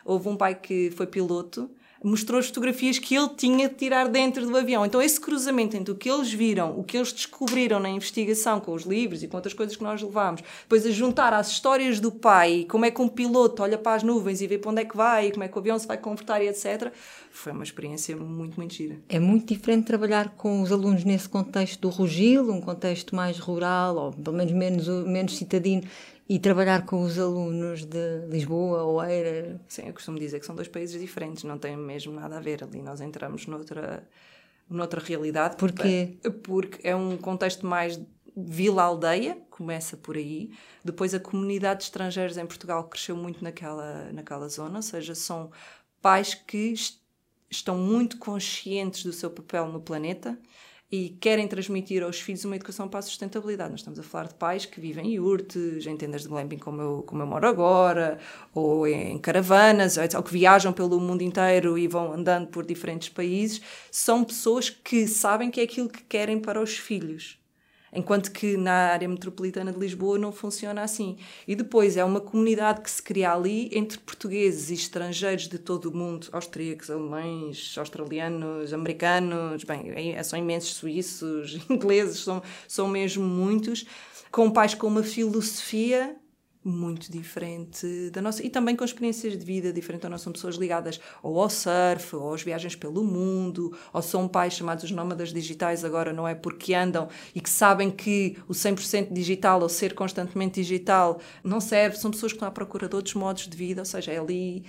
houve 0.05 0.29
um 0.29 0.37
pai 0.37 0.55
que 0.55 0.91
foi 0.91 1.07
piloto, 1.07 1.69
mostrou 2.03 2.39
as 2.39 2.47
fotografias 2.47 2.99
que 2.99 3.15
ele 3.15 3.29
tinha 3.29 3.69
de 3.69 3.75
tirar 3.75 4.07
dentro 4.09 4.45
do 4.45 4.57
avião. 4.57 4.85
Então, 4.85 5.01
esse 5.01 5.19
cruzamento 5.19 5.77
entre 5.77 5.91
o 5.91 5.95
que 5.95 6.09
eles 6.09 6.31
viram, 6.31 6.77
o 6.77 6.83
que 6.83 6.97
eles 6.97 7.13
descobriram 7.13 7.79
na 7.79 7.89
investigação 7.89 8.59
com 8.59 8.73
os 8.73 8.83
livros 8.83 9.23
e 9.23 9.27
com 9.27 9.37
outras 9.37 9.53
coisas 9.53 9.75
que 9.75 9.83
nós 9.83 10.01
levámos, 10.01 10.41
depois 10.61 10.85
a 10.85 10.91
juntar 10.91 11.33
às 11.33 11.49
histórias 11.49 11.99
do 11.99 12.11
pai, 12.11 12.65
como 12.69 12.85
é 12.85 12.91
que 12.91 13.01
um 13.01 13.07
piloto 13.07 13.63
olha 13.63 13.77
para 13.77 13.95
as 13.95 14.03
nuvens 14.03 14.41
e 14.41 14.47
vê 14.47 14.57
para 14.57 14.71
onde 14.71 14.81
é 14.81 14.85
que 14.85 14.97
vai, 14.97 15.31
como 15.31 15.43
é 15.43 15.47
que 15.47 15.55
o 15.55 15.59
avião 15.59 15.79
se 15.79 15.87
vai 15.87 15.97
converter 15.97 16.41
e 16.41 16.47
etc., 16.49 16.91
foi 17.31 17.51
uma 17.51 17.63
experiência 17.63 18.15
muito, 18.15 18.57
muito 18.57 18.75
gira. 18.75 18.99
É 19.09 19.19
muito 19.19 19.51
diferente 19.51 19.85
trabalhar 19.85 20.35
com 20.37 20.61
os 20.61 20.71
alunos 20.71 21.03
nesse 21.03 21.27
contexto 21.27 21.81
do 21.81 21.89
Rugil, 21.89 22.51
um 22.51 22.61
contexto 22.61 23.15
mais 23.15 23.39
rural, 23.39 23.95
ou 23.95 24.11
pelo 24.13 24.37
menos 24.37 24.53
menos, 24.53 24.87
menos 25.07 25.35
citadino, 25.35 25.81
e 26.27 26.39
trabalhar 26.39 26.85
com 26.85 27.01
os 27.03 27.19
alunos 27.19 27.85
de 27.85 28.25
Lisboa, 28.27 28.83
ou 28.83 28.95
Oeiras. 28.95 29.59
Sim, 29.67 29.87
eu 29.87 29.93
costumo 29.93 30.17
dizer 30.17 30.39
que 30.39 30.45
são 30.45 30.55
dois 30.55 30.67
países 30.67 30.99
diferentes, 30.99 31.43
não 31.43 31.57
tem 31.57 31.75
mesmo 31.75 32.13
nada 32.13 32.37
a 32.37 32.39
ver 32.39 32.63
ali. 32.63 32.81
Nós 32.81 33.01
entramos 33.01 33.45
noutra, 33.45 34.07
noutra 34.69 35.01
realidade. 35.01 35.57
Porquê? 35.57 36.17
Porque 36.43 36.87
é 36.87 36.95
um 36.95 37.17
contexto 37.17 37.65
mais 37.65 37.99
vila-aldeia, 38.35 39.37
começa 39.49 39.97
por 39.97 40.15
aí. 40.15 40.51
Depois 40.83 41.13
a 41.13 41.19
comunidade 41.19 41.81
de 41.81 41.85
estrangeiros 41.85 42.37
em 42.37 42.45
Portugal 42.45 42.85
cresceu 42.85 43.15
muito 43.15 43.43
naquela, 43.43 44.11
naquela 44.11 44.47
zona, 44.47 44.77
ou 44.77 44.81
seja, 44.81 45.13
são 45.13 45.51
pais 46.01 46.33
que 46.33 46.73
estão 47.49 47.77
muito 47.77 48.17
conscientes 48.17 49.03
do 49.03 49.13
seu 49.13 49.29
papel 49.29 49.67
no 49.67 49.79
planeta 49.79 50.37
e 50.93 51.09
querem 51.19 51.47
transmitir 51.47 52.03
aos 52.03 52.21
filhos 52.21 52.45
uma 52.45 52.55
educação 52.55 52.87
para 52.87 52.99
a 52.99 53.01
sustentabilidade. 53.01 53.71
Nós 53.71 53.79
estamos 53.79 53.97
a 53.97 54.03
falar 54.03 54.27
de 54.27 54.35
pais 54.35 54.63
que 54.63 54.79
vivem 54.79 55.07
em 55.07 55.15
yurtes, 55.15 55.87
em 55.87 55.97
tendas 55.97 56.21
de 56.21 56.27
glamping 56.27 56.59
como 56.59 56.79
eu, 56.79 57.01
como 57.01 57.23
eu 57.23 57.25
moro 57.25 57.47
agora, 57.47 58.19
ou 58.53 58.85
em 58.85 59.17
caravanas, 59.17 59.97
ou 59.97 60.21
que 60.21 60.31
viajam 60.31 60.71
pelo 60.71 60.99
mundo 60.99 61.23
inteiro 61.23 61.79
e 61.79 61.87
vão 61.87 62.13
andando 62.13 62.45
por 62.49 62.63
diferentes 62.63 63.09
países. 63.09 63.59
São 63.91 64.23
pessoas 64.23 64.69
que 64.69 65.07
sabem 65.07 65.49
que 65.49 65.59
é 65.59 65.63
aquilo 65.63 65.89
que 65.89 66.03
querem 66.03 66.39
para 66.39 66.61
os 66.61 66.77
filhos 66.77 67.42
enquanto 67.93 68.31
que 68.31 68.57
na 68.57 68.91
área 68.91 69.07
metropolitana 69.07 69.71
de 69.71 69.79
Lisboa 69.79 70.17
não 70.17 70.31
funciona 70.31 70.81
assim. 70.81 71.17
E 71.47 71.55
depois 71.55 71.97
é 71.97 72.03
uma 72.03 72.19
comunidade 72.19 72.81
que 72.81 72.89
se 72.89 73.01
cria 73.01 73.31
ali 73.31 73.69
entre 73.71 73.97
portugueses 73.99 74.69
e 74.69 74.73
estrangeiros 74.73 75.47
de 75.47 75.57
todo 75.57 75.85
o 75.85 75.95
mundo, 75.95 76.27
austríacos, 76.31 76.89
alemães, 76.89 77.75
australianos, 77.77 78.73
americanos, 78.73 79.63
bem, 79.63 80.13
é, 80.15 80.23
são 80.23 80.37
imensos 80.37 80.73
suíços, 80.73 81.59
ingleses, 81.69 82.19
são, 82.19 82.41
são 82.67 82.87
mesmo 82.87 83.23
muitos, 83.23 83.85
com 84.31 84.49
pais 84.49 84.73
com 84.73 84.87
uma 84.87 85.03
filosofia 85.03 86.15
muito 86.63 87.11
diferente 87.11 88.09
da 88.11 88.21
nossa 88.21 88.45
e 88.45 88.49
também 88.49 88.75
com 88.75 88.85
experiências 88.85 89.37
de 89.37 89.45
vida 89.45 89.73
diferentes. 89.73 90.09
Nós 90.09 90.21
somos 90.21 90.37
pessoas 90.37 90.55
ligadas 90.55 90.99
ou 91.21 91.39
ao 91.41 91.49
surf, 91.49 92.15
ou 92.15 92.33
às 92.33 92.41
viagens 92.41 92.75
pelo 92.75 93.03
mundo, 93.03 93.77
ou 93.91 94.01
são 94.01 94.27
pais 94.27 94.53
chamados 94.53 94.89
nómadas 94.91 95.33
digitais 95.33 95.83
agora, 95.83 96.13
não 96.13 96.27
é? 96.27 96.33
Porque 96.35 96.73
andam 96.73 97.09
e 97.35 97.41
que 97.41 97.49
sabem 97.49 97.91
que 97.91 98.37
o 98.47 98.53
100% 98.53 99.11
digital 99.11 99.61
ou 99.61 99.69
ser 99.69 99.93
constantemente 99.93 100.61
digital 100.61 101.19
não 101.43 101.59
serve. 101.59 101.97
São 101.97 102.11
pessoas 102.11 102.31
que 102.31 102.37
estão 102.37 102.47
à 102.47 102.51
procura 102.51 102.87
de 102.87 102.95
outros 102.95 103.15
modos 103.15 103.47
de 103.47 103.57
vida, 103.57 103.81
ou 103.81 103.85
seja, 103.85 104.11
é 104.11 104.19
ali 104.19 104.63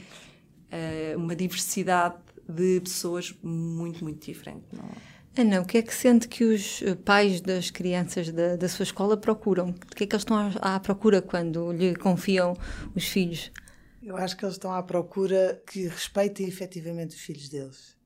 é, 0.70 1.14
uma 1.16 1.37
diversidade 1.37 2.16
de 2.48 2.80
pessoas 2.80 3.35
muito, 3.42 4.02
muito 4.02 4.24
diferente. 4.26 4.64
Não 4.72 4.85
é? 4.85 5.13
Ana, 5.37 5.61
o 5.61 5.66
que 5.66 5.79
é 5.79 5.83
que 5.83 5.92
sente 5.92 6.29
que 6.29 6.44
os 6.44 6.81
eh, 6.81 6.94
pais 6.94 7.40
das 7.40 7.68
crianças 7.68 8.31
da, 8.31 8.55
da 8.55 8.68
sua 8.68 8.85
escola 8.85 9.16
procuram? 9.16 9.70
O 9.70 9.75
que 9.97 10.05
é 10.05 10.07
que 10.07 10.14
eles 10.14 10.20
estão 10.23 10.37
à, 10.37 10.77
à 10.77 10.79
procura 10.79 11.20
quando 11.20 11.73
lhe 11.73 11.97
confiam 11.97 12.57
os 12.94 13.09
filhos? 13.09 13.51
Eu 14.01 14.16
acho 14.16 14.37
que 14.37 14.44
eles 14.44 14.55
estão 14.55 14.73
à 14.73 14.81
procura 14.81 15.61
que 15.66 15.88
respeitem 15.88 16.47
efetivamente 16.47 17.16
os 17.16 17.20
filhos 17.20 17.49
deles. 17.49 17.97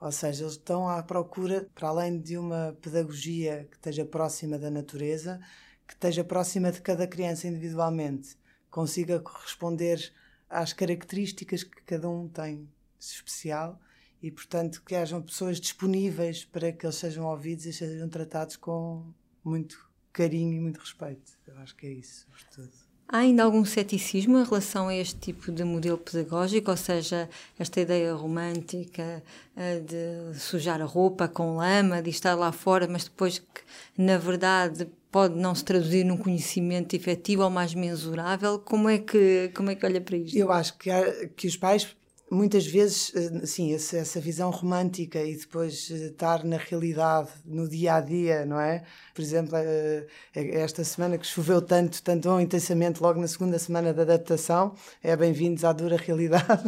Ou 0.00 0.10
seja, 0.10 0.42
eles 0.42 0.54
estão 0.54 0.88
à 0.88 1.00
procura, 1.04 1.68
para 1.72 1.86
além 1.86 2.18
de 2.18 2.36
uma 2.36 2.76
pedagogia 2.82 3.68
que 3.70 3.76
esteja 3.76 4.04
próxima 4.04 4.58
da 4.58 4.68
natureza, 4.68 5.38
que 5.86 5.94
esteja 5.94 6.24
próxima 6.24 6.72
de 6.72 6.80
cada 6.80 7.06
criança 7.06 7.46
individualmente, 7.46 8.36
consiga 8.68 9.20
corresponder 9.20 10.12
às 10.50 10.72
características 10.72 11.62
que 11.62 11.80
cada 11.82 12.10
um 12.10 12.26
tem 12.26 12.68
especial 12.98 13.78
e, 14.22 14.30
portanto, 14.30 14.82
que 14.86 14.94
hajam 14.94 15.20
pessoas 15.20 15.60
disponíveis 15.60 16.44
para 16.44 16.72
que 16.72 16.86
eles 16.86 16.96
sejam 16.96 17.26
ouvidos 17.26 17.66
e 17.66 17.72
sejam 17.72 18.08
tratados 18.08 18.56
com 18.56 19.04
muito 19.44 19.90
carinho 20.12 20.54
e 20.54 20.60
muito 20.60 20.78
respeito. 20.78 21.32
Eu 21.46 21.58
acho 21.58 21.74
que 21.74 21.86
é 21.86 21.90
isso, 21.90 22.26
sobretudo. 22.26 22.72
Há 23.08 23.18
ainda 23.18 23.42
algum 23.42 23.64
ceticismo 23.64 24.38
em 24.38 24.44
relação 24.44 24.88
a 24.88 24.94
este 24.94 25.16
tipo 25.16 25.52
de 25.52 25.64
modelo 25.64 25.98
pedagógico, 25.98 26.70
ou 26.70 26.76
seja, 26.76 27.28
esta 27.58 27.80
ideia 27.80 28.14
romântica 28.14 29.22
eh, 29.54 29.80
de 29.80 30.38
sujar 30.38 30.80
a 30.80 30.86
roupa 30.86 31.28
com 31.28 31.56
lama, 31.56 32.00
de 32.00 32.08
estar 32.08 32.34
lá 32.34 32.52
fora, 32.52 32.88
mas 32.88 33.04
depois 33.04 33.38
que, 33.38 33.60
na 33.98 34.16
verdade, 34.16 34.88
pode 35.10 35.38
não 35.38 35.54
se 35.54 35.62
traduzir 35.62 36.04
num 36.04 36.16
conhecimento 36.16 36.96
efetivo 36.96 37.42
ou 37.42 37.50
mais 37.50 37.74
mensurável? 37.74 38.58
Como 38.58 38.88
é 38.88 38.96
que, 38.98 39.50
como 39.54 39.70
é 39.70 39.74
que 39.74 39.84
olha 39.84 40.00
para 40.00 40.16
isto? 40.16 40.34
Eu 40.34 40.50
acho 40.50 40.78
que, 40.78 40.88
há, 40.88 41.28
que 41.36 41.46
os 41.46 41.56
pais 41.56 41.94
muitas 42.32 42.66
vezes, 42.66 43.12
assim, 43.42 43.74
essa 43.74 44.18
visão 44.18 44.50
romântica 44.50 45.22
e 45.22 45.36
depois 45.36 45.90
eh, 45.90 46.06
estar 46.06 46.42
na 46.44 46.56
realidade, 46.56 47.28
no 47.44 47.68
dia 47.68 47.96
a 47.96 48.00
dia, 48.00 48.46
não 48.46 48.58
é? 48.58 48.84
Por 49.14 49.20
exemplo, 49.20 49.54
eh, 49.56 50.06
esta 50.34 50.82
semana 50.82 51.18
que 51.18 51.26
choveu 51.26 51.60
tanto, 51.60 52.02
tanto 52.02 52.22
tão 52.22 52.40
intensamente, 52.40 53.02
logo 53.02 53.20
na 53.20 53.28
segunda 53.28 53.58
semana 53.58 53.92
da 53.92 54.02
adaptação, 54.02 54.74
é 55.02 55.14
bem-vindos 55.14 55.62
à 55.62 55.72
dura 55.72 55.96
realidade. 55.96 56.62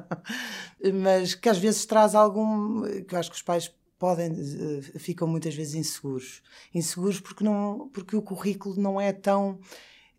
Mas 1.02 1.34
que 1.34 1.50
às 1.50 1.58
vezes 1.58 1.84
traz 1.84 2.14
algum. 2.14 2.82
que 3.02 3.14
eu 3.14 3.18
acho 3.18 3.30
que 3.30 3.36
os 3.36 3.42
pais 3.42 3.70
podem 3.98 4.32
ficam 4.96 5.26
muitas 5.26 5.52
vezes 5.56 5.74
inseguros 5.74 6.40
inseguros 6.72 7.18
porque 7.18 7.42
não 7.42 7.90
porque 7.92 8.14
o 8.14 8.22
currículo 8.22 8.80
não 8.80 9.00
é 9.00 9.12
tão 9.12 9.58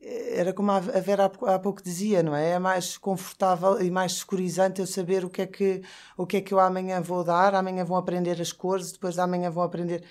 era 0.02 0.54
como 0.54 0.72
a 0.72 0.80
Vera 0.80 1.26
há 1.26 1.60
pouco 1.60 1.84
dizia, 1.84 2.24
não 2.24 2.36
é? 2.36 2.52
É 2.52 2.60
mais 2.60 2.98
confortável 2.98 3.82
e 3.82 3.92
mais 3.92 4.14
securizante 4.14 4.80
eu 4.80 4.88
saber 4.88 5.26
o 5.26 5.30
que 5.30 5.42
é 5.42 5.48
que 5.48 5.82
o 6.18 6.26
que 6.26 6.38
é 6.38 6.42
que 6.42 6.54
eu 6.54 6.60
amanhã 6.60 7.02
vou 7.02 7.24
dar, 7.24 7.54
amanhã 7.56 7.84
vão 7.84 7.98
aprender 7.98 8.40
as 8.42 8.52
cores, 8.52 8.92
depois 8.92 9.20
amanhã 9.20 9.50
vão 9.50 9.64
aprender 9.64 10.04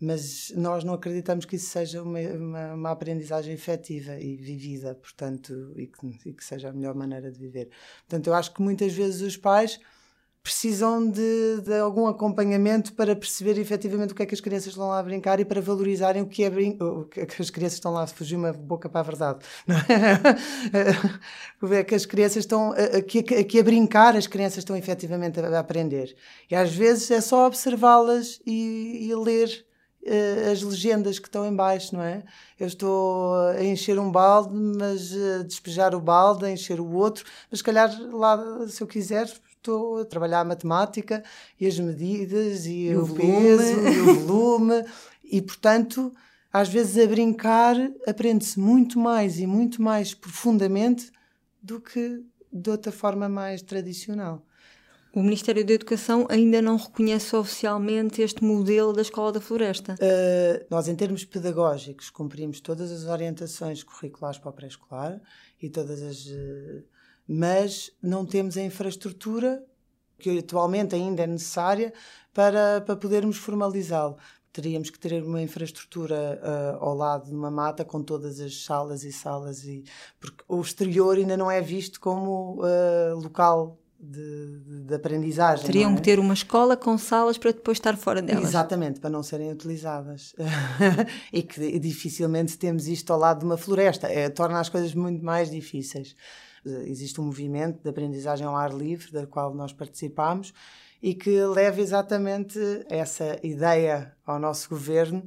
mas 0.00 0.52
nós 0.56 0.84
não 0.84 0.94
acreditamos 0.94 1.44
que 1.44 1.56
isso 1.56 1.70
seja 1.70 2.02
uma, 2.02 2.18
uma, 2.20 2.74
uma 2.74 2.90
aprendizagem 2.90 3.54
efetiva 3.54 4.18
e 4.18 4.36
vivida, 4.36 4.94
portanto, 4.94 5.72
e 5.76 5.86
que, 5.86 6.28
e 6.28 6.32
que, 6.32 6.44
seja 6.44 6.68
a 6.68 6.72
melhor 6.72 6.94
maneira 6.94 7.30
de 7.30 7.38
viver. 7.38 7.70
Portanto, 8.00 8.26
eu 8.26 8.34
acho 8.34 8.52
que 8.52 8.60
muitas 8.60 8.92
vezes 8.92 9.22
os 9.22 9.36
pais 9.36 9.80
precisam 10.44 11.10
de, 11.10 11.62
de 11.62 11.74
algum 11.78 12.06
acompanhamento 12.06 12.92
para 12.92 13.16
perceber 13.16 13.58
efetivamente 13.58 14.12
o 14.12 14.14
que 14.14 14.22
é 14.24 14.26
que 14.26 14.34
as 14.34 14.42
crianças 14.42 14.68
estão 14.68 14.88
lá 14.88 14.98
a 14.98 15.02
brincar 15.02 15.40
e 15.40 15.44
para 15.44 15.58
valorizarem 15.58 16.20
o 16.20 16.26
que 16.26 16.44
é 16.44 16.50
brin... 16.50 16.76
o 16.78 17.06
que 17.06 17.40
as 17.40 17.48
crianças 17.48 17.78
estão 17.78 17.90
lá 17.90 18.02
a 18.02 18.06
fugir 18.06 18.36
uma 18.36 18.52
boca 18.52 18.86
para 18.86 19.00
a 19.00 19.02
verdade. 19.02 19.38
Não 21.62 21.72
é? 21.72 21.82
que 21.82 21.94
as 21.94 22.04
crianças 22.04 22.44
estão 22.44 22.74
aqui, 22.94 23.20
aqui 23.20 23.58
a 23.58 23.62
brincar, 23.62 24.14
as 24.16 24.26
crianças 24.26 24.58
estão 24.58 24.76
efetivamente 24.76 25.40
a, 25.40 25.48
a 25.48 25.60
aprender. 25.60 26.14
E 26.50 26.54
às 26.54 26.74
vezes 26.74 27.10
é 27.10 27.22
só 27.22 27.46
observá-las 27.46 28.38
e, 28.46 29.08
e 29.08 29.14
ler 29.14 29.64
uh, 30.06 30.52
as 30.52 30.60
legendas 30.60 31.18
que 31.18 31.26
estão 31.26 31.46
em 31.46 31.56
baixo, 31.56 31.96
não 31.96 32.02
é? 32.02 32.22
Eu 32.60 32.66
estou 32.66 33.34
a 33.48 33.64
encher 33.64 33.98
um 33.98 34.12
balde, 34.12 34.54
mas 34.54 35.10
a 35.14 35.42
despejar 35.42 35.94
o 35.94 36.00
balde, 36.00 36.44
a 36.44 36.50
encher 36.50 36.80
o 36.80 36.92
outro, 36.92 37.24
mas 37.50 37.60
se 37.60 37.64
calhar 37.64 37.90
lá, 38.12 38.68
se 38.68 38.82
eu 38.82 38.86
quiser, 38.86 39.26
estou 39.64 39.98
a 39.98 40.04
trabalhar 40.04 40.40
a 40.40 40.44
matemática 40.44 41.24
e 41.58 41.66
as 41.66 41.78
medidas 41.78 42.66
e, 42.66 42.88
e 42.88 42.96
o, 42.96 43.04
o 43.04 43.14
peso 43.14 43.80
e 43.88 44.00
o 44.00 44.14
volume 44.20 44.84
e, 45.24 45.40
portanto, 45.40 46.12
às 46.52 46.68
vezes 46.68 47.02
a 47.02 47.08
brincar 47.08 47.74
aprende-se 48.06 48.60
muito 48.60 48.98
mais 48.98 49.40
e 49.40 49.46
muito 49.46 49.80
mais 49.80 50.12
profundamente 50.12 51.10
do 51.62 51.80
que 51.80 52.22
de 52.52 52.70
outra 52.70 52.92
forma 52.92 53.28
mais 53.28 53.62
tradicional. 53.62 54.46
O 55.14 55.22
Ministério 55.22 55.64
da 55.64 55.72
Educação 55.72 56.26
ainda 56.28 56.60
não 56.60 56.76
reconhece 56.76 57.34
oficialmente 57.36 58.20
este 58.20 58.42
modelo 58.42 58.92
da 58.92 59.00
Escola 59.00 59.30
da 59.30 59.40
Floresta. 59.40 59.94
Uh, 59.94 60.66
nós, 60.68 60.88
em 60.88 60.96
termos 60.96 61.24
pedagógicos, 61.24 62.10
cumprimos 62.10 62.60
todas 62.60 62.90
as 62.90 63.04
orientações 63.04 63.84
curriculares 63.84 64.38
para 64.38 64.50
o 64.50 64.52
pré-escolar 64.52 65.20
e 65.62 65.70
todas 65.70 66.02
as. 66.02 66.26
Uh, 66.26 66.93
mas 67.26 67.90
não 68.02 68.24
temos 68.24 68.56
a 68.56 68.62
infraestrutura 68.62 69.64
que 70.18 70.38
atualmente 70.38 70.94
ainda 70.94 71.22
é 71.22 71.26
necessária 71.26 71.92
para, 72.32 72.80
para 72.80 72.96
podermos 72.96 73.36
formalizá-lo. 73.36 74.16
Teríamos 74.52 74.88
que 74.88 74.98
ter 74.98 75.22
uma 75.22 75.42
infraestrutura 75.42 76.40
uh, 76.40 76.84
ao 76.84 76.94
lado 76.94 77.26
de 77.26 77.34
uma 77.34 77.50
mata 77.50 77.84
com 77.84 78.02
todas 78.02 78.38
as 78.38 78.64
salas 78.64 79.02
e 79.02 79.12
salas, 79.12 79.64
e, 79.64 79.84
porque 80.20 80.44
o 80.46 80.60
exterior 80.60 81.16
ainda 81.16 81.36
não 81.36 81.50
é 81.50 81.60
visto 81.60 81.98
como 81.98 82.60
local 83.20 83.78
de, 84.10 84.60
de, 84.60 84.80
de 84.84 84.94
aprendizagem. 84.94 85.64
Teriam 85.64 85.92
é? 85.92 85.96
que 85.96 86.02
ter 86.02 86.18
uma 86.18 86.34
escola 86.34 86.76
com 86.76 86.96
salas 86.98 87.38
para 87.38 87.52
depois 87.52 87.76
estar 87.76 87.96
fora 87.96 88.20
delas. 88.20 88.44
Exatamente, 88.44 89.00
para 89.00 89.10
não 89.10 89.22
serem 89.22 89.50
utilizadas. 89.50 90.34
e 91.32 91.42
que 91.42 91.78
dificilmente 91.78 92.58
temos 92.58 92.86
isto 92.86 93.12
ao 93.12 93.18
lado 93.18 93.40
de 93.40 93.44
uma 93.44 93.56
floresta. 93.56 94.06
É, 94.08 94.28
torna 94.28 94.60
as 94.60 94.68
coisas 94.68 94.94
muito 94.94 95.24
mais 95.24 95.50
difíceis. 95.50 96.14
Existe 96.64 97.20
um 97.20 97.24
movimento 97.24 97.82
de 97.82 97.88
aprendizagem 97.88 98.46
ao 98.46 98.56
ar 98.56 98.72
livre, 98.72 99.12
da 99.12 99.26
qual 99.26 99.54
nós 99.54 99.72
participamos, 99.72 100.52
e 101.02 101.14
que 101.14 101.44
leva 101.44 101.80
exatamente 101.80 102.58
essa 102.88 103.38
ideia 103.42 104.16
ao 104.24 104.38
nosso 104.38 104.68
governo 104.68 105.26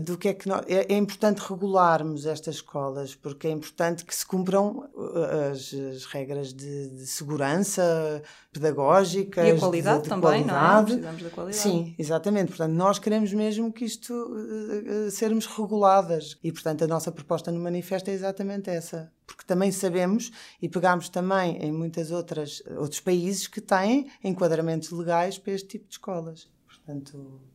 do 0.00 0.16
que 0.16 0.28
é 0.28 0.34
que 0.34 0.48
nós, 0.48 0.64
é, 0.68 0.94
é, 0.94 0.96
importante 0.96 1.38
regularmos 1.40 2.24
estas 2.24 2.56
escolas 2.56 3.14
porque 3.14 3.46
é 3.46 3.50
importante 3.50 4.04
que 4.06 4.14
se 4.14 4.24
cumpram 4.24 4.88
uh, 4.94 5.50
as, 5.52 5.74
as 5.74 6.04
regras 6.06 6.52
de, 6.52 6.88
de, 6.88 7.06
segurança 7.06 8.22
pedagógica 8.50 9.46
e 9.46 9.50
a 9.50 9.58
qualidade 9.58 9.98
de, 9.98 10.04
de 10.04 10.08
também 10.08 10.44
qualidade. 10.44 10.48
não 10.48 10.80
é? 10.80 10.84
Precisamos 10.84 11.22
da 11.22 11.30
qualidade. 11.30 11.62
Sim 11.62 11.94
exatamente. 11.98 12.48
Portanto 12.48 12.72
nós 12.72 12.98
queremos 12.98 13.32
mesmo 13.34 13.70
que 13.70 13.84
isto 13.84 14.14
uh, 14.14 15.06
uh, 15.06 15.10
sermos 15.10 15.44
reguladas. 15.46 16.38
E 16.42 16.50
portanto 16.50 16.84
a 16.84 16.86
nossa 16.86 17.12
proposta 17.12 17.52
no 17.52 17.60
manifesto 17.60 18.08
é 18.08 18.14
exatamente 18.14 18.70
essa. 18.70 19.12
Porque 19.26 19.44
também 19.44 19.70
sabemos 19.70 20.32
e 20.60 20.68
pegamos 20.70 21.10
também 21.10 21.58
em 21.58 21.70
muitas 21.70 22.10
outras 22.10 22.62
outros 22.78 23.00
países 23.00 23.46
que 23.46 23.60
têm 23.60 24.10
enquadramentos 24.24 24.90
legais 24.90 25.38
para 25.38 25.52
este 25.52 25.68
tipo 25.68 25.86
de 25.86 25.92
escolas. 25.92 26.48
Portanto 26.66 27.51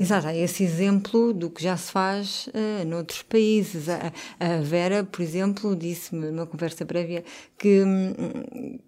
Exato, 0.00 0.26
há 0.26 0.34
esse 0.34 0.64
exemplo 0.64 1.32
do 1.32 1.50
que 1.50 1.62
já 1.62 1.76
se 1.76 1.92
faz 1.92 2.48
uh, 2.48 2.84
noutros 2.86 3.22
países. 3.22 3.88
A, 3.88 4.12
a 4.40 4.60
Vera, 4.60 5.04
por 5.04 5.22
exemplo, 5.22 5.76
disse-me 5.76 6.30
numa 6.30 6.46
conversa 6.46 6.84
prévia 6.84 7.24
que 7.58 7.82
hum, 7.82 8.78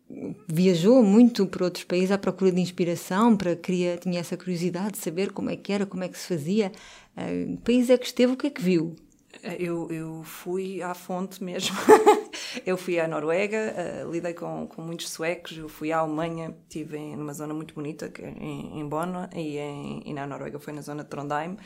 viajou 0.48 1.02
muito 1.02 1.46
por 1.46 1.62
outros 1.62 1.84
países 1.84 2.10
à 2.10 2.18
procura 2.18 2.50
de 2.50 2.60
inspiração, 2.60 3.36
para 3.36 3.54
queria, 3.54 3.96
tinha 3.96 4.20
essa 4.20 4.36
curiosidade 4.36 4.92
de 4.92 4.98
saber 4.98 5.32
como 5.32 5.50
é 5.50 5.56
que 5.56 5.72
era, 5.72 5.86
como 5.86 6.04
é 6.04 6.08
que 6.08 6.18
se 6.18 6.26
fazia. 6.26 6.72
Uh, 7.16 7.56
que 7.56 7.62
país 7.62 7.90
é 7.90 7.96
que 7.96 8.06
esteve, 8.06 8.32
o 8.32 8.36
que 8.36 8.48
é 8.48 8.50
que 8.50 8.62
viu? 8.62 8.96
Eu, 9.42 9.90
eu 9.90 10.22
fui 10.24 10.82
à 10.82 10.94
fonte 10.94 11.42
mesmo. 11.42 11.76
eu 12.64 12.76
fui 12.76 12.98
à 12.98 13.06
Noruega, 13.06 13.74
uh, 14.04 14.10
lidei 14.10 14.34
com, 14.34 14.66
com 14.66 14.82
muitos 14.82 15.10
suecos, 15.10 15.56
eu 15.56 15.68
fui 15.68 15.92
à 15.92 15.98
Alemanha, 15.98 16.56
estive 16.62 16.96
em, 16.96 17.16
numa 17.16 17.32
zona 17.32 17.54
muito 17.54 17.74
bonita, 17.74 18.08
que 18.08 18.22
é 18.22 18.30
em, 18.30 18.80
em 18.80 18.88
Bonn, 18.88 19.28
e, 19.34 19.58
em, 19.58 20.02
e 20.04 20.12
na 20.12 20.26
Noruega 20.26 20.58
foi 20.58 20.72
na 20.72 20.80
zona 20.80 21.04
de 21.04 21.10
Trondheim, 21.10 21.56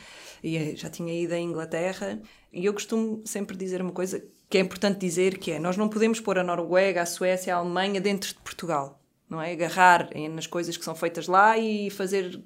e 0.43 0.57
eh, 0.57 0.75
já 0.75 0.89
tinha 0.89 1.13
ido 1.13 1.33
à 1.33 1.39
Inglaterra. 1.39 2.21
E 2.51 2.65
eu 2.65 2.73
costumo 2.73 3.21
sempre 3.25 3.55
dizer 3.55 3.81
uma 3.81 3.91
coisa 3.91 4.23
que 4.49 4.57
é 4.57 4.61
importante 4.61 4.99
dizer, 4.99 5.37
que 5.37 5.51
é, 5.51 5.59
nós 5.59 5.77
não 5.77 5.87
podemos 5.87 6.19
pôr 6.19 6.37
a 6.37 6.43
Noruega, 6.43 7.01
a 7.01 7.05
Suécia, 7.05 7.55
a 7.55 7.59
Alemanha 7.59 8.01
dentro 8.01 8.29
de 8.29 8.39
Portugal. 8.39 8.99
Não 9.29 9.41
é? 9.41 9.53
Agarrar 9.53 10.09
nas 10.29 10.45
coisas 10.45 10.75
que 10.75 10.83
são 10.83 10.93
feitas 10.93 11.27
lá 11.27 11.57
e 11.57 11.89
fazer 11.89 12.43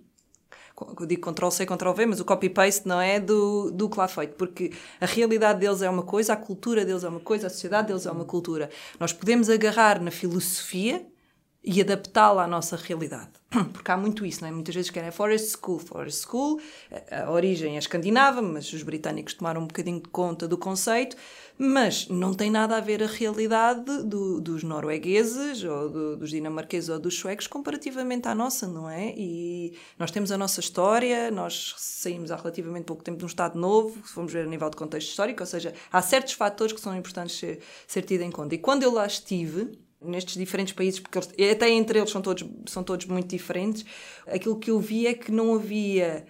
eu 0.99 1.05
digo 1.05 1.32
Ctrl-C, 1.32 1.65
Ctrl-V, 1.65 2.05
mas 2.05 2.19
o 2.19 2.26
copy-paste 2.26 2.88
não 2.88 2.99
é 2.99 3.19
do, 3.19 3.71
do 3.71 3.89
que 3.89 3.97
lá 3.97 4.07
feito, 4.07 4.36
porque 4.36 4.71
a 4.99 5.05
realidade 5.05 5.59
deles 5.59 5.82
é 5.82 5.89
uma 5.89 6.03
coisa, 6.03 6.34
a 6.34 6.36
cultura 6.36 6.84
deles 6.84 7.03
é 7.03 7.07
uma 7.07 7.19
coisa, 7.19 7.47
a 7.47 7.49
sociedade 7.49 7.88
deles 7.88 8.05
é 8.05 8.11
uma 8.11 8.26
cultura. 8.26 8.69
Nós 8.99 9.13
podemos 9.13 9.49
agarrar 9.49 10.01
na 10.01 10.11
filosofia 10.11 11.05
e 11.63 11.82
adaptá-la 11.82 12.43
à 12.43 12.47
nossa 12.47 12.76
realidade. 12.76 13.32
Porque 13.74 13.91
há 13.91 13.97
muito 13.97 14.26
isso, 14.26 14.41
não 14.41 14.49
é? 14.49 14.51
Muitas 14.51 14.76
vezes 14.76 14.91
querem 14.91 15.12
Forest 15.12 15.58
School. 15.58 15.80
Forest 15.80 16.26
School, 16.28 16.60
a 17.12 17.32
origem 17.32 17.76
é 17.76 17.80
escandinava, 17.80 18.41
mas 18.41 18.72
os 18.74 18.84
britânicos 18.84 19.34
tomaram 19.34 19.62
um 19.62 19.68
bocadinho 19.68 20.01
de 20.01 20.10
conta 20.10 20.47
do 20.47 20.58
conceito, 20.58 21.16
mas 21.58 22.08
não 22.10 22.34
tem 22.34 22.49
nada 22.49 22.78
a 22.78 22.82
ver 22.82 23.01
a 23.01 23.08
realidade 23.08 24.03
do, 24.03 24.41
dos 24.41 24.64
noruegueses, 24.64 25.64
ou 25.64 25.89
do, 25.89 26.18
dos 26.18 26.30
dinamarqueses 26.30 26.89
ou 26.89 26.99
dos 26.99 27.18
suecos 27.18 27.47
comparativamente 27.47 28.28
à 28.28 28.36
nossa, 28.36 28.68
não 28.68 28.89
é? 28.89 29.14
E 29.16 29.78
nós 29.97 30.12
temos 30.12 30.32
a 30.32 30.38
nossa 30.38 30.60
história, 30.60 31.32
nós 31.32 31.76
saímos 31.78 32.32
há 32.32 32.36
relativamente 32.36 32.86
pouco 32.86 33.03
tempo 33.03 33.18
de 33.18 33.24
um 33.24 33.28
Estado 33.28 33.58
novo, 33.58 34.01
formos 34.03 34.34
ver 34.34 34.45
a 34.45 34.49
nível 34.49 34.70
de 34.70 34.78
contexto 34.78 35.10
histórico, 35.10 35.41
ou 35.41 35.47
seja, 35.47 35.74
há 35.91 36.01
certos 36.01 36.34
fatores 36.34 36.74
que 36.74 36.82
são 36.82 36.95
importantes 36.95 37.38
ser, 37.38 37.60
ser 37.88 38.01
tido 38.01 38.22
em 38.22 38.32
conta. 38.32 38.56
E 38.56 38.58
quando 38.58 38.84
eu 38.84 38.91
lá 38.91 39.06
estive, 39.06 39.85
nestes 40.06 40.36
diferentes 40.36 40.74
países, 40.74 40.99
porque 40.99 41.18
eles, 41.18 41.51
até 41.51 41.70
entre 41.70 41.99
eles 41.99 42.12
são 42.12 42.22
todos, 42.22 42.45
são 42.68 42.84
todos 42.84 43.06
muito 43.06 43.28
diferentes, 43.28 43.86
aquilo 44.28 44.58
que 44.58 44.72
eu 44.72 44.80
vi 44.80 45.08
é 45.08 45.14
que 45.14 45.32
não 45.32 45.56
havia 45.56 46.26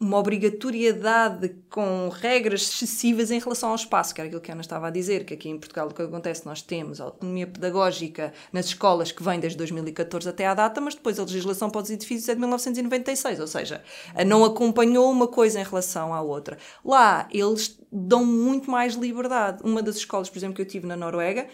uma 0.00 0.16
obrigatoriedade 0.16 1.56
com 1.68 2.08
regras 2.08 2.62
excessivas 2.62 3.32
em 3.32 3.40
relação 3.40 3.70
ao 3.70 3.74
espaço, 3.74 4.14
que 4.14 4.20
era 4.20 4.28
aquilo 4.28 4.40
que 4.40 4.50
a 4.50 4.54
Ana 4.54 4.60
estava 4.60 4.86
a 4.86 4.90
dizer, 4.90 5.24
que 5.24 5.34
aqui 5.34 5.48
em 5.48 5.58
Portugal 5.58 5.88
o 5.88 5.94
que 5.94 6.00
acontece, 6.00 6.46
nós 6.46 6.62
temos 6.62 7.00
autonomia 7.00 7.48
pedagógica 7.48 8.32
nas 8.52 8.66
escolas 8.66 9.10
que 9.10 9.22
vem 9.22 9.40
desde 9.40 9.58
2014 9.58 10.28
até 10.28 10.46
à 10.46 10.54
data, 10.54 10.80
mas 10.80 10.94
depois 10.94 11.18
a 11.18 11.22
legislação 11.22 11.68
para 11.68 11.82
os 11.82 11.90
edifícios 11.90 12.28
é 12.28 12.34
de 12.34 12.40
1996, 12.40 13.40
ou 13.40 13.46
seja, 13.48 13.82
não 14.24 14.44
acompanhou 14.44 15.10
uma 15.10 15.26
coisa 15.26 15.60
em 15.60 15.64
relação 15.64 16.14
à 16.14 16.22
outra. 16.22 16.58
Lá, 16.84 17.28
eles 17.32 17.76
dão 17.90 18.24
muito 18.24 18.70
mais 18.70 18.94
liberdade. 18.94 19.62
Uma 19.64 19.82
das 19.82 19.96
escolas, 19.96 20.30
por 20.30 20.38
exemplo, 20.38 20.54
que 20.54 20.62
eu 20.62 20.66
tive 20.66 20.86
na 20.86 20.96
Noruega, 20.96 21.48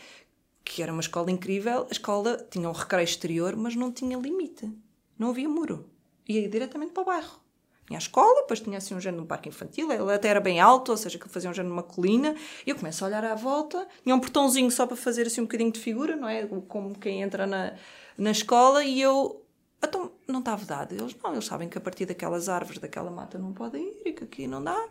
que 0.65 0.83
era 0.83 0.93
uma 0.93 1.01
escola 1.01 1.31
incrível, 1.31 1.87
a 1.89 1.93
escola 1.93 2.37
tinha 2.51 2.69
um 2.69 2.73
recreio 2.73 3.05
exterior, 3.05 3.55
mas 3.55 3.77
não 3.77 3.93
tinha 3.93 4.17
limite. 4.17 4.73
Não 5.19 5.31
havia 5.31 5.49
muro. 5.49 5.91
Ia 6.27 6.49
diretamente 6.49 6.93
para 6.93 7.03
o 7.03 7.07
bairro. 7.07 7.41
Tinha 7.87 7.99
a 7.99 8.01
escola, 8.01 8.41
depois 8.41 8.61
tinha 8.61 8.79
assim 8.79 8.95
um 8.95 9.01
género 9.01 9.21
de 9.21 9.25
um 9.25 9.27
parque 9.27 9.51
infantil, 9.51 9.93
ele 9.93 10.11
até 10.11 10.29
era 10.29 10.41
bem 10.41 10.59
alto, 10.59 10.91
ou 10.91 10.97
seja, 10.97 11.19
que 11.19 11.29
fazia 11.29 11.51
um 11.51 11.53
género 11.53 11.75
de 11.75 11.81
uma 11.81 11.83
colina, 11.83 12.35
e 12.67 12.71
eu 12.71 12.77
começo 12.77 13.05
a 13.05 13.09
olhar 13.09 13.23
à 13.23 13.35
volta, 13.35 13.87
tinha 14.03 14.15
um 14.15 14.21
portãozinho 14.21 14.71
só 14.71 14.87
para 14.87 14.97
fazer 14.97 15.27
assim 15.27 15.43
um 15.43 15.45
bocadinho 15.45 15.71
de 15.71 15.79
figura, 15.79 16.17
não 16.17 16.27
é? 16.27 16.47
Como 16.67 16.99
quem 16.99 17.21
entra 17.21 17.47
na, 17.47 17.75
na 18.17 18.31
escola, 18.31 18.83
e 18.83 19.03
eu, 19.03 19.45
então, 19.83 20.13
não 20.27 20.39
está 20.39 20.57
vedado. 20.57 20.95
Eles 20.95 21.15
não, 21.23 21.33
eles 21.33 21.45
sabem 21.45 21.69
que 21.69 21.77
a 21.77 21.81
partir 21.81 22.07
daquelas 22.07 22.49
árvores, 22.49 22.81
daquela 22.81 23.11
mata 23.11 23.39
não 23.39 23.53
podem 23.53 23.85
ir, 23.87 24.03
e 24.07 24.13
que 24.15 24.25
aqui 24.25 24.47
não 24.47 24.65
dá. 24.65 24.83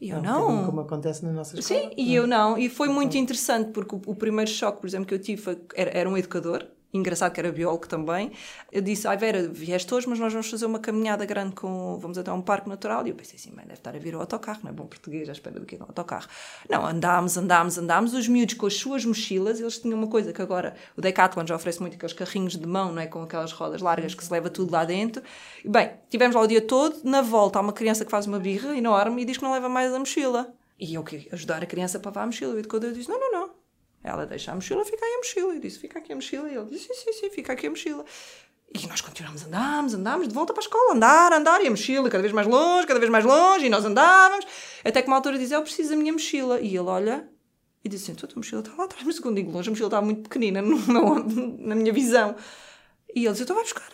E 0.00 0.10
eu 0.10 0.18
é 0.18 0.22
não. 0.22 0.66
Como 0.66 0.80
acontece 0.80 1.24
na 1.24 1.32
nossa 1.32 1.58
escola. 1.58 1.80
Sim, 1.80 1.90
e 1.96 2.14
eu 2.14 2.26
não. 2.26 2.56
E 2.56 2.68
foi 2.68 2.88
muito 2.88 3.16
interessante, 3.18 3.70
porque 3.70 3.94
o, 3.94 4.00
o 4.06 4.14
primeiro 4.14 4.50
choque, 4.50 4.80
por 4.80 4.86
exemplo, 4.86 5.06
que 5.06 5.14
eu 5.14 5.18
tive 5.18 5.58
era, 5.74 5.90
era 5.90 6.08
um 6.08 6.16
educador, 6.16 6.66
engraçado 6.92 7.32
que 7.32 7.40
era 7.40 7.52
biólogo 7.52 7.86
também, 7.86 8.32
eu 8.72 8.80
disse, 8.80 9.06
ai 9.06 9.16
Vera, 9.16 9.48
vieste 9.48 9.92
hoje, 9.94 10.08
mas 10.08 10.18
nós 10.18 10.32
vamos 10.32 10.50
fazer 10.50 10.66
uma 10.66 10.78
caminhada 10.78 11.24
grande 11.24 11.54
com, 11.54 11.98
vamos 11.98 12.18
até 12.18 12.32
um 12.32 12.42
parque 12.42 12.68
natural, 12.68 13.06
e 13.06 13.10
eu 13.10 13.14
pensei 13.14 13.36
assim, 13.36 13.50
bem, 13.50 13.64
deve 13.64 13.74
estar 13.74 13.94
a 13.94 13.98
vir 13.98 14.14
o 14.14 14.20
autocarro, 14.20 14.60
não 14.62 14.70
é 14.70 14.72
bom 14.72 14.86
português, 14.86 15.28
à 15.28 15.32
espera 15.32 15.58
do 15.58 15.66
que 15.66 15.76
é 15.76 15.78
um 15.78 15.82
autocarro. 15.82 16.28
Não, 16.68 16.84
andámos, 16.84 17.36
andámos, 17.36 17.78
andámos, 17.78 18.14
os 18.14 18.28
miúdos 18.28 18.54
com 18.54 18.66
as 18.66 18.74
suas 18.74 19.04
mochilas, 19.04 19.60
eles 19.60 19.78
tinham 19.78 19.98
uma 19.98 20.08
coisa 20.08 20.32
que 20.32 20.42
agora 20.42 20.74
o 20.96 21.00
Decathlon 21.00 21.46
já 21.46 21.56
oferece 21.56 21.80
muito, 21.80 21.94
aqueles 21.94 22.12
carrinhos 22.12 22.56
de 22.56 22.66
mão, 22.66 22.92
não 22.92 23.00
é, 23.00 23.06
com 23.06 23.22
aquelas 23.22 23.52
rodas 23.52 23.80
largas 23.80 24.14
que 24.14 24.24
se 24.24 24.32
leva 24.32 24.50
tudo 24.50 24.72
lá 24.72 24.84
dentro. 24.84 25.22
E, 25.64 25.68
bem, 25.68 25.92
tivemos 26.08 26.34
lá 26.34 26.42
o 26.42 26.46
dia 26.46 26.60
todo, 26.60 27.00
na 27.04 27.22
volta 27.22 27.58
há 27.58 27.62
uma 27.62 27.72
criança 27.72 28.04
que 28.04 28.10
faz 28.10 28.26
uma 28.26 28.38
birra 28.38 28.76
enorme 28.76 29.22
e 29.22 29.24
diz 29.24 29.36
que 29.36 29.44
não 29.44 29.52
leva 29.52 29.68
mais 29.68 29.92
a 29.92 29.98
mochila. 29.98 30.52
E 30.78 30.94
eu 30.94 31.04
que 31.04 31.28
ajudar 31.30 31.62
a 31.62 31.66
criança 31.66 31.98
a 31.98 32.00
pavar 32.00 32.22
a 32.22 32.26
mochila, 32.26 32.58
e 32.58 32.64
quando 32.64 32.84
eu 32.84 32.92
disse, 32.92 33.08
não, 33.08 33.20
não, 33.20 33.32
não, 33.32 33.50
ela 34.02 34.24
deixa 34.24 34.52
a 34.52 34.54
mochila, 34.54 34.84
fica 34.84 35.04
aí 35.04 35.14
a 35.14 35.18
mochila. 35.18 35.54
Eu 35.54 35.60
disse, 35.60 35.78
fica 35.78 35.98
aqui 35.98 36.12
a 36.12 36.16
mochila. 36.16 36.48
E 36.48 36.56
ele 36.56 36.66
disse, 36.66 36.86
sim, 36.86 36.94
sim, 36.94 37.12
sim, 37.12 37.30
fica 37.30 37.52
aqui 37.52 37.66
a 37.66 37.70
mochila. 37.70 38.04
E 38.72 38.86
nós 38.86 39.00
continuamos, 39.00 39.44
andámos, 39.44 39.94
andámos 39.94 40.28
de 40.28 40.34
volta 40.34 40.52
para 40.52 40.62
a 40.62 40.64
escola, 40.64 40.94
andar, 40.94 41.32
andar, 41.32 41.60
e 41.60 41.66
a 41.66 41.70
mochila 41.70 42.08
cada 42.08 42.22
vez 42.22 42.32
mais 42.32 42.46
longe, 42.46 42.86
cada 42.86 43.00
vez 43.00 43.10
mais 43.10 43.24
longe, 43.24 43.66
e 43.66 43.68
nós 43.68 43.84
andávamos, 43.84 44.46
até 44.84 45.02
que 45.02 45.08
uma 45.08 45.16
altura 45.16 45.36
diz, 45.36 45.50
eu 45.50 45.60
preciso 45.62 45.90
da 45.90 45.96
minha 45.96 46.12
mochila. 46.12 46.60
E 46.60 46.68
ele 46.68 46.78
olha 46.78 47.28
e 47.84 47.88
diz 47.88 48.02
assim, 48.02 48.12
a 48.12 48.14
tua 48.14 48.28
mochila 48.36 48.60
está 48.60 48.74
lá 48.76 48.84
atrás, 48.84 49.04
mas 49.04 49.18
quando 49.18 49.36
digo 49.36 49.50
longe, 49.50 49.68
a 49.68 49.72
mochila 49.72 49.88
está 49.88 50.00
muito 50.00 50.22
pequenina 50.22 50.62
no, 50.62 50.78
no, 50.78 51.58
na 51.58 51.74
minha 51.74 51.92
visão. 51.92 52.36
E 53.14 53.24
ele 53.24 53.32
diz, 53.32 53.40
então 53.40 53.56
vai 53.56 53.64
buscar. 53.64 53.90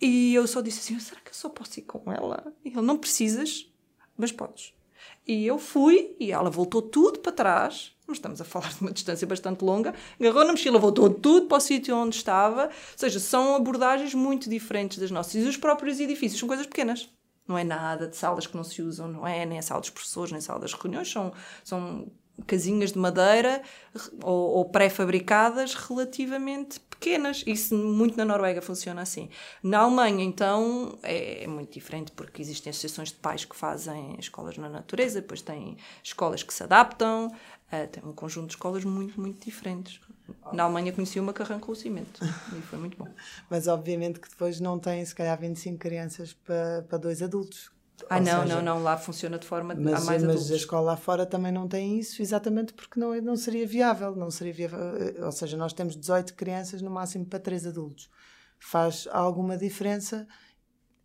E 0.00 0.34
eu 0.34 0.46
só 0.46 0.60
disse 0.60 0.80
assim, 0.80 1.00
será 1.00 1.20
que 1.20 1.30
eu 1.30 1.34
só 1.34 1.48
posso 1.48 1.78
ir 1.78 1.82
com 1.82 2.12
ela? 2.12 2.52
E 2.64 2.68
ele, 2.68 2.82
não 2.82 2.98
precisas, 2.98 3.72
mas 4.16 4.30
podes. 4.30 4.74
E 5.26 5.46
eu 5.46 5.58
fui, 5.58 6.16
e 6.18 6.32
ela 6.32 6.50
voltou 6.50 6.82
tudo 6.82 7.20
para 7.20 7.32
trás, 7.32 7.92
estamos 8.10 8.40
a 8.40 8.44
falar 8.44 8.72
de 8.74 8.80
uma 8.80 8.92
distância 8.92 9.26
bastante 9.26 9.64
longa, 9.64 9.94
agarrou 10.20 10.44
na 10.44 10.52
mochila, 10.52 10.78
voltou 10.78 11.08
tudo 11.10 11.46
para 11.46 11.58
o 11.58 11.60
sítio 11.60 11.96
onde 11.96 12.16
estava. 12.16 12.64
Ou 12.64 12.70
seja, 12.96 13.20
são 13.20 13.54
abordagens 13.56 14.14
muito 14.14 14.50
diferentes 14.50 14.98
das 14.98 15.10
nossas. 15.10 15.34
E 15.34 15.48
os 15.48 15.56
próprios 15.56 16.00
edifícios 16.00 16.38
são 16.38 16.48
coisas 16.48 16.66
pequenas. 16.66 17.08
Não 17.46 17.58
é 17.58 17.64
nada 17.64 18.06
de 18.06 18.16
salas 18.16 18.46
que 18.46 18.56
não 18.56 18.64
se 18.64 18.80
usam, 18.82 19.08
não 19.08 19.26
é 19.26 19.44
nem 19.44 19.58
a 19.58 19.62
sala 19.62 19.80
dos 19.80 19.90
professores, 19.90 20.30
nem 20.30 20.38
a 20.38 20.42
sala 20.42 20.60
das 20.60 20.72
reuniões, 20.72 21.10
são, 21.10 21.32
são 21.64 22.06
casinhas 22.46 22.92
de 22.92 22.98
madeira 22.98 23.62
ou, 24.22 24.50
ou 24.56 24.64
pré-fabricadas 24.64 25.74
relativamente 25.74 26.80
pequenas. 26.80 27.42
Isso 27.46 27.74
muito 27.76 28.16
na 28.16 28.24
Noruega 28.24 28.62
funciona 28.62 29.02
assim. 29.02 29.28
Na 29.62 29.80
Alemanha, 29.80 30.24
então, 30.24 30.98
é, 31.02 31.44
é, 31.44 31.46
muito 31.46 31.72
diferente 31.72 32.12
porque 32.12 32.40
existem 32.40 32.70
associações 32.70 33.08
de 33.08 33.16
pais 33.16 33.44
que 33.44 33.56
fazem 33.56 34.16
escolas 34.18 34.56
na 34.56 34.68
natureza, 34.68 35.20
depois 35.20 35.42
tem 35.42 35.76
escolas 36.02 36.42
que 36.42 36.54
se 36.54 36.62
adaptam, 36.62 37.26
uh, 37.26 37.88
tem 37.88 38.04
um 38.04 38.12
conjunto 38.12 38.48
de 38.48 38.52
escolas 38.54 38.84
muito, 38.84 39.20
muito 39.20 39.44
diferentes. 39.44 40.00
Na 40.52 40.64
Alemanha 40.64 40.92
conheci 40.92 41.18
uma 41.18 41.32
que 41.32 41.42
arrancou 41.42 41.72
o 41.72 41.76
cimento 41.76 42.24
e 42.56 42.62
foi 42.62 42.78
muito 42.78 42.96
bom. 42.96 43.08
Mas 43.50 43.66
obviamente 43.66 44.20
que 44.20 44.28
depois 44.28 44.60
não 44.60 44.78
tem, 44.78 45.04
se 45.04 45.14
calhar, 45.14 45.38
25 45.38 45.78
crianças 45.78 46.32
para, 46.32 46.82
para 46.88 46.98
dois 46.98 47.22
adultos 47.22 47.70
ah, 48.08 48.16
Ou 48.16 48.22
não, 48.22 48.42
seja, 48.42 48.54
não, 48.54 48.62
não, 48.62 48.82
lá 48.82 48.96
funciona 48.96 49.38
de 49.38 49.46
forma 49.46 49.74
mas, 49.74 50.02
a 50.02 50.04
mais 50.04 50.22
Mas 50.22 50.32
adultos. 50.34 50.52
a 50.52 50.56
escola 50.56 50.82
lá 50.82 50.96
fora 50.96 51.26
também 51.26 51.52
não 51.52 51.68
tem 51.68 51.98
isso, 51.98 52.22
exatamente 52.22 52.72
porque 52.72 52.98
não, 52.98 53.20
não 53.20 53.36
seria 53.36 53.66
viável, 53.66 54.14
não 54.16 54.30
seria 54.30 54.52
viável. 54.52 54.78
Eh, 54.96 55.24
ou 55.24 55.32
seja, 55.32 55.56
nós 55.56 55.72
temos 55.72 55.96
18 55.96 56.34
crianças 56.34 56.82
no 56.82 56.90
máximo 56.90 57.26
para 57.26 57.38
3 57.38 57.66
adultos. 57.66 58.10
Faz 58.58 59.08
alguma 59.10 59.56
diferença 59.56 60.26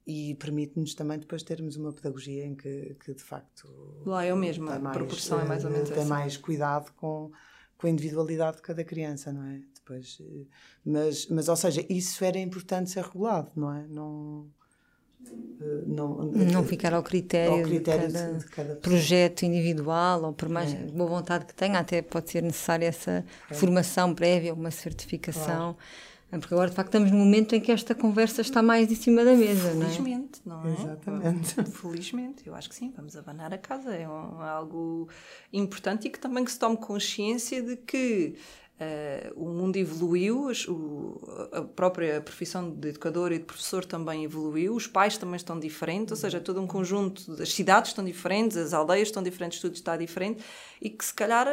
e 0.06 0.36
permite-nos 0.36 0.93
também 0.95 1.20
depois 1.20 1.43
termos 1.43 1.76
uma 1.76 1.91
pedagogia 1.91 2.45
em 2.45 2.56
que, 2.56 2.95
que 3.04 3.14
de 3.14 3.24
facto... 3.24 3.68
Lá 4.06 4.24
é 4.24 4.34
o 4.34 4.38
mesmo, 4.38 4.70
a 4.70 4.80
proporção 4.91 5.39
é 5.39 5.43
mais 5.43 5.66
ou 5.66 5.72
menos 5.72 5.89
Tem 5.89 6.06
mais 6.06 6.38
cuidado 6.38 6.91
com, 6.93 7.32
com 7.78 7.88
a 7.88 7.89
individualidade 7.89 8.58
de 8.58 8.64
cada 8.64 8.84
criança, 8.84 9.34
não 9.34 9.43
é? 9.43 9.62
Depois, 9.76 10.18
eh, 10.22 10.45
mas, 10.86 11.28
mas, 11.28 11.50
ou 11.50 11.56
seja, 11.56 11.86
isso 11.89 12.24
era 12.24 12.39
importante 12.39 12.89
ser 12.89 13.04
regulado, 13.04 13.52
não 13.56 13.74
é? 13.74 13.88
Não 13.88 14.50
eh, 14.50 14.57
não, 15.86 16.24
não 16.26 16.63
ficar 16.63 16.93
ao 16.93 17.03
critério, 17.03 17.53
ao 17.53 17.61
critério 17.63 18.07
de, 18.07 18.13
cada 18.13 18.34
de, 18.34 18.45
cada 18.45 18.76
projeto 18.76 19.43
individual 19.43 20.24
ou 20.24 20.34
por 20.34 20.49
mais 20.49 20.74
é. 20.74 20.78
boa 20.78 21.09
vontade 21.09 21.45
que 21.45 21.53
tenha, 21.53 21.80
até 21.80 22.01
pode 22.01 22.30
ser 22.30 22.43
necessária 22.43 22.86
essa 22.86 23.26
é. 23.49 23.53
formação 23.53 24.13
prévia, 24.13 24.53
uma 24.53 24.72
certificação. 24.72 25.74
Claro. 25.74 25.78
É, 26.30 26.38
porque 26.38 26.53
agora, 26.53 26.70
de 26.70 26.76
facto, 26.76 26.89
estamos 26.89 27.09
no 27.09 27.18
momento 27.18 27.55
em 27.55 27.61
que 27.61 27.72
esta 27.72 27.95
conversa 27.95 28.41
está 28.41 28.61
mais 28.61 28.91
em 28.91 28.95
cima 28.95 29.24
da 29.24 29.34
mesa, 29.34 29.70
Felizmente, 29.70 30.41
não 30.45 30.68
é? 30.68 30.74
Exatamente. 30.74 31.63
Felizmente, 31.72 32.45
eu 32.45 32.53
acho 32.53 32.68
que 32.68 32.76
sim, 32.76 32.91
vamos 32.95 33.15
abanar 33.15 33.53
a 33.53 33.57
casa. 33.57 33.95
É 33.95 34.07
um, 34.07 34.41
algo 34.41 35.07
importante 35.53 36.07
e 36.07 36.09
que 36.09 36.20
também 36.20 36.43
que 36.43 36.51
se 36.51 36.59
tome 36.59 36.76
consciência 36.76 37.61
de 37.61 37.78
que 37.78 38.36
Uh, 38.80 39.34
o 39.36 39.49
mundo 39.49 39.75
evoluiu, 39.78 40.51
o, 40.67 41.49
a 41.51 41.61
própria 41.63 42.21
profissão 42.21 42.69
de 42.69 42.89
educador 42.89 43.32
e 43.32 43.39
de 43.39 43.43
professor 43.43 43.84
também 43.84 44.23
evoluiu, 44.23 44.75
os 44.75 44.86
pais 44.86 45.17
também 45.17 45.36
estão 45.36 45.59
diferentes, 45.59 46.11
ou 46.11 46.17
seja, 46.17 46.39
todo 46.39 46.61
um 46.61 46.67
conjunto, 46.67 47.41
as 47.41 47.51
cidades 47.53 47.89
estão 47.89 48.05
diferentes, 48.05 48.55
as 48.55 48.73
aldeias 48.75 49.07
estão 49.07 49.23
diferentes, 49.23 49.59
tudo 49.59 49.73
está 49.73 49.97
diferente 49.97 50.43
e 50.80 50.91
que 50.91 51.03
se 51.03 51.11
calhar 51.11 51.47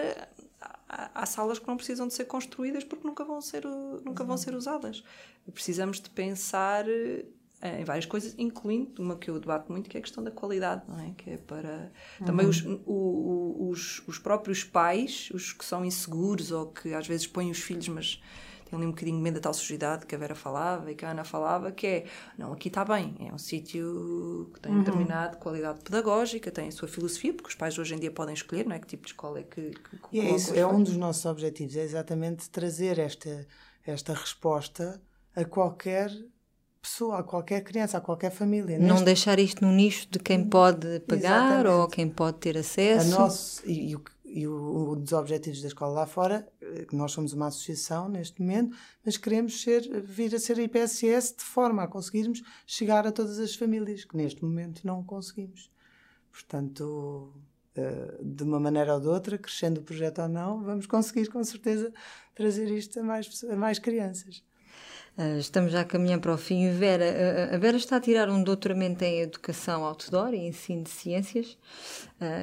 há, 0.60 1.10
há 1.14 1.24
salas 1.24 1.58
que 1.58 1.66
não 1.66 1.78
precisam 1.78 2.06
de 2.06 2.12
ser 2.12 2.26
construídas 2.26 2.84
porque 2.84 3.06
nunca 3.06 3.24
vão 3.24 3.40
ser, 3.40 3.64
nunca 4.04 4.22
vão 4.22 4.36
ser 4.36 4.54
usadas. 4.54 5.02
Precisamos 5.50 6.00
de 6.00 6.10
pensar 6.10 6.84
em 7.64 7.84
várias 7.84 8.04
coisas, 8.04 8.34
incluindo 8.36 9.00
uma 9.00 9.16
que 9.16 9.30
eu 9.30 9.40
debato 9.40 9.72
muito, 9.72 9.88
que 9.88 9.96
é 9.96 10.00
a 10.00 10.02
questão 10.02 10.22
da 10.22 10.30
qualidade, 10.30 10.82
não 10.86 11.00
é? 11.00 11.12
Que 11.16 11.30
é 11.30 11.36
para 11.38 11.90
uhum. 12.20 12.26
também 12.26 12.46
os, 12.46 12.62
o, 12.84 13.68
os, 13.70 14.02
os 14.06 14.18
próprios 14.18 14.62
pais, 14.62 15.30
os 15.32 15.52
que 15.52 15.64
são 15.64 15.82
inseguros 15.82 16.52
ou 16.52 16.66
que 16.66 16.92
às 16.92 17.06
vezes 17.06 17.26
põem 17.26 17.50
os 17.50 17.58
filhos, 17.58 17.88
mas 17.88 18.22
têm 18.66 18.78
ali 18.78 18.86
um 18.86 18.90
bocadinho 18.90 19.16
de 19.16 19.22
medo 19.22 19.34
da 19.36 19.40
tal 19.40 19.54
sujidade 19.54 20.04
que 20.04 20.14
a 20.14 20.18
Vera 20.18 20.34
falava 20.34 20.92
e 20.92 20.94
que 20.94 21.06
a 21.06 21.10
Ana 21.12 21.24
falava, 21.24 21.72
que 21.72 21.86
é, 21.86 22.04
não, 22.36 22.52
aqui 22.52 22.68
está 22.68 22.84
bem, 22.84 23.16
é 23.20 23.32
um 23.32 23.38
sítio 23.38 24.50
que 24.52 24.60
tem 24.60 24.72
uhum. 24.72 24.82
determinada 24.82 25.36
qualidade 25.38 25.80
pedagógica, 25.82 26.50
tem 26.50 26.68
a 26.68 26.72
sua 26.72 26.86
filosofia, 26.86 27.32
porque 27.32 27.48
os 27.48 27.54
pais 27.54 27.78
hoje 27.78 27.94
em 27.94 27.98
dia 27.98 28.10
podem 28.10 28.34
escolher, 28.34 28.66
não 28.66 28.76
é? 28.76 28.78
Que 28.78 28.88
tipo 28.88 29.04
de 29.04 29.12
escola 29.12 29.38
é 29.38 29.42
que... 29.42 29.70
que, 29.70 29.96
que 29.96 30.08
e 30.12 30.20
é 30.20 30.34
isso, 30.34 30.54
é 30.54 30.66
um 30.66 30.82
dos 30.82 30.98
nossos 30.98 31.24
objetivos, 31.24 31.76
é 31.76 31.82
exatamente 31.82 32.50
trazer 32.50 32.98
esta, 32.98 33.46
esta 33.86 34.12
resposta 34.12 35.00
a 35.34 35.44
qualquer 35.46 36.10
pessoa, 36.84 37.20
a 37.20 37.22
qualquer 37.22 37.62
criança, 37.62 37.96
a 37.96 38.00
qualquer 38.00 38.30
família. 38.30 38.78
Não 38.78 38.88
Neste... 38.88 39.04
deixar 39.06 39.38
isto 39.38 39.64
no 39.64 39.72
nicho 39.72 40.06
de 40.10 40.18
quem 40.18 40.44
pode 40.44 41.00
pagar 41.00 41.46
Exatamente. 41.46 41.68
ou 41.68 41.88
quem 41.88 42.08
pode 42.08 42.36
ter 42.38 42.58
acesso. 42.58 43.14
A 43.14 43.18
nosso, 43.18 43.62
e, 43.66 43.90
e, 43.90 43.96
o, 43.96 44.04
e 44.24 44.46
um 44.46 44.94
dos 45.00 45.12
objetivos 45.14 45.62
da 45.62 45.68
escola 45.68 45.92
lá 45.92 46.06
fora, 46.06 46.46
eh, 46.60 46.86
nós 46.92 47.12
somos 47.12 47.32
uma 47.32 47.46
associação 47.46 48.08
neste 48.08 48.40
momento, 48.40 48.76
mas 49.04 49.16
queremos 49.16 49.62
ser, 49.62 49.82
vir 50.02 50.34
a 50.34 50.38
ser 50.38 50.58
IPSS 50.58 51.36
de 51.38 51.44
forma 51.44 51.82
a 51.82 51.88
conseguirmos 51.88 52.42
chegar 52.66 53.06
a 53.06 53.12
todas 53.12 53.38
as 53.38 53.54
famílias, 53.54 54.04
que 54.04 54.16
neste 54.16 54.44
momento 54.44 54.82
não 54.84 55.02
conseguimos. 55.02 55.70
Portanto, 56.30 57.32
eh, 57.76 58.18
de 58.22 58.42
uma 58.42 58.60
maneira 58.60 58.94
ou 58.94 59.00
de 59.00 59.08
outra, 59.08 59.38
crescendo 59.38 59.80
o 59.80 59.82
projeto 59.82 60.20
ou 60.20 60.28
não, 60.28 60.62
vamos 60.62 60.86
conseguir 60.86 61.28
com 61.28 61.42
certeza 61.42 61.92
trazer 62.34 62.70
isto 62.70 63.00
a 63.00 63.02
mais, 63.02 63.44
a 63.44 63.56
mais 63.56 63.78
crianças. 63.78 64.44
Uh, 65.16 65.38
estamos 65.38 65.70
já 65.70 65.82
a 65.82 65.84
caminhar 65.84 66.18
para 66.18 66.34
o 66.34 66.36
fim. 66.36 66.70
Vera, 66.72 67.54
a 67.54 67.56
Vera 67.56 67.76
está 67.76 67.96
a 67.96 68.00
tirar 68.00 68.28
um 68.28 68.42
doutoramento 68.42 69.04
em 69.04 69.20
Educação 69.20 69.84
Outdoor 69.84 70.34
e 70.34 70.48
Ensino 70.48 70.82
de 70.82 70.90
Ciências 70.90 71.56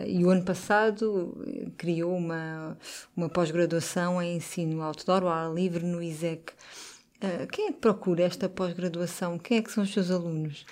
e 0.07 0.24
o 0.24 0.30
ano 0.30 0.43
passado 0.43 1.36
criou 1.78 2.15
uma, 2.15 2.78
uma 3.15 3.28
pós-graduação 3.28 4.22
em 4.22 4.38
Ensino 4.38 4.82
Outdoor, 4.84 5.24
ao 5.24 5.30
ar 5.30 5.53
livre, 5.53 5.84
no 5.84 6.01
ISEC. 6.01 6.53
Quem 7.51 7.67
é 7.67 7.72
que 7.72 7.80
procura 7.80 8.24
esta 8.24 8.47
pós-graduação? 8.47 9.38
Quem 9.38 9.57
é 9.57 9.61
que 9.61 9.72
são 9.72 9.84
os 9.84 9.91
seus 9.91 10.09
alunos? 10.09 10.65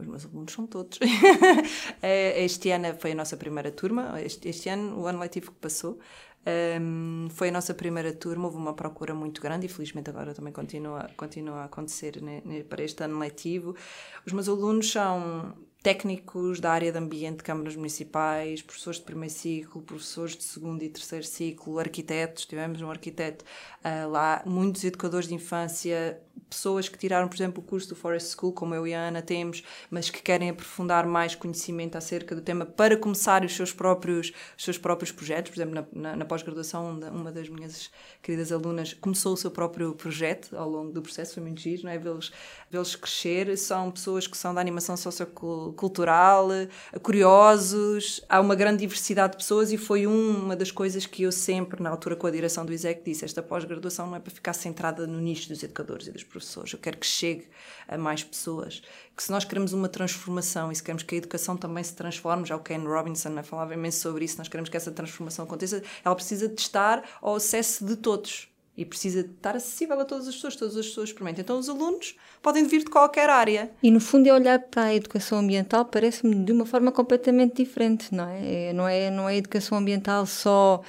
Os 0.00 0.06
meus 0.06 0.24
alunos 0.24 0.52
são 0.52 0.66
todos. 0.66 0.98
este 2.02 2.70
ano 2.70 2.96
foi 2.98 3.12
a 3.12 3.14
nossa 3.14 3.36
primeira 3.36 3.70
turma. 3.70 4.20
Este, 4.20 4.48
este 4.48 4.68
ano, 4.68 5.00
o 5.00 5.06
ano 5.06 5.18
letivo 5.18 5.52
que 5.52 5.58
passou, 5.58 5.98
um, 6.80 7.28
foi 7.30 7.50
a 7.50 7.52
nossa 7.52 7.74
primeira 7.74 8.12
turma, 8.14 8.46
houve 8.46 8.56
uma 8.56 8.72
procura 8.72 9.14
muito 9.14 9.42
grande 9.42 9.66
e 9.66 9.68
felizmente 9.68 10.08
agora 10.08 10.32
também 10.32 10.52
continua, 10.52 11.10
continua 11.16 11.60
a 11.60 11.64
acontecer 11.64 12.22
né, 12.22 12.42
para 12.68 12.82
este 12.82 13.02
ano 13.04 13.18
letivo. 13.18 13.76
Os 14.24 14.32
meus 14.32 14.48
alunos 14.48 14.90
são 14.90 15.54
técnicos 15.82 16.60
da 16.60 16.72
área 16.72 16.92
de 16.92 16.98
ambiente, 16.98 17.42
câmaras 17.42 17.74
municipais, 17.74 18.60
professores 18.62 18.98
de 18.98 19.04
primeiro 19.04 19.34
ciclo, 19.34 19.82
professores 19.82 20.36
de 20.36 20.44
segundo 20.44 20.82
e 20.82 20.88
terceiro 20.88 21.24
ciclo, 21.24 21.78
arquitetos, 21.78 22.44
tivemos 22.44 22.80
um 22.82 22.90
arquiteto 22.90 23.44
uh, 23.82 24.08
lá, 24.10 24.42
muitos 24.44 24.84
educadores 24.84 25.28
de 25.28 25.34
infância, 25.34 26.20
pessoas 26.48 26.88
que 26.88 26.98
tiraram, 26.98 27.28
por 27.28 27.36
exemplo, 27.36 27.62
o 27.62 27.66
curso 27.66 27.88
do 27.88 27.96
Forest 27.96 28.36
School, 28.36 28.52
como 28.52 28.74
eu 28.74 28.86
e 28.86 28.94
a 28.94 29.00
Ana 29.08 29.22
temos, 29.22 29.62
mas 29.90 30.10
que 30.10 30.22
querem 30.22 30.50
aprofundar 30.50 31.06
mais 31.06 31.34
conhecimento 31.34 31.96
acerca 31.96 32.34
do 32.34 32.40
tema 32.40 32.64
para 32.64 32.96
começar 32.96 33.44
os 33.44 33.54
seus 33.54 33.72
próprios, 33.72 34.32
os 34.56 34.64
seus 34.64 34.78
próprios 34.78 35.12
projetos. 35.12 35.50
Por 35.50 35.60
exemplo, 35.60 35.74
na, 35.74 36.10
na, 36.10 36.16
na 36.16 36.24
pós-graduação, 36.24 36.98
uma 37.12 37.30
das 37.30 37.48
minhas 37.48 37.90
queridas 38.22 38.52
alunas 38.52 38.94
começou 38.94 39.34
o 39.34 39.36
seu 39.36 39.50
próprio 39.50 39.94
projeto 39.94 40.56
ao 40.56 40.68
longo 40.68 40.92
do 40.92 41.02
processo, 41.02 41.34
foi 41.34 41.42
muito 41.42 41.60
giro, 41.60 41.84
não 41.84 41.90
é? 41.90 41.98
Vê-los 41.98 42.32
vê 42.70 42.78
crescer. 43.00 43.56
São 43.56 43.90
pessoas 43.90 44.26
que 44.26 44.36
são 44.36 44.54
da 44.54 44.60
animação 44.60 44.96
sociocultural, 44.96 46.48
curiosos, 47.02 48.20
há 48.28 48.40
uma 48.40 48.54
grande 48.54 48.78
diversidade 48.78 49.32
de 49.32 49.38
pessoas 49.38 49.72
e 49.72 49.76
foi 49.76 50.06
uma 50.06 50.56
das 50.56 50.70
coisas 50.70 51.06
que 51.06 51.22
eu 51.22 51.32
sempre, 51.32 51.82
na 51.82 51.90
altura 51.90 52.16
com 52.16 52.26
a 52.26 52.30
direção 52.30 52.64
do 52.64 52.72
ISEC, 52.72 53.02
disse: 53.04 53.24
esta 53.24 53.42
pós-graduação 53.42 54.06
não 54.06 54.16
é 54.16 54.20
para 54.20 54.32
ficar 54.32 54.52
centrada 54.52 55.06
no 55.06 55.20
nicho 55.20 55.48
dos 55.48 55.62
educadores 55.62 56.06
e 56.06 56.12
dos 56.12 56.24
professores, 56.30 56.72
eu 56.72 56.78
quero 56.78 56.96
que 56.96 57.06
chegue 57.06 57.48
a 57.88 57.98
mais 57.98 58.22
pessoas. 58.22 58.82
Que 59.16 59.22
se 59.22 59.30
nós 59.30 59.44
queremos 59.44 59.72
uma 59.72 59.88
transformação 59.88 60.70
e 60.70 60.76
se 60.76 60.82
queremos 60.82 61.02
que 61.02 61.14
a 61.14 61.18
educação 61.18 61.56
também 61.56 61.84
se 61.84 61.94
transforme, 61.94 62.46
já 62.46 62.56
o 62.56 62.60
Ken 62.60 62.78
Robinson 62.78 63.42
falava 63.42 63.74
imenso 63.74 64.00
sobre 64.00 64.24
isso, 64.24 64.38
nós 64.38 64.48
queremos 64.48 64.70
que 64.70 64.76
essa 64.76 64.90
transformação 64.90 65.44
aconteça, 65.44 65.82
ela 66.04 66.14
precisa 66.14 66.48
de 66.48 66.60
estar 66.60 67.04
ao 67.20 67.34
acesso 67.34 67.84
de 67.84 67.96
todos 67.96 68.50
e 68.80 68.84
precisa 68.84 69.20
estar 69.20 69.56
acessível 69.56 70.00
a 70.00 70.04
todas 70.06 70.26
as 70.26 70.34
pessoas, 70.34 70.56
todas 70.56 70.76
as 70.76 70.86
pessoas 70.86 71.10
experimentam. 71.10 71.42
Então 71.42 71.58
os 71.58 71.68
alunos 71.68 72.16
podem 72.40 72.66
vir 72.66 72.78
de 72.78 72.86
qualquer 72.86 73.28
área. 73.28 73.70
E 73.82 73.90
no 73.90 74.00
fundo 74.00 74.26
é 74.26 74.32
olhar 74.32 74.58
para 74.58 74.84
a 74.84 74.94
educação 74.94 75.38
ambiental 75.38 75.84
parece-me 75.84 76.34
de 76.44 76.50
uma 76.50 76.64
forma 76.64 76.90
completamente 76.90 77.56
diferente, 77.56 78.14
não 78.14 78.26
é? 78.26 78.68
é? 78.68 78.72
Não 78.72 78.88
é, 78.88 79.10
não 79.10 79.28
é 79.28 79.36
educação 79.36 79.76
ambiental 79.76 80.24
só 80.24 80.80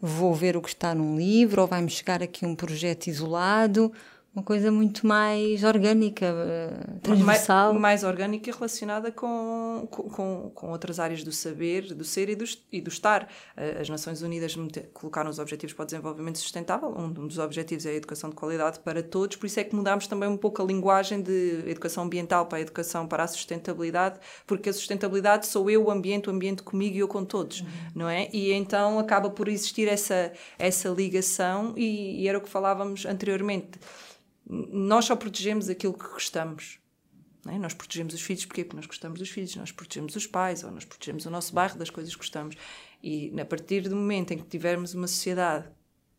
vou 0.00 0.32
ver 0.32 0.56
o 0.56 0.62
que 0.62 0.68
está 0.68 0.94
num 0.94 1.16
livro 1.16 1.62
ou 1.62 1.66
vai-me 1.66 1.90
chegar 1.90 2.22
aqui 2.22 2.46
um 2.46 2.54
projeto 2.54 3.08
isolado 3.08 3.92
uma 4.32 4.44
coisa 4.44 4.70
muito 4.70 5.04
mais 5.04 5.64
orgânica, 5.64 6.26
eh, 6.26 6.98
transversal. 7.02 7.72
Mais, 7.72 7.80
mais 7.80 8.04
orgânica 8.04 8.48
e 8.48 8.52
relacionada 8.52 9.10
com, 9.10 9.88
com, 9.90 10.52
com 10.54 10.70
outras 10.70 11.00
áreas 11.00 11.24
do 11.24 11.32
saber, 11.32 11.92
do 11.94 12.04
ser 12.04 12.28
e 12.28 12.36
do, 12.36 12.44
e 12.70 12.80
do 12.80 12.88
estar. 12.88 13.28
Eh, 13.56 13.78
as 13.80 13.88
Nações 13.88 14.22
Unidas 14.22 14.56
colocaram 14.92 15.28
os 15.28 15.40
Objetivos 15.40 15.74
para 15.74 15.82
o 15.82 15.86
Desenvolvimento 15.86 16.38
Sustentável, 16.38 16.94
um 16.96 17.10
dos 17.10 17.38
objetivos 17.38 17.84
é 17.86 17.90
a 17.90 17.94
educação 17.94 18.30
de 18.30 18.36
qualidade 18.36 18.78
para 18.78 19.02
todos, 19.02 19.36
por 19.36 19.46
isso 19.46 19.58
é 19.58 19.64
que 19.64 19.74
mudámos 19.74 20.06
também 20.06 20.28
um 20.28 20.36
pouco 20.36 20.62
a 20.62 20.64
linguagem 20.64 21.20
de 21.20 21.64
educação 21.66 22.04
ambiental 22.04 22.46
para 22.46 22.58
a 22.58 22.60
educação 22.60 23.08
para 23.08 23.24
a 23.24 23.26
sustentabilidade, 23.26 24.20
porque 24.46 24.68
a 24.68 24.72
sustentabilidade 24.72 25.48
sou 25.48 25.68
eu, 25.68 25.86
o 25.86 25.90
ambiente, 25.90 26.28
o 26.28 26.32
ambiente 26.32 26.62
comigo 26.62 26.94
e 26.94 27.00
eu 27.00 27.08
com 27.08 27.24
todos, 27.24 27.62
uhum. 27.62 27.66
não 27.96 28.08
é? 28.08 28.28
E 28.32 28.52
então 28.52 29.00
acaba 29.00 29.28
por 29.28 29.48
existir 29.48 29.88
essa, 29.88 30.32
essa 30.56 30.88
ligação 30.88 31.74
e, 31.76 32.22
e 32.22 32.28
era 32.28 32.38
o 32.38 32.40
que 32.40 32.48
falávamos 32.48 33.04
anteriormente 33.04 33.80
nós 34.50 35.04
só 35.04 35.14
protegemos 35.14 35.68
aquilo 35.68 35.94
que 35.94 36.08
gostamos. 36.08 36.80
É? 37.46 37.58
Nós 37.58 37.72
protegemos 37.72 38.12
os 38.12 38.20
filhos 38.20 38.44
porque, 38.44 38.64
porque 38.64 38.76
nós 38.76 38.86
gostamos 38.86 39.18
dos 39.18 39.30
filhos, 39.30 39.54
nós 39.56 39.72
protegemos 39.72 40.14
os 40.16 40.26
pais 40.26 40.64
ou 40.64 40.70
nós 40.70 40.84
protegemos 40.84 41.24
o 41.24 41.30
nosso 41.30 41.54
bairro 41.54 41.78
das 41.78 41.88
coisas 41.88 42.12
que 42.12 42.18
gostamos. 42.18 42.56
E 43.02 43.32
a 43.40 43.44
partir 43.44 43.88
do 43.88 43.96
momento 43.96 44.32
em 44.32 44.38
que 44.38 44.44
tivermos 44.44 44.92
uma 44.92 45.06
sociedade 45.06 45.70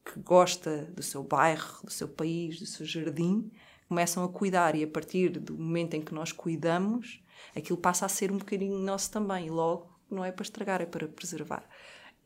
que 0.04 0.20
gosta 0.20 0.86
do 0.96 1.04
seu 1.04 1.24
bairro, 1.24 1.84
do 1.84 1.92
seu 1.92 2.08
país, 2.08 2.60
do 2.60 2.66
seu 2.66 2.86
jardim, 2.86 3.52
começam 3.88 4.24
a 4.24 4.30
cuidar 4.30 4.76
e 4.76 4.84
a 4.84 4.88
partir 4.88 5.38
do 5.38 5.54
momento 5.54 5.94
em 5.96 6.02
que 6.02 6.14
nós 6.14 6.32
cuidamos, 6.32 7.22
aquilo 7.56 7.78
passa 7.78 8.06
a 8.06 8.10
ser 8.10 8.32
um 8.32 8.38
bocadinho 8.38 8.80
nosso 8.80 9.12
também. 9.12 9.48
E 9.48 9.50
logo 9.50 9.92
não 10.10 10.24
é 10.24 10.32
para 10.32 10.44
estragar, 10.44 10.82
é 10.82 10.86
para 10.86 11.08
preservar. 11.08 11.68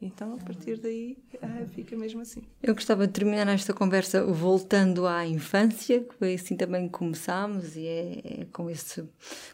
Então, 0.02 0.34
a 0.34 0.38
partir 0.38 0.78
daí, 0.78 1.18
uh, 1.36 1.68
fica 1.70 1.96
mesmo 1.96 2.22
assim. 2.22 2.44
Eu 2.62 2.76
gostava 2.76 3.08
de 3.08 3.14
terminar 3.14 3.48
esta 3.48 3.74
conversa 3.74 4.24
voltando 4.26 5.08
à 5.08 5.26
infância, 5.26 6.02
que 6.02 6.14
foi 6.16 6.34
assim 6.36 6.56
também 6.58 6.88
que 6.88 6.92
começámos, 6.92 7.76
e 7.78 7.88
é, 7.88 8.42
é 8.42 8.46
com, 8.52 8.70
esse, 8.70 9.04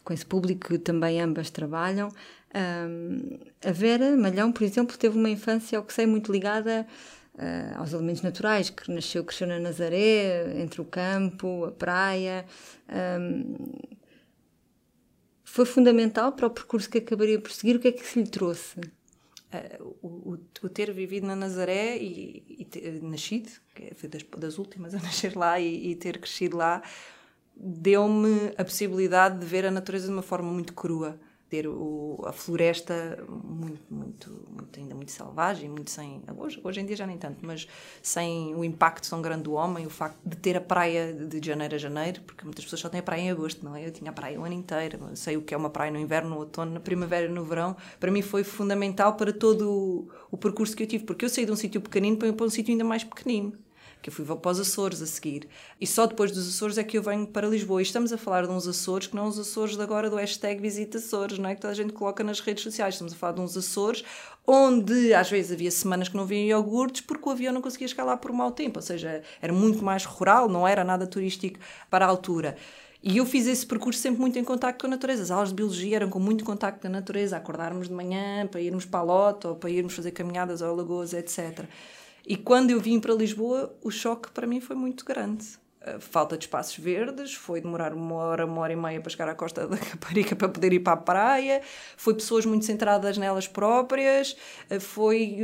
com 0.03 0.11
esse 0.11 0.25
público 0.25 0.67
que 0.67 0.79
também 0.79 1.21
ambas 1.21 1.49
trabalham. 1.51 2.09
Um, 2.53 3.37
a 3.63 3.71
Vera 3.71 4.17
Malhão, 4.17 4.51
por 4.51 4.63
exemplo, 4.63 4.97
teve 4.97 5.17
uma 5.17 5.29
infância, 5.29 5.77
ao 5.77 5.85
que 5.85 5.93
sei, 5.93 6.07
muito 6.07 6.31
ligada 6.31 6.87
uh, 7.35 7.79
aos 7.79 7.93
elementos 7.93 8.23
naturais, 8.23 8.69
que 8.69 8.91
nasceu, 8.91 9.23
cresceu 9.23 9.47
na 9.47 9.59
Nazaré, 9.59 10.59
entre 10.59 10.81
o 10.81 10.85
campo, 10.85 11.65
a 11.65 11.71
praia. 11.71 12.45
Um, 12.89 13.55
foi 15.43 15.65
fundamental 15.65 16.31
para 16.31 16.47
o 16.47 16.49
percurso 16.49 16.89
que 16.89 16.97
acabaria 16.97 17.39
por 17.39 17.51
seguir. 17.51 17.75
O 17.75 17.79
que 17.79 17.89
é 17.89 17.91
que 17.91 18.05
se 18.05 18.19
lhe 18.19 18.27
trouxe? 18.27 18.79
Uh, 19.54 19.97
o, 20.02 20.38
o, 20.64 20.70
ter 20.70 20.93
vivido 20.93 21.28
na 21.28 21.36
Nazaré 21.36 21.97
e, 21.97 22.43
e 22.60 22.66
ter 22.66 23.02
nascido, 23.04 23.49
foi 23.95 24.08
das, 24.08 24.24
das 24.38 24.58
últimas 24.58 24.95
a 24.95 24.99
nascer 25.04 25.36
lá 25.36 25.60
e, 25.60 25.91
e 25.91 25.95
ter 25.95 26.18
crescido 26.20 26.56
lá, 26.56 26.82
deu-me 27.56 28.54
a 28.58 28.64
possibilidade 28.64 29.39
de 29.39 29.45
ver 29.45 29.66
a 29.66 29.72
natureza 29.72 30.08
de 30.08 30.14
uma 30.14 30.22
forma 30.22 30.49
muito 30.49 30.74
crua 30.74 31.20
ter 31.52 31.68
o, 31.68 32.24
a 32.26 32.32
floresta 32.32 33.22
muito, 33.28 33.82
muito, 33.93 34.32
muito, 34.49 34.80
ainda 34.80 34.95
muito 34.95 35.12
selvagem, 35.12 35.68
muito 35.68 35.91
sem. 35.91 36.24
Hoje, 36.38 36.62
hoje 36.64 36.80
em 36.80 36.86
dia 36.86 36.95
já 36.95 37.06
nem 37.06 37.18
tanto, 37.18 37.45
mas 37.45 37.68
sem 38.02 38.56
o 38.56 38.64
impacto 38.64 39.10
tão 39.10 39.22
grande 39.22 39.43
do 39.43 39.52
homem, 39.52 39.86
o 39.86 39.89
facto 39.89 40.18
de 40.26 40.38
ter 40.38 40.56
a 40.56 40.62
praia 40.62 41.12
de 41.12 41.45
janeiro 41.45 41.76
a 41.76 41.78
janeiro, 41.78 42.22
porque 42.22 42.45
muitas 42.45 42.64
pessoas 42.64 42.80
só 42.80 42.88
têm 42.88 43.02
a 43.02 43.04
praia 43.04 43.24
em 43.24 43.32
agosto, 43.32 43.66
não 43.66 43.76
é? 43.76 43.86
Eu 43.86 43.91
tinha 43.91 44.12
a 44.12 44.14
praia 44.14 44.39
o 44.39 44.45
ano 44.45 44.56
inteiro, 44.56 44.97
sei 45.14 45.36
o 45.36 45.41
que 45.41 45.54
é 45.54 45.58
uma 45.58 45.70
praia 45.70 45.91
no 45.91 45.99
inverno, 45.99 46.30
no 46.30 46.38
outono, 46.38 46.72
na 46.72 46.80
primavera, 46.80 47.28
no 47.28 47.43
verão. 47.43 47.76
Para 47.99 48.10
mim 48.10 48.22
foi 48.22 48.45
fundamental 48.45 49.18
para 49.18 49.34
todo 49.34 49.70
o, 49.70 50.10
o 50.32 50.38
percurso 50.38 50.74
que 50.74 50.84
eu 50.84 50.88
tive, 50.88 51.04
porque 51.04 51.26
eu 51.26 51.30
saí 51.30 51.45
de 51.45 51.52
um 51.52 51.58
sítio 51.58 51.82
pequenino 51.82 52.16
para, 52.16 52.32
para 52.32 52.45
um 52.45 52.49
sítio 52.49 52.72
ainda 52.72 52.86
mais 52.86 53.04
pequenino 53.04 53.60
que 54.02 54.10
eu 54.10 54.14
fui 54.14 54.26
para 54.26 54.52
os 54.52 54.60
Açores 54.60 55.02
a 55.02 55.06
seguir. 55.06 55.47
E 55.80 55.86
só 55.86 56.06
depois 56.08 56.32
dos 56.32 56.47
Açores 56.47 56.78
é 56.78 56.84
que 56.84 56.97
eu 56.97 57.04
venho 57.04 57.28
para 57.28 57.47
Lisboa. 57.47 57.82
E 57.82 57.84
estamos 57.84 58.12
a 58.12 58.18
falar 58.18 58.45
de 58.45 58.52
uns 58.52 58.68
Açores 58.68 59.08
que 59.08 59.16
não 59.16 59.28
os 59.28 59.38
Açores 59.38 59.76
de 59.76 59.82
agora 59.82 60.10
do 60.10 60.16
hashtag 60.16 60.62
Visita 60.62 60.97
Açores, 60.97 61.38
não 61.38 61.49
é? 61.49 61.56
Que 61.56 61.62
toda 61.62 61.72
a 61.72 61.76
gente 61.76 61.93
coloca 61.93 62.24
nas 62.24 62.39
redes 62.39 62.64
sociais. 62.64 62.95
Estamos 62.95 63.14
a 63.14 63.16
falar 63.16 63.34
de 63.34 63.41
uns 63.41 63.56
Açores 63.56 64.04
onde 64.45 65.14
às 65.14 65.30
vezes 65.30 65.52
havia 65.52 65.70
semanas 65.70 66.10
que 66.10 66.18
não 66.18 66.26
vinham 66.26 66.60
iogurtes 66.60 67.02
porque 67.02 67.30
o 67.30 67.32
avião 67.32 67.54
não 67.54 67.62
conseguia 67.62 68.04
lá 68.04 68.18
por 68.18 68.32
mau 68.32 68.52
tempo. 68.52 68.80
Ou 68.80 68.84
seja, 68.84 69.22
era 69.41 69.54
muito 69.54 69.84
mais 69.84 70.04
rural, 70.04 70.49
não 70.49 70.68
era 70.68 70.84
nada 70.84 71.06
turístico 71.06 71.60
para 71.89 72.06
a 72.06 72.10
altura. 72.10 72.58
E 73.04 73.18
eu 73.18 73.26
fiz 73.26 73.47
esse 73.47 73.66
percurso 73.66 73.99
sempre 73.99 74.22
muito 74.22 74.38
em 74.38 74.43
contato 74.43 74.80
com 74.80 74.86
a 74.86 74.89
natureza. 74.89 75.24
As 75.24 75.32
aulas 75.32 75.49
de 75.49 75.56
biologia 75.56 75.95
eram 75.95 76.10
com 76.10 76.20
muito 76.20 76.43
contacto 76.45 76.82
com 76.82 76.88
a 76.88 76.89
natureza, 76.89 77.36
acordarmos 77.36 77.88
de 77.88 77.93
manhã 77.93 78.45
para 78.45 78.62
irmos 78.62 78.86
para 78.86 78.99
a 78.99 79.04
lota 79.04 79.47
ou 79.49 79.56
para 79.56 79.72
irmos 79.72 79.93
fazer 79.93 80.12
caminhadas 80.12 80.62
ao 80.62 80.76
lagoas, 80.76 81.14
etc. 81.14 81.66
E 82.32 82.38
quando 82.38 82.71
eu 82.71 82.79
vim 82.79 82.97
para 82.97 83.13
Lisboa, 83.13 83.75
o 83.84 83.91
choque 83.91 84.32
para 84.32 84.47
mim 84.47 84.61
foi 84.61 84.73
muito 84.73 85.03
grande. 85.03 85.45
A 85.82 85.99
falta 85.99 86.38
de 86.38 86.45
espaços 86.45 86.77
verdes, 86.77 87.34
foi 87.34 87.59
demorar 87.59 87.93
uma 87.93 88.15
hora, 88.15 88.45
uma 88.45 88.61
hora 88.61 88.71
e 88.71 88.75
meia 88.77 89.01
para 89.01 89.09
chegar 89.09 89.27
à 89.27 89.36
costa 89.36 89.67
da 89.67 89.75
Caparica 89.75 90.34
para 90.34 90.47
poder 90.47 90.71
ir 90.71 90.79
para 90.79 90.93
a 90.93 90.95
praia, 90.95 91.61
foi 91.97 92.13
pessoas 92.13 92.45
muito 92.45 92.63
centradas 92.63 93.17
nelas 93.17 93.49
próprias, 93.49 94.38
foi 94.79 95.39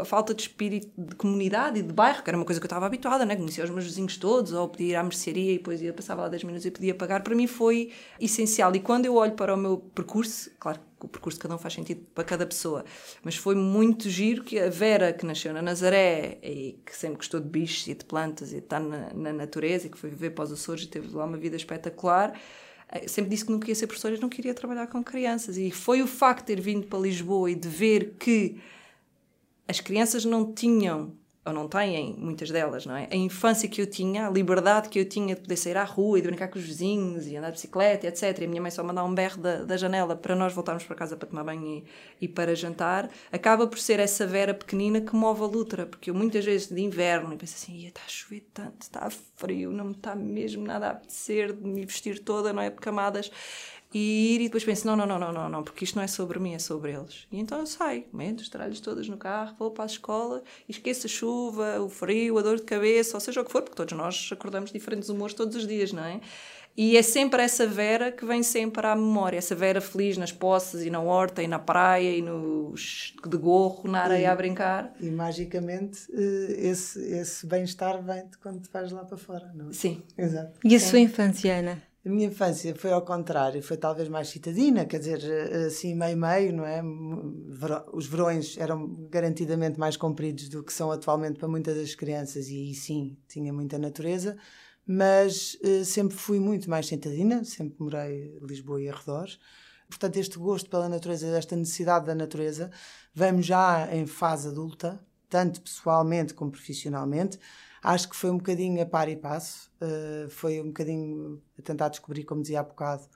a 0.00 0.04
falta 0.06 0.32
de 0.32 0.40
espírito 0.40 0.90
de 0.96 1.14
comunidade 1.14 1.80
e 1.80 1.82
de 1.82 1.92
bairro, 1.92 2.22
que 2.22 2.30
era 2.30 2.38
uma 2.38 2.46
coisa 2.46 2.58
que 2.58 2.64
eu 2.64 2.68
estava 2.68 2.86
habituada, 2.86 3.26
né? 3.26 3.36
conhecia 3.36 3.62
os 3.62 3.68
meus 3.68 3.84
vizinhos 3.84 4.16
todos, 4.16 4.54
ou 4.54 4.66
podia 4.66 4.92
ir 4.92 4.96
à 4.96 5.02
mercearia 5.02 5.52
e 5.52 5.58
depois 5.58 5.82
ia, 5.82 5.92
passava 5.92 6.22
lá 6.22 6.28
10 6.28 6.44
minutos 6.44 6.64
e 6.64 6.70
podia 6.70 6.94
pagar, 6.94 7.22
para 7.22 7.34
mim 7.34 7.46
foi 7.46 7.92
essencial. 8.18 8.74
E 8.74 8.80
quando 8.80 9.04
eu 9.04 9.16
olho 9.16 9.32
para 9.32 9.52
o 9.52 9.58
meu 9.58 9.76
percurso, 9.76 10.50
claro 10.58 10.80
o 11.00 11.08
percurso 11.08 11.38
de 11.38 11.42
cada 11.42 11.54
um 11.54 11.58
faz 11.58 11.74
sentido 11.74 12.04
para 12.14 12.24
cada 12.24 12.46
pessoa. 12.46 12.84
Mas 13.22 13.36
foi 13.36 13.54
muito 13.54 14.08
giro 14.08 14.42
que 14.42 14.58
a 14.58 14.70
Vera, 14.70 15.12
que 15.12 15.26
nasceu 15.26 15.52
na 15.52 15.62
Nazaré 15.62 16.38
e 16.42 16.78
que 16.84 16.96
sempre 16.96 17.16
gostou 17.16 17.40
de 17.40 17.48
bichos 17.48 17.86
e 17.88 17.94
de 17.94 18.04
plantas 18.04 18.52
e 18.52 18.58
estar 18.58 18.80
na, 18.80 19.12
na 19.12 19.32
natureza 19.32 19.86
e 19.86 19.90
que 19.90 19.98
foi 19.98 20.10
viver 20.10 20.30
para 20.30 20.44
os 20.44 20.52
Açores 20.52 20.84
e 20.84 20.88
teve 20.88 21.14
lá 21.14 21.24
uma 21.24 21.36
vida 21.36 21.56
espetacular, 21.56 22.38
eh, 22.88 23.08
sempre 23.08 23.30
disse 23.30 23.44
que 23.44 23.52
não 23.52 23.58
queria 23.58 23.74
ser 23.74 23.86
professora 23.86 24.14
e 24.14 24.20
não 24.20 24.28
queria 24.28 24.54
trabalhar 24.54 24.86
com 24.86 25.02
crianças. 25.02 25.56
E 25.56 25.70
foi 25.70 26.02
o 26.02 26.06
facto 26.06 26.46
de 26.46 26.54
ter 26.54 26.60
vindo 26.60 26.86
para 26.86 26.98
Lisboa 26.98 27.50
e 27.50 27.54
de 27.54 27.68
ver 27.68 28.14
que 28.18 28.60
as 29.66 29.80
crianças 29.80 30.24
não 30.24 30.52
tinham 30.52 31.12
ou 31.46 31.52
não 31.52 31.68
têm, 31.68 32.14
muitas 32.16 32.50
delas, 32.50 32.86
não 32.86 32.96
é? 32.96 33.06
A 33.10 33.16
infância 33.16 33.68
que 33.68 33.80
eu 33.80 33.86
tinha, 33.86 34.26
a 34.26 34.30
liberdade 34.30 34.88
que 34.88 34.98
eu 34.98 35.04
tinha 35.04 35.34
de 35.34 35.42
poder 35.42 35.56
sair 35.56 35.76
à 35.76 35.84
rua 35.84 36.18
e 36.18 36.22
de 36.22 36.28
brincar 36.28 36.48
com 36.48 36.58
os 36.58 36.64
vizinhos 36.64 37.26
e 37.26 37.36
andar 37.36 37.48
de 37.48 37.56
bicicleta, 37.56 38.06
etc. 38.06 38.38
E 38.40 38.44
a 38.44 38.48
minha 38.48 38.62
mãe 38.62 38.70
só 38.70 38.82
mandar 38.82 39.04
um 39.04 39.14
berro 39.14 39.42
da, 39.42 39.62
da 39.62 39.76
janela 39.76 40.16
para 40.16 40.34
nós 40.34 40.54
voltarmos 40.54 40.84
para 40.84 40.96
casa 40.96 41.16
para 41.16 41.28
tomar 41.28 41.44
banho 41.44 41.66
e, 41.66 41.84
e, 42.22 42.28
para 42.28 42.54
jantar, 42.54 43.10
acaba 43.30 43.66
por 43.66 43.78
ser 43.78 44.00
essa 44.00 44.26
Vera 44.26 44.54
pequenina 44.54 45.02
que 45.02 45.14
move 45.14 45.42
a 45.42 45.46
luta, 45.46 45.86
porque 45.86 46.08
eu 46.08 46.14
muitas 46.14 46.44
vezes 46.44 46.68
de 46.68 46.80
inverno 46.80 47.34
e 47.34 47.36
penso 47.36 47.54
assim, 47.56 47.86
está 47.86 48.00
a 48.06 48.08
chover 48.08 48.46
tanto, 48.54 48.80
está 48.80 49.10
frio, 49.36 49.70
não 49.70 49.84
me 49.86 49.92
está 49.92 50.14
mesmo 50.14 50.64
nada 50.64 50.86
a 50.86 50.90
apetecer 50.92 51.52
de 51.52 51.66
me 51.66 51.84
vestir 51.84 52.20
toda, 52.20 52.52
não 52.52 52.62
é? 52.62 52.70
De 52.70 52.76
camadas 52.76 53.30
e 53.94 54.34
ir 54.34 54.40
e 54.40 54.44
depois 54.44 54.64
penso, 54.64 54.86
não, 54.86 54.96
não, 54.96 55.06
não, 55.06 55.18
não, 55.18 55.32
não, 55.32 55.48
não, 55.48 55.62
porque 55.62 55.84
isto 55.84 55.94
não 55.94 56.02
é 56.02 56.08
sobre 56.08 56.40
mim, 56.40 56.54
é 56.54 56.58
sobre 56.58 56.92
eles. 56.92 57.26
E 57.30 57.38
então 57.38 57.60
eu 57.60 57.66
saio, 57.66 58.04
meto 58.12 58.40
os 58.40 58.48
tralhos 58.48 58.80
todos 58.80 59.08
no 59.08 59.16
carro, 59.16 59.54
vou 59.56 59.70
para 59.70 59.84
a 59.84 59.86
escola 59.86 60.42
e 60.68 60.72
esqueço 60.72 61.06
a 61.06 61.10
chuva, 61.10 61.80
o 61.80 61.88
frio, 61.88 62.36
a 62.36 62.42
dor 62.42 62.56
de 62.56 62.64
cabeça, 62.64 63.16
ou 63.16 63.20
seja 63.20 63.40
o 63.40 63.44
que 63.44 63.52
for, 63.52 63.62
porque 63.62 63.76
todos 63.76 63.96
nós 63.96 64.28
acordamos 64.32 64.72
diferentes 64.72 65.08
humores 65.08 65.34
todos 65.34 65.54
os 65.54 65.66
dias, 65.66 65.92
não 65.92 66.04
é? 66.04 66.20
E 66.76 66.96
é 66.96 67.02
sempre 67.02 67.40
essa 67.40 67.68
Vera 67.68 68.10
que 68.10 68.26
vem 68.26 68.42
sempre 68.42 68.84
à 68.84 68.96
memória, 68.96 69.38
essa 69.38 69.54
Vera 69.54 69.80
feliz 69.80 70.16
nas 70.16 70.32
poças 70.32 70.84
e 70.84 70.90
na 70.90 71.00
horta 71.00 71.40
e 71.40 71.46
na 71.46 71.60
praia 71.60 72.16
e 72.16 72.20
nos 72.20 73.14
de 73.24 73.36
gorro, 73.36 73.88
na 73.88 74.00
areia 74.00 74.22
e, 74.22 74.26
a 74.26 74.34
brincar. 74.34 74.92
E 75.00 75.08
magicamente 75.08 76.08
eh, 76.12 76.68
esse, 76.68 76.98
esse 77.00 77.46
bem-estar 77.46 78.02
vem 78.02 78.26
de 78.26 78.36
quando 78.38 78.60
te 78.60 78.68
vais 78.72 78.90
lá 78.90 79.04
para 79.04 79.16
fora, 79.16 79.52
não 79.54 79.68
é? 79.68 79.72
Sim. 79.72 80.02
Exato. 80.18 80.58
E 80.64 80.74
a 80.74 80.80
Sim. 80.80 80.86
sua 80.86 80.98
infância, 80.98 81.54
Ana? 81.56 81.93
A 82.04 82.08
minha 82.10 82.26
infância 82.26 82.74
foi 82.74 82.92
ao 82.92 83.00
contrário, 83.00 83.62
foi 83.62 83.78
talvez 83.78 84.10
mais 84.10 84.28
citadina, 84.28 84.84
quer 84.84 84.98
dizer, 84.98 85.20
assim 85.66 85.94
meio-meio, 85.94 86.52
não 86.52 86.66
é? 86.66 86.82
Os 87.94 88.06
verões 88.06 88.58
eram 88.58 88.86
garantidamente 89.08 89.80
mais 89.80 89.96
compridos 89.96 90.50
do 90.50 90.62
que 90.62 90.72
são 90.72 90.92
atualmente 90.92 91.38
para 91.38 91.48
muitas 91.48 91.74
das 91.74 91.94
crianças, 91.94 92.48
e 92.48 92.56
aí 92.56 92.74
sim 92.74 93.16
tinha 93.26 93.54
muita 93.54 93.78
natureza, 93.78 94.36
mas 94.86 95.56
eh, 95.62 95.82
sempre 95.82 96.14
fui 96.14 96.38
muito 96.38 96.68
mais 96.68 96.86
citadina, 96.86 97.42
sempre 97.42 97.76
morei 97.78 98.36
em 98.36 98.46
Lisboa 98.46 98.82
e 98.82 98.88
arredores. 98.90 99.38
Portanto, 99.88 100.18
este 100.18 100.38
gosto 100.38 100.68
pela 100.68 100.90
natureza, 100.90 101.26
esta 101.28 101.56
necessidade 101.56 102.04
da 102.04 102.14
natureza, 102.14 102.70
vem-me 103.14 103.40
já 103.40 103.88
em 103.94 104.06
fase 104.06 104.48
adulta, 104.48 105.02
tanto 105.30 105.62
pessoalmente 105.62 106.34
como 106.34 106.50
profissionalmente. 106.50 107.38
Acho 107.84 108.08
que 108.08 108.16
foi 108.16 108.30
um 108.30 108.38
bocadinho 108.38 108.82
a 108.82 108.86
par 108.86 109.10
e 109.10 109.14
passo, 109.16 109.70
eh, 109.78 110.26
foi 110.30 110.58
um 110.58 110.68
bocadinho 110.68 111.42
a 111.58 111.60
tentar 111.60 111.90
descobrir, 111.90 112.24
como 112.24 112.40
dizia 112.40 112.60
há 112.60 112.62
bocado, 112.62 113.06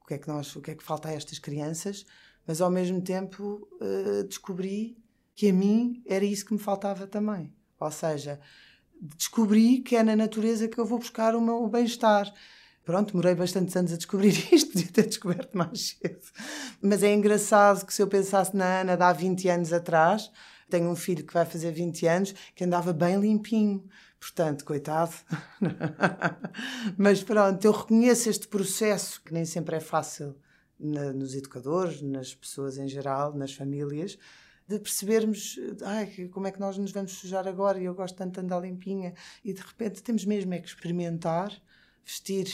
o 0.00 0.06
que 0.06 0.14
é 0.14 0.18
que, 0.18 0.28
nós, 0.28 0.54
o 0.54 0.60
que, 0.60 0.70
é 0.70 0.74
que 0.76 0.84
falta 0.84 1.08
a 1.08 1.12
estas 1.12 1.40
crianças, 1.40 2.06
mas 2.46 2.60
ao 2.60 2.70
mesmo 2.70 3.02
tempo 3.02 3.68
eh, 3.80 4.22
descobri 4.22 4.96
que 5.34 5.48
a 5.48 5.52
mim 5.52 6.04
era 6.06 6.24
isso 6.24 6.46
que 6.46 6.52
me 6.52 6.60
faltava 6.60 7.04
também. 7.04 7.52
Ou 7.80 7.90
seja, 7.90 8.38
descobri 9.00 9.80
que 9.80 9.96
é 9.96 10.04
na 10.04 10.14
natureza 10.14 10.68
que 10.68 10.78
eu 10.78 10.86
vou 10.86 11.00
buscar 11.00 11.34
o 11.34 11.40
meu 11.40 11.66
bem-estar. 11.66 12.32
Pronto, 12.84 13.10
demorei 13.10 13.34
bastantes 13.34 13.74
anos 13.74 13.92
a 13.92 13.96
descobrir 13.96 14.28
isto, 14.54 14.72
devia 14.72 14.92
ter 14.92 15.06
descoberto 15.06 15.58
mais 15.58 15.96
cedo. 16.00 16.20
Mas 16.80 17.02
é 17.02 17.12
engraçado 17.12 17.84
que 17.84 17.92
se 17.92 18.00
eu 18.00 18.06
pensasse 18.06 18.56
na 18.56 18.82
Ana 18.82 18.96
de 18.96 19.02
há 19.02 19.12
20 19.12 19.48
anos 19.48 19.72
atrás, 19.72 20.30
tenho 20.70 20.88
um 20.88 20.96
filho 20.96 21.26
que 21.26 21.34
vai 21.34 21.44
fazer 21.44 21.70
20 21.72 22.06
anos, 22.06 22.34
que 22.54 22.64
andava 22.64 22.92
bem 22.92 23.20
limpinho. 23.20 23.84
Portanto, 24.22 24.64
coitado. 24.64 25.12
Mas 26.96 27.24
pronto, 27.24 27.64
eu 27.64 27.72
reconheço 27.72 28.30
este 28.30 28.46
processo, 28.46 29.20
que 29.20 29.34
nem 29.34 29.44
sempre 29.44 29.74
é 29.74 29.80
fácil 29.80 30.36
na- 30.78 31.12
nos 31.12 31.34
educadores, 31.34 32.00
nas 32.00 32.32
pessoas 32.32 32.78
em 32.78 32.86
geral, 32.86 33.34
nas 33.34 33.52
famílias, 33.52 34.16
de 34.68 34.78
percebermos 34.78 35.58
ai, 35.84 36.28
como 36.32 36.46
é 36.46 36.52
que 36.52 36.60
nós 36.60 36.78
nos 36.78 36.92
vamos 36.92 37.14
sujar 37.14 37.48
agora? 37.48 37.80
E 37.80 37.84
eu 37.84 37.94
gosto 37.96 38.14
tanto 38.14 38.34
de 38.34 38.40
andar 38.46 38.60
limpinha. 38.60 39.12
E 39.44 39.52
de 39.52 39.60
repente 39.60 40.00
temos 40.04 40.24
mesmo 40.24 40.54
é 40.54 40.60
que 40.60 40.68
experimentar 40.68 41.52
vestir 42.04 42.46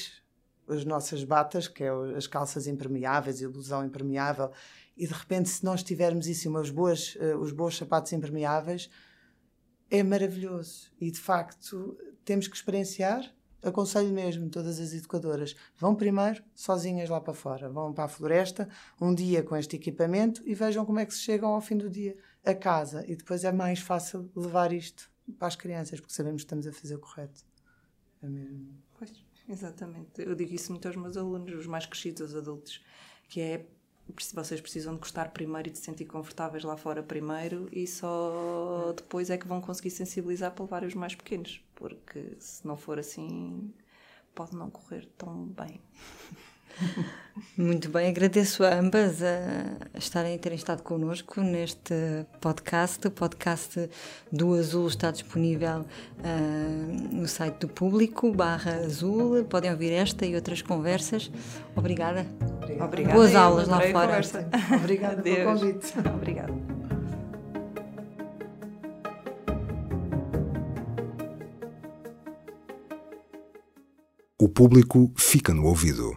as 0.66 0.86
nossas 0.86 1.22
batas, 1.22 1.68
que 1.68 1.84
é 1.84 1.92
o- 1.92 2.16
as 2.16 2.26
calças 2.26 2.66
impermeáveis 2.66 3.42
e 3.42 3.44
a 3.44 3.48
blusão 3.50 3.84
impermeável. 3.84 4.50
E 4.96 5.06
de 5.06 5.12
repente 5.12 5.50
se 5.50 5.62
nós 5.66 5.82
tivermos 5.82 6.26
isso 6.28 6.48
umas 6.48 6.70
boas, 6.70 7.14
eh, 7.20 7.36
os 7.36 7.52
bons 7.52 7.76
sapatos 7.76 8.10
impermeáveis 8.14 8.88
é 9.90 10.02
maravilhoso. 10.02 10.90
E 11.00 11.10
de 11.10 11.18
facto 11.18 11.96
temos 12.24 12.48
que 12.48 12.56
experienciar. 12.56 13.34
Aconselho 13.62 14.12
mesmo 14.12 14.48
todas 14.48 14.78
as 14.78 14.92
educadoras. 14.92 15.56
Vão 15.76 15.94
primeiro 15.94 16.42
sozinhas 16.54 17.08
lá 17.08 17.20
para 17.20 17.34
fora. 17.34 17.68
Vão 17.68 17.92
para 17.92 18.04
a 18.04 18.08
floresta 18.08 18.68
um 19.00 19.14
dia 19.14 19.42
com 19.42 19.56
este 19.56 19.76
equipamento 19.76 20.42
e 20.46 20.54
vejam 20.54 20.84
como 20.86 21.00
é 21.00 21.06
que 21.06 21.14
se 21.14 21.20
chegam 21.20 21.50
ao 21.50 21.60
fim 21.60 21.76
do 21.76 21.90
dia 21.90 22.16
a 22.44 22.54
casa. 22.54 23.04
E 23.08 23.16
depois 23.16 23.44
é 23.44 23.50
mais 23.50 23.80
fácil 23.80 24.30
levar 24.34 24.72
isto 24.72 25.10
para 25.38 25.48
as 25.48 25.56
crianças 25.56 26.00
porque 26.00 26.14
sabemos 26.14 26.42
que 26.42 26.46
estamos 26.46 26.66
a 26.66 26.72
fazer 26.72 26.94
o 26.94 27.00
correto. 27.00 27.44
É 28.22 28.28
mesmo. 28.28 28.68
Pois, 28.96 29.12
exatamente. 29.48 30.22
Eu 30.22 30.34
digo 30.34 30.54
isso 30.54 30.70
muito 30.70 30.86
aos 30.86 30.96
meus 30.96 31.16
alunos, 31.16 31.54
os 31.54 31.66
mais 31.66 31.86
crescidos, 31.86 32.30
os 32.30 32.36
adultos, 32.36 32.82
que 33.28 33.40
é 33.40 33.66
vocês 34.34 34.60
precisam 34.60 34.94
de 34.94 35.00
gostar 35.00 35.30
primeiro 35.30 35.68
e 35.68 35.70
de 35.70 35.78
se 35.78 35.84
sentir 35.84 36.04
confortáveis 36.04 36.64
lá 36.64 36.76
fora 36.76 37.02
primeiro 37.02 37.68
e 37.72 37.86
só 37.86 38.92
depois 38.96 39.30
é 39.30 39.38
que 39.38 39.46
vão 39.46 39.60
conseguir 39.60 39.90
sensibilizar 39.90 40.52
para 40.52 40.64
levar 40.64 40.84
os 40.84 40.94
mais 40.94 41.14
pequenos, 41.14 41.60
porque 41.74 42.36
se 42.38 42.66
não 42.66 42.76
for 42.76 42.98
assim 42.98 43.72
pode 44.34 44.54
não 44.54 44.70
correr 44.70 45.06
tão 45.16 45.46
bem. 45.46 45.80
Muito 47.56 47.88
bem, 47.88 48.08
agradeço 48.08 48.64
a 48.64 48.74
ambas 48.74 49.22
a 49.22 49.98
estarem 49.98 50.34
a 50.34 50.38
terem 50.38 50.56
estado 50.56 50.82
connosco 50.82 51.40
neste 51.40 51.94
podcast. 52.40 53.06
O 53.06 53.10
podcast 53.10 53.88
do 54.30 54.54
Azul 54.54 54.88
está 54.88 55.10
disponível 55.10 55.84
ah, 56.24 57.12
no 57.12 57.28
site 57.28 57.58
do 57.60 57.68
público, 57.68 58.32
barra 58.32 58.72
Azul. 58.76 59.44
Podem 59.44 59.70
ouvir 59.70 59.92
esta 59.92 60.26
e 60.26 60.34
outras 60.34 60.62
conversas. 60.62 61.30
Obrigada. 61.76 62.26
Obrigada. 62.80 63.14
Boas 63.14 63.34
eu 63.34 63.40
aulas 63.40 63.68
lá 63.68 63.80
fora. 63.80 64.20
obrigada 64.76 65.22
pelo 65.22 65.44
convite 65.44 65.92
Obrigada. 66.14 66.54
O 74.40 74.48
público 74.48 75.12
fica 75.16 75.52
no 75.52 75.66
ouvido. 75.66 76.16